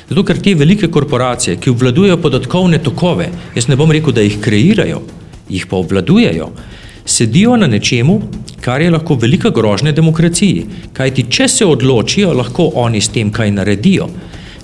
Zato, 0.09 0.25
ker 0.25 0.41
te 0.41 0.55
velike 0.55 0.89
korporacije, 0.89 1.57
ki 1.57 1.71
obvladujejo 1.71 2.17
podatkovne 2.17 2.79
tokove, 2.79 3.29
jaz 3.55 3.69
ne 3.69 3.77
bom 3.77 3.91
rekel, 3.91 4.13
da 4.13 4.21
jih 4.21 4.41
kreirajo, 4.41 5.03
jih 5.49 5.67
pa 5.67 5.77
obvladujejo, 5.77 6.51
sedijo 7.05 7.57
na 7.57 7.67
nečemu, 7.67 8.21
kar 8.61 8.83
je 8.83 8.91
lahko 8.91 9.15
velika 9.15 9.51
grožnja 9.51 9.93
demokraciji. 9.93 10.67
Kajti, 10.93 11.27
če 11.31 11.49
se 11.49 11.67
odločijo, 11.67 12.33
lahko 12.33 12.71
oni 12.75 13.01
s 13.01 13.09
tem 13.09 13.33
kaj 13.33 13.51
naredijo, 13.51 14.09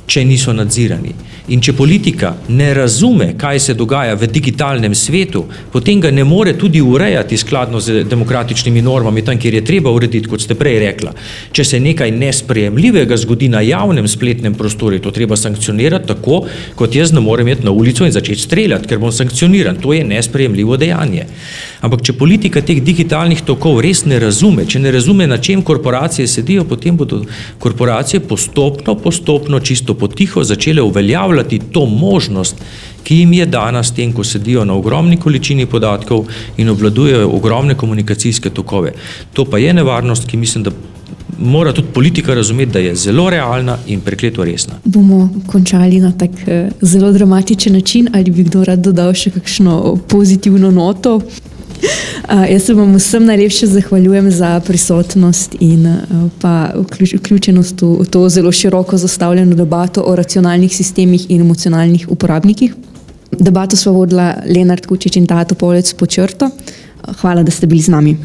če 0.06 0.24
niso 0.24 0.52
nadzirani. 0.52 1.14
In 1.46 1.60
če 1.62 1.76
politika 1.78 2.32
ne 2.50 2.72
razume, 2.74 3.28
kaj 3.38 3.60
se 3.62 3.74
dogaja 3.78 4.16
v 4.18 4.26
digitalnem 4.26 4.94
svetu, 4.98 5.44
potem 5.70 6.00
ga 6.02 6.10
ne 6.10 6.24
more 6.26 6.56
tudi 6.58 6.80
urejati 6.82 7.36
skladno 7.38 7.78
z 7.80 8.02
demokratičnimi 8.10 8.82
normami, 8.82 9.22
tam, 9.22 9.38
kjer 9.38 9.54
je 9.54 9.64
treba 9.64 9.92
urediti, 9.94 10.26
kot 10.26 10.42
ste 10.42 10.56
prej 10.58 10.80
rekla. 10.82 11.12
Če 11.54 11.64
se 11.64 11.78
nekaj 11.80 12.10
nesprejemljivega 12.18 13.18
zgodi 13.22 13.46
na 13.52 13.60
javnem 13.62 14.08
spletnem 14.10 14.56
prostoru, 14.58 14.98
to 14.98 15.12
treba 15.14 15.38
sankcionirati 15.38 16.10
tako, 16.10 16.40
kot 16.74 16.98
jaz 16.98 17.14
ne 17.14 17.22
morem 17.22 17.52
iti 17.54 17.62
na 17.62 17.70
ulico 17.70 18.02
in 18.02 18.14
začeti 18.14 18.42
streljati, 18.42 18.90
ker 18.90 18.98
bom 18.98 19.14
sankcioniran. 19.14 19.78
To 19.84 19.94
je 19.94 20.02
nesprejemljivo 20.02 20.80
dejanje. 20.82 21.28
Ampak 21.86 22.02
če 22.08 22.16
politika 22.18 22.58
teh 22.58 22.82
digitalnih 22.82 23.44
tokov 23.46 23.78
res 23.86 24.02
ne 24.08 24.18
razume, 24.18 24.66
če 24.66 24.82
ne 24.82 24.90
razume, 24.90 25.30
na 25.30 25.38
čem 25.38 25.62
korporacije 25.62 26.26
sedijo, 26.26 26.66
potem 26.66 26.98
bodo 26.98 27.22
korporacije 27.62 28.24
postopno, 28.26 28.98
postopno, 28.98 29.62
čisto 29.62 29.94
potiho 29.94 30.42
začele 30.42 30.82
uveljavljati 30.82 31.35
uporabljati 31.36 31.72
to 31.72 31.86
možnost, 31.86 32.56
ki 33.04 33.16
jim 33.16 33.32
je 33.32 33.46
dana 33.46 33.82
s 33.82 33.94
tem, 33.94 34.12
ko 34.12 34.24
sedijo 34.24 34.64
na 34.64 34.74
ogromni 34.74 35.16
količini 35.16 35.66
podatkov 35.66 36.26
in 36.56 36.68
obvladujejo 36.68 37.28
ogromne 37.28 37.74
komunikacijske 37.74 38.50
tokove. 38.50 38.92
To 39.32 39.44
pa 39.44 39.58
je 39.58 39.72
nevarnost, 39.72 40.26
ki 40.26 40.36
mislim, 40.36 40.64
da 40.64 40.70
mora 41.38 41.72
tudi 41.72 41.88
politika 41.94 42.34
razumeti, 42.34 42.72
da 42.72 42.78
je 42.78 42.94
zelo 42.94 43.30
realna 43.30 43.78
in 43.86 44.00
prekleto 44.00 44.44
resna. 44.44 44.74
Bomo 44.84 45.28
končali 45.46 46.00
na 46.00 46.12
tak 46.12 46.30
eh, 46.46 46.70
zelo 46.80 47.12
dramatičen 47.12 47.72
način 47.72 48.08
ali 48.14 48.30
bi 48.30 48.44
kdo 48.44 48.64
rad 48.64 48.78
dodal 48.78 49.14
še 49.14 49.30
kakšno 49.30 49.96
pozitivno 50.08 50.70
noto? 50.70 51.20
Uh, 51.76 52.44
jaz 52.52 52.62
se 52.64 52.74
vam 52.74 52.94
vsem 52.94 53.24
najlepše 53.24 53.66
zahvaljujem 53.66 54.30
za 54.30 54.60
prisotnost 54.66 55.56
in 55.60 55.86
uh, 55.86 56.30
pa 56.40 56.70
vključ, 56.74 57.14
vključenost 57.14 57.82
v, 57.82 57.86
v 58.00 58.06
to 58.10 58.28
zelo 58.28 58.52
široko 58.52 58.96
zastavljeno 58.96 59.56
debato 59.56 60.02
o 60.06 60.16
racionalnih 60.16 60.76
sistemih 60.76 61.30
in 61.30 61.40
emocionalnih 61.40 62.06
uporabnikih. 62.10 62.74
Debato 63.30 63.76
smo 63.76 63.92
vodila 63.92 64.34
Lenart 64.46 64.86
Kučič 64.86 65.16
in 65.16 65.26
Tato 65.26 65.54
Polec 65.54 65.92
po 65.94 66.06
črto. 66.06 66.50
Hvala, 67.20 67.42
da 67.42 67.50
ste 67.50 67.66
bili 67.66 67.82
z 67.82 67.88
nami. 67.88 68.16